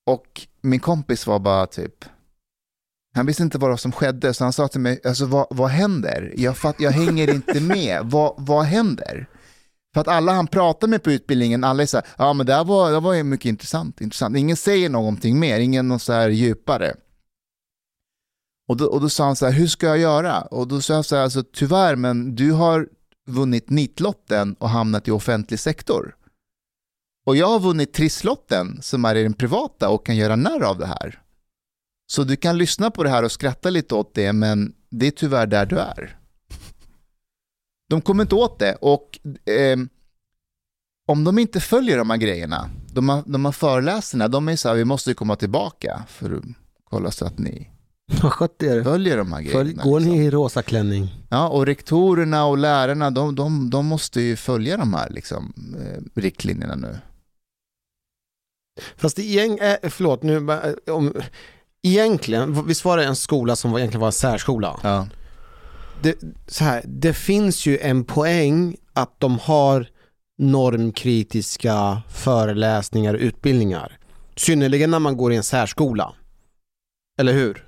[0.05, 2.05] Och min kompis var bara typ,
[3.15, 6.34] han visste inte vad som skedde, så han sa till mig, alltså vad, vad händer?
[6.38, 9.27] Jag, fatt, jag hänger inte med, vad, vad händer?
[9.93, 12.53] För att alla han pratar med på utbildningen, alla är så här, ja men det
[12.53, 14.38] här var, det var ju mycket intressant, intressant.
[14.38, 16.93] Ingen säger någonting mer, ingen något så här djupare.
[18.72, 20.41] Och då, och då sa han så här, hur ska jag göra?
[20.41, 22.88] Och då sa jag så här, alltså, tyvärr, men du har
[23.27, 26.15] vunnit nitlotten och hamnat i offentlig sektor.
[27.26, 30.77] Och jag har vunnit trisslotten som är i den privata och kan göra narr av
[30.77, 31.22] det här.
[32.11, 35.11] Så du kan lyssna på det här och skratta lite åt det, men det är
[35.11, 36.18] tyvärr där du är.
[37.89, 39.19] De kommer inte åt det och
[39.49, 39.77] eh,
[41.07, 44.69] om de inte följer de här grejerna, de här, de här föreläsningarna, de är så
[44.69, 46.43] här, vi måste komma tillbaka för att
[46.84, 47.70] kolla så att ni
[48.21, 48.83] vad skött er.
[48.83, 49.83] följer de här Följ, grejerna.
[49.83, 50.21] går ni liksom.
[50.21, 51.25] i rosa klänning?
[51.29, 56.21] Ja, och rektorerna och lärarna, de, de, de måste ju följa de här liksom, eh,
[56.21, 56.97] riktlinjerna nu.
[58.97, 61.13] Fast det eh, förlåt nu, eh, om,
[61.83, 64.79] egentligen, visst var det en skola som egentligen var en särskola?
[64.83, 65.07] Ja.
[66.01, 66.15] Det,
[66.47, 69.88] så här, det finns ju en poäng att de har
[70.38, 73.97] normkritiska föreläsningar och utbildningar.
[74.35, 76.13] Synnerligen när man går i en särskola.
[77.19, 77.67] Eller hur?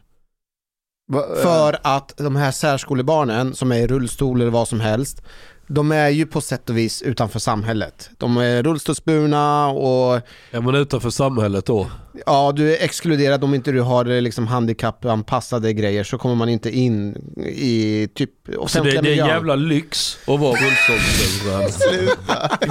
[1.13, 5.21] Va, För att de här särskolebarnen som är i rullstol eller vad som helst,
[5.67, 8.09] de är ju på sätt och vis utanför samhället.
[8.17, 10.21] De är rullstolsburna och
[10.51, 11.87] Är man utanför samhället då?
[12.25, 16.49] ja, du är exkluderad om inte du har eh, liksom handikappanpassade grejer så kommer man
[16.49, 17.15] inte in
[17.45, 21.69] i typ Så det, offentliga det är en jävla lyx att vara rullstolsburen.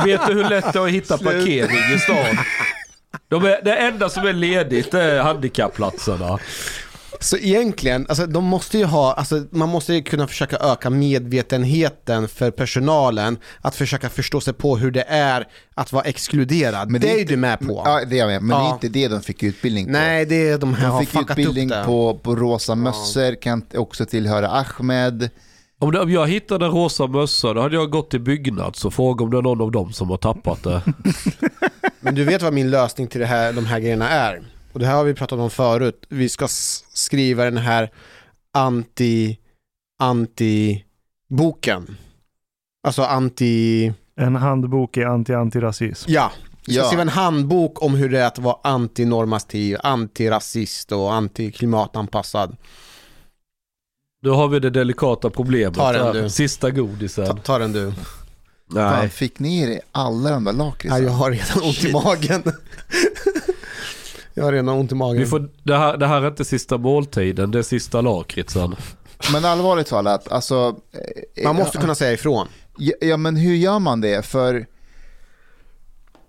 [0.07, 2.37] Vet du hur lätt det är att hitta parkering i stan?
[3.29, 6.39] De är, det enda som är ledigt är handikappplatserna.
[7.21, 12.29] Så egentligen, alltså, de måste ju ha, alltså, man måste ju kunna försöka öka medvetenheten
[12.29, 16.91] för personalen att försöka förstå sig på hur det är att vara exkluderad.
[16.91, 17.83] Men det, det är ju inte- du med på.
[17.85, 18.43] Ja, det är jag med.
[18.43, 18.69] Men det Ja.
[18.71, 19.93] är inte det de fick utbildning på.
[19.93, 21.83] Nej, det är de här De har fick fuckat upp utbildning det.
[21.87, 25.31] på, på rosa mössor, kan också tillhöra Ahmed.
[25.79, 28.95] Om, det, om jag hittade en rosa mössa då hade jag gått till Byggnads och
[28.95, 30.83] frågat om det är någon av dem som har tappat det.
[32.01, 34.43] Men du vet vad min lösning till det här, de här grejerna är?
[34.73, 36.07] Och det här har vi pratat om förut.
[36.09, 36.49] Vi ska
[36.93, 37.91] skriva den här
[38.53, 39.39] anti,
[40.03, 41.97] anti-boken.
[42.87, 46.05] Alltså anti, En handbok i anti-antirasism.
[46.11, 46.33] ja.
[46.67, 46.87] Vi ska Ja.
[46.87, 52.57] skriva en handbok om hur det är att vara antinormativ, antirasist och antiklimatanpassad.
[54.23, 55.75] Då har vi det delikata problemet.
[55.75, 56.31] Ta den, du.
[56.31, 57.27] Sista godisen.
[57.27, 57.93] Ta, ta den du.
[57.93, 59.09] Fan, Nej.
[59.09, 61.05] fick ni er alla de där Ja, lakritsarna?
[61.05, 62.43] jag har redan ont i magen.
[64.35, 65.21] jag har redan ont i magen.
[65.21, 68.75] Vi får, det, här, det här är inte sista måltiden, det är sista lakritsen.
[69.33, 70.77] Men allvarligt talat, alltså...
[71.37, 72.49] eh, Man måste ja, kunna säga ifrån.
[72.79, 74.27] Ja, ja, men hur gör man det?
[74.27, 74.67] För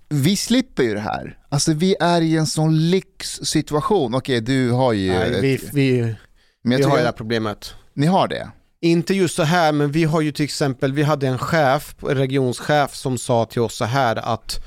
[0.10, 1.38] vi slipper ju det här.
[1.50, 4.16] Alltså vi är i en sån lyxsituation.
[4.16, 5.10] Okej, du har ju...
[5.12, 6.16] Nej, ett- vi, vi,
[6.62, 7.74] men jag vi har ju det här problemet.
[7.94, 8.48] ni har det.
[8.82, 12.16] Inte just så här, men vi har ju till exempel, vi hade en chef, en
[12.18, 14.66] regionschef som sa till oss så här att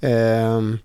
[0.00, 0.78] ehm,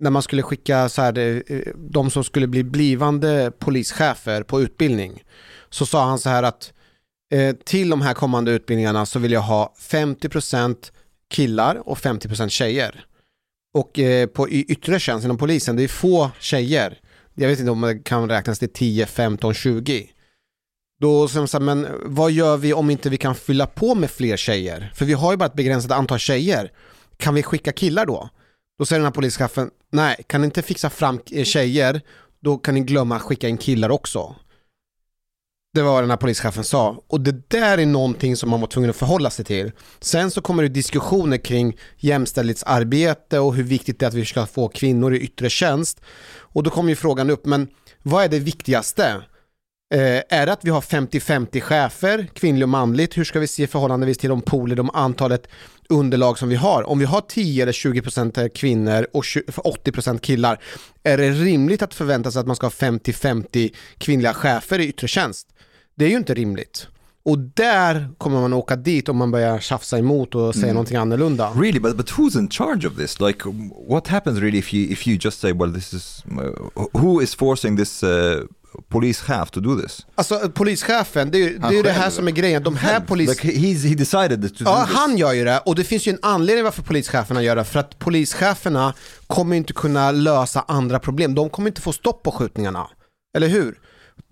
[0.00, 5.22] när man skulle skicka så här, eh, de som skulle bli blivande polischefer på utbildning
[5.70, 6.72] så sa han så här att
[7.32, 10.76] eh, till de här kommande utbildningarna så vill jag ha 50%
[11.30, 13.04] killar och 50% tjejer.
[13.74, 16.98] Och eh, på i yttre tjänst inom polisen, det är få tjejer.
[17.34, 20.10] Jag vet inte om det kan räknas till 10, 15, 20.
[21.00, 23.94] Då sa han så här, men vad gör vi om inte vi kan fylla på
[23.94, 24.92] med fler tjejer?
[24.94, 26.72] För vi har ju bara ett begränsat antal tjejer.
[27.16, 28.30] Kan vi skicka killar då?
[28.78, 32.00] Då säger den här polischefen, nej, kan ni inte fixa fram eh, tjejer,
[32.40, 34.36] då kan ni glömma att skicka in killar också.
[35.74, 37.02] Det var vad den här polischefen sa.
[37.06, 39.72] Och det där är någonting som man var tvungen att förhålla sig till.
[40.00, 44.46] Sen så kommer det diskussioner kring jämställdhetsarbete och hur viktigt det är att vi ska
[44.46, 46.00] få kvinnor i yttre tjänst.
[46.36, 47.68] Och då kommer ju frågan upp, men
[48.02, 49.22] vad är det viktigaste?
[49.94, 53.16] Eh, är det att vi har 50-50 chefer, kvinnligt och manligt?
[53.18, 55.46] Hur ska vi se förhållandevis till de pooler, de antalet
[55.88, 56.88] underlag som vi har?
[56.88, 59.42] Om vi har 10 eller 20% kvinnor och 20
[59.84, 60.60] 80% killar,
[61.02, 65.08] är det rimligt att förvänta sig att man ska ha 50-50 kvinnliga chefer i yttre
[65.08, 65.46] tjänst?
[65.94, 66.88] Det är ju inte rimligt.
[67.24, 71.50] Och där kommer man åka dit om man börjar tjafsa emot och säga någonting annorlunda.
[71.56, 73.20] Really, but but who's in charge of this?
[73.20, 73.40] Like,
[73.88, 77.34] what happens really if you if you just say, well, this is uh, who is
[77.34, 78.46] forcing this uh,
[78.88, 80.06] police to do this?
[80.14, 82.62] Alltså polischefen, det är ju det, är det här som är grejen.
[82.62, 83.28] De här polis...
[83.28, 84.96] Like he's he decided to do Ja, this.
[84.96, 87.64] han gör ju det och det finns ju en anledning varför polischeferna gör det.
[87.64, 88.94] För att polischeferna
[89.26, 91.34] kommer inte kunna lösa andra problem.
[91.34, 92.86] De kommer inte få stopp på skjutningarna.
[93.36, 93.78] Eller hur?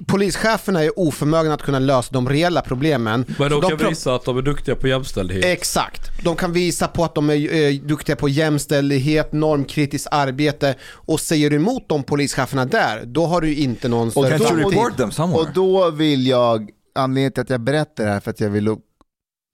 [0.06, 3.24] Polischeferna är oförmögna att kunna lösa de reella problemen.
[3.38, 5.44] Men Så de kan visa att de är duktiga på jämställdhet.
[5.44, 6.24] Exakt.
[6.24, 11.50] De kan visa på att de är eh, duktiga på jämställdhet, normkritiskt arbete och säger
[11.50, 15.40] du emot de polischeferna där, då har du inte någon större somewhere?
[15.40, 18.76] Och då vill jag, anledningen till att jag berättar det här för att jag vill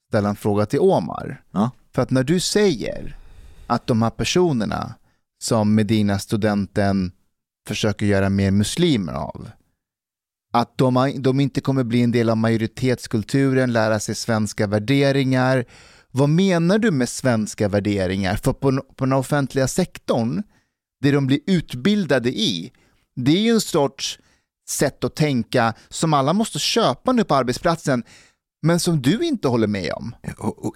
[0.09, 1.42] ställa en fråga till Omar.
[1.52, 1.70] Ja.
[1.94, 3.16] För att när du säger
[3.66, 4.94] att de här personerna
[5.42, 7.12] som Medina-studenten
[7.68, 9.48] försöker göra mer muslimer av,
[10.59, 15.64] att de, de inte kommer bli en del av majoritetskulturen, lära sig svenska värderingar.
[16.10, 18.36] Vad menar du med svenska värderingar?
[18.36, 20.43] För på, på den offentliga sektorn,
[21.02, 22.72] det de blir utbildade i,
[23.16, 24.18] det är ju en sorts
[24.68, 28.02] sätt att tänka som alla måste köpa nu på arbetsplatsen,
[28.62, 30.14] men som du inte håller med om.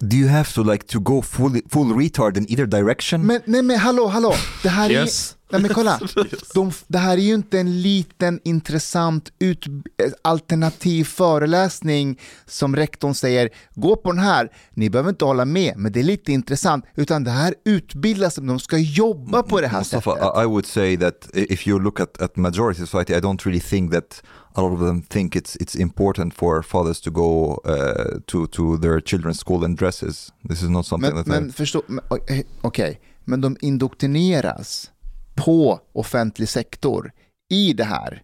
[0.00, 3.26] Do you have to like to go full full retard in either direction?
[3.26, 5.36] Men nej men hallå, hallå, det här är Yes.
[5.40, 6.00] ju, nej men kolla,
[6.54, 13.14] de, det här är ju inte en liten intressant ut, eh, alternativ föreläsning som rektorn
[13.14, 16.84] säger, gå på den här, ni behöver inte hålla med, men det är lite intressant,
[16.94, 20.44] utan det här utbildas, de ska jobba på det här Mustafa, sättet.
[20.44, 23.92] I, would say that if you look at, at majority society, I don't really think
[23.92, 24.22] that
[24.54, 28.76] a lot of them think it's it's important for fathers to go uh, to to
[28.78, 30.32] their children's school in dresses.
[30.48, 31.82] This is not something Men, that men förstå,
[32.28, 34.90] eh, okej, men de indoktrineras
[35.34, 37.12] på offentlig sektor
[37.50, 38.22] i det här.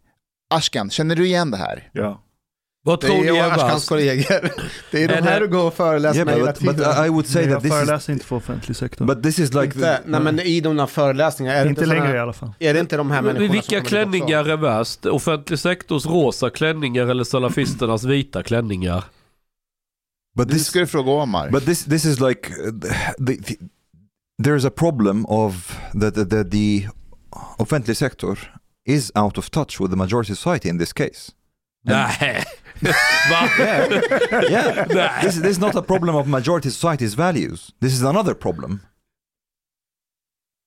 [0.55, 1.91] Ashkan, känner du igen det här?
[1.93, 2.25] Ja.
[2.85, 4.51] Vad Det tror ni jag och är Ashkans kollegor.
[4.91, 7.07] Det är de Är här det- du går och föreläser med hela tiden.
[7.07, 9.05] I would say Men that jag this is föreläser inte för offentlig sektor.
[9.07, 11.95] but this is like inte, nej men i de där föreläsningarna, är det inte inte
[11.95, 12.53] längre i såna, alla fall.
[12.59, 15.07] Är det inte de här Men människorna Vilka klänningar är värst?
[15.07, 19.05] Offentlig sektors rosa klänningar eller salafisternas vita klänningar?
[20.37, 21.51] but Det this ska du fråga Omar.
[21.51, 22.81] But this this is like uh,
[23.27, 23.55] the, the,
[24.39, 26.87] there's a problem of that the, the, the
[27.59, 28.37] offentlig sector
[28.85, 31.33] is out of touch with the majority society in this case.
[31.87, 32.45] Nej.
[32.83, 33.49] Va?
[34.51, 35.23] Yeah, Nej.
[35.23, 37.73] this, this is not a problem of majority society's values.
[37.81, 38.81] This is another problem.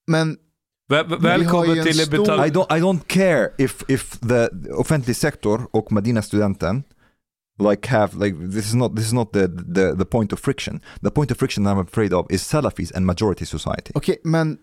[0.07, 0.37] Men
[0.89, 2.45] Väl- Välkommen en till stor-.
[2.45, 6.83] I don't I don't care if if the offentlig sektor och Medina studenten
[7.59, 10.79] like have like this is not this is not the, the the point of friction.
[11.01, 13.91] The point of friction I'm afraid of is Salafis and majority society.
[13.95, 14.57] Okej, men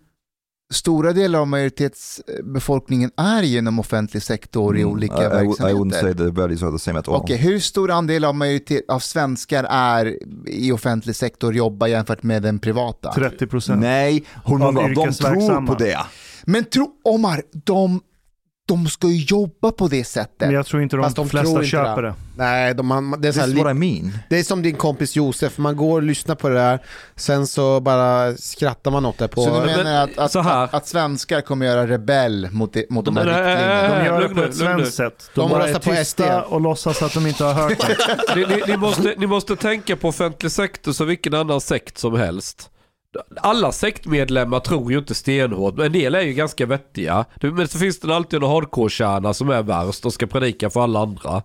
[0.75, 5.73] stora delar av majoritetsbefolkningen är genom offentlig sektor i Mm, olika I, I, would- I
[5.73, 6.01] wouldn't verksamheter.
[6.03, 7.15] say the values are the same at all.
[7.15, 12.43] Okej, hur stor andel av, majoritet, av svenskar är i offentlig sektor jobbar jämfört med
[12.43, 13.13] den privata?
[13.13, 13.81] 30 procent.
[13.81, 15.99] Nej, hur Av många av dem tror på det?
[16.45, 18.01] Men tro, Omar, de,
[18.69, 20.35] de ska ju jobba på det sättet.
[20.41, 22.09] Men jag tror inte de, Fast de flesta köper det.
[22.09, 22.15] det.
[22.37, 24.19] Nej, de, man, det, är så This li- I mean.
[24.31, 26.79] det är som din kompis Josef, man går och lyssnar på det där,
[27.17, 29.45] sen så bara skrattar man åt det på...
[29.45, 30.65] Så du menar att, att, så här.
[30.65, 33.99] att, att svenskar kommer göra rebell mot, det, mot de här Men, äh, riktlinjerna?
[33.99, 35.31] De gör det på ett svenskt sätt.
[35.35, 36.53] De, De bara är röstar på tysta SD.
[36.53, 38.35] och låtsas att de inte har hört det.
[38.37, 42.15] ni, ni, ni, måste, ni måste tänka på offentlig sektor som vilken annan sekt som
[42.15, 42.71] helst.
[43.37, 47.25] Alla sektmedlemmar tror ju inte stenhårt, men en del är ju ganska vettiga.
[47.41, 51.01] Men så finns det alltid en hardcore-kärna som är värst och ska predika för alla
[51.01, 51.43] andra.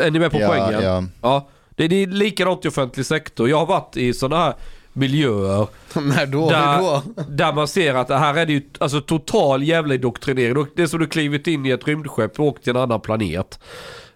[0.00, 0.72] Är ni med på poängen?
[0.72, 1.04] Ja, ja.
[1.22, 3.48] Ja, det, är likadant i offentlig sektor.
[3.48, 4.54] Jag har varit i sådana här
[4.92, 5.66] miljöer
[6.00, 6.50] När då?
[6.50, 7.02] Där- då?
[7.28, 10.66] där man ser att det här är det ju alltså total jävla indoktrinering.
[10.76, 13.60] Det är som du klivit in i ett rymdskepp och åkt till en annan planet.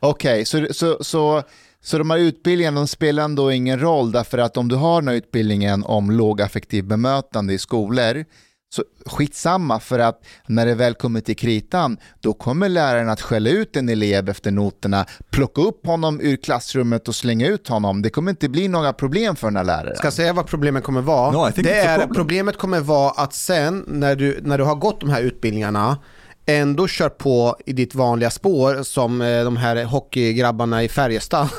[0.00, 1.42] Okej, så, så, så,
[1.86, 5.08] så de här utbildningarna de spelar ändå ingen roll därför att om du har den
[5.08, 8.24] här utbildningen om lågaffektiv bemötande i skolor
[8.74, 13.50] så skitsamma för att när det väl kommer till kritan då kommer läraren att skälla
[13.50, 18.02] ut en elev efter noterna, plocka upp honom ur klassrummet och slänga ut honom.
[18.02, 19.96] Det kommer inte bli några problem för den här läraren.
[19.96, 21.30] Ska jag säga vad problemet kommer vara?
[21.30, 22.14] No, det är, problem.
[22.14, 25.98] problemet kommer vara att sen när du, när du har gått de här utbildningarna
[26.46, 31.48] ändå kör på i ditt vanliga spår som eh, de här hockeygrabbarna i Färjestad.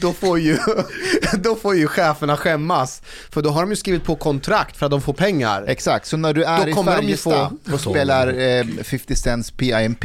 [0.00, 0.58] då, får ju,
[1.38, 3.02] då får ju cheferna skämmas.
[3.30, 5.64] För då har de ju skrivit på kontrakt för att de får pengar.
[5.66, 10.04] Exakt, så när du är Då i Färjestad och spelar eh, 50 Cents PIMP,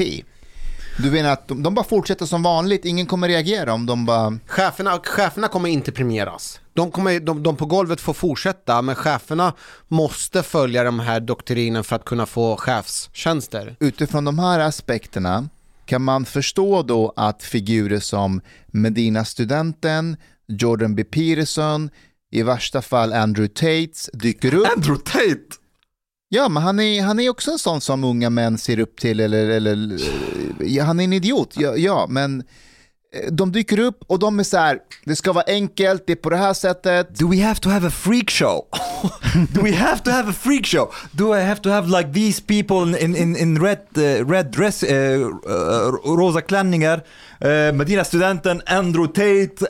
[0.97, 4.39] du menar att de, de bara fortsätter som vanligt, ingen kommer reagera om de bara...
[4.45, 6.59] Cheferna, cheferna kommer inte premieras.
[6.73, 9.53] De, kommer, de, de på golvet får fortsätta, men cheferna
[9.87, 13.75] måste följa de här doktrinen för att kunna få chefstjänster.
[13.79, 15.49] Utifrån de här aspekterna
[15.85, 21.03] kan man förstå då att figurer som Medina-studenten, Jordan B.
[21.03, 21.89] Peterson,
[22.31, 24.67] i värsta fall Andrew Tates dyker upp.
[24.77, 25.60] Andrew Tate!
[26.33, 29.19] Ja, men han är, han är också en sån som unga män ser upp till,
[29.19, 29.97] eller, eller
[30.77, 32.43] eh, han är en idiot, ja, ja men
[33.31, 36.29] de dyker upp och de är så här, det ska vara enkelt, det är på
[36.29, 37.19] det här sättet.
[37.19, 38.65] Do we have to have a freak show?
[39.53, 40.91] Do we have to have a freak show?
[41.11, 44.83] Do I have to have like these people in, in, in red, uh, red dress,
[44.83, 46.97] uh, uh, rosa klänningar,
[47.41, 49.65] uh, Medina studenten, Andrew Tate,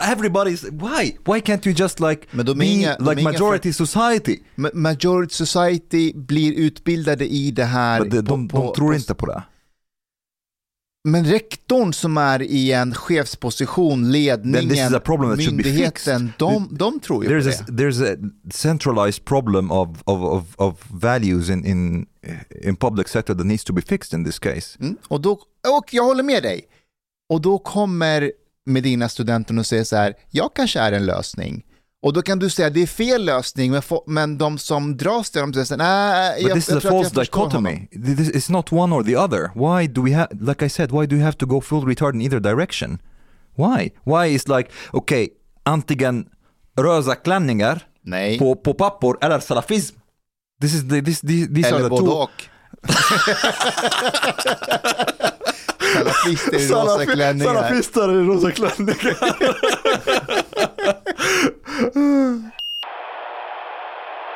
[0.00, 1.16] everybody's, why?
[1.26, 4.36] Why can't you just like de be inga- de like majority society?
[4.56, 8.04] Ma- Majority Society blir utbildade i det här.
[8.04, 9.42] De, de, på- de tror på- inte på det.
[11.10, 14.68] Men rektorn som är i en chefsposition, ledningen,
[15.36, 17.82] myndigheten, de, de tror ju There's på a, det.
[17.82, 18.16] there's a
[18.50, 22.06] centralized problem of, of, of, of values in, in,
[22.64, 24.78] in public sector that needs to be fixed in this case.
[24.80, 24.96] Mm.
[25.08, 25.30] Och, då,
[25.78, 26.64] och jag håller med dig.
[27.28, 28.32] Och då kommer
[28.66, 31.64] Medina studenten och säger så här, jag kanske är en lösning.
[32.02, 35.40] Och då kan du säga, det är fel lösning, men, men de som dras till
[35.40, 37.64] dem säger nej, But jag, this is jag a tror att false jag förstår honom."
[37.64, 38.16] dichotomy.
[38.16, 39.50] This is not one or the other.
[39.54, 42.14] Why do we have, like I said, why do you have to go full retard
[42.14, 42.98] in either direction?
[43.56, 43.90] Why?
[44.04, 45.28] Why is like, okay,
[45.62, 46.26] antingen
[46.76, 49.96] rosa klänningar Nej, på, på pappor eller salafism.
[50.60, 52.12] This is the, this, these, these are eller the både two.
[52.12, 52.30] och.
[55.94, 57.54] Salafister i rosa klänningar.
[57.54, 59.18] Salafister i rosa klänningar.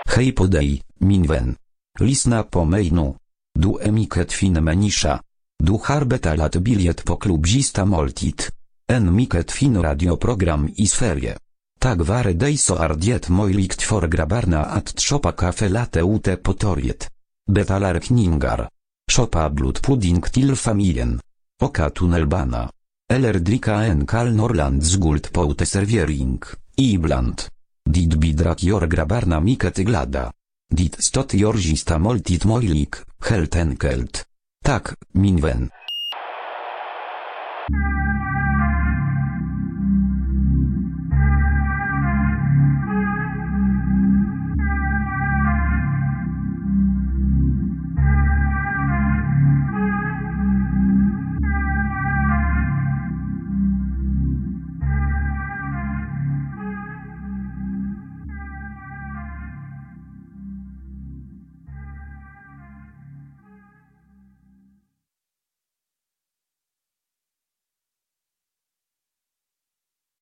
[0.09, 1.57] Hej podej, minwen.
[2.01, 3.15] Lisna po mejnu.
[3.55, 5.21] Du emiket fin menisza.
[5.63, 8.51] Du harbeta lat biliet po klubzista moltit.
[8.87, 11.37] En miket fin radioprogram i sferie.
[11.79, 17.11] Tak ware dejso ardiet mojlikt for grabarna at tropa kafe late ute potoriet.
[17.51, 18.69] Betalar kningar.
[19.11, 21.21] Szopa blut pudding til familien.
[21.63, 22.71] Oka tunnelbana.
[23.11, 26.62] Eller drika en kal norland z guld poute serviering.
[26.75, 27.49] Ibland.
[27.83, 30.33] Dit bidrak jor grabarna miket glada.
[30.69, 34.25] Dit stot jorzista moltit mojlik, helt enkelt.
[34.65, 35.71] Tak, minwen.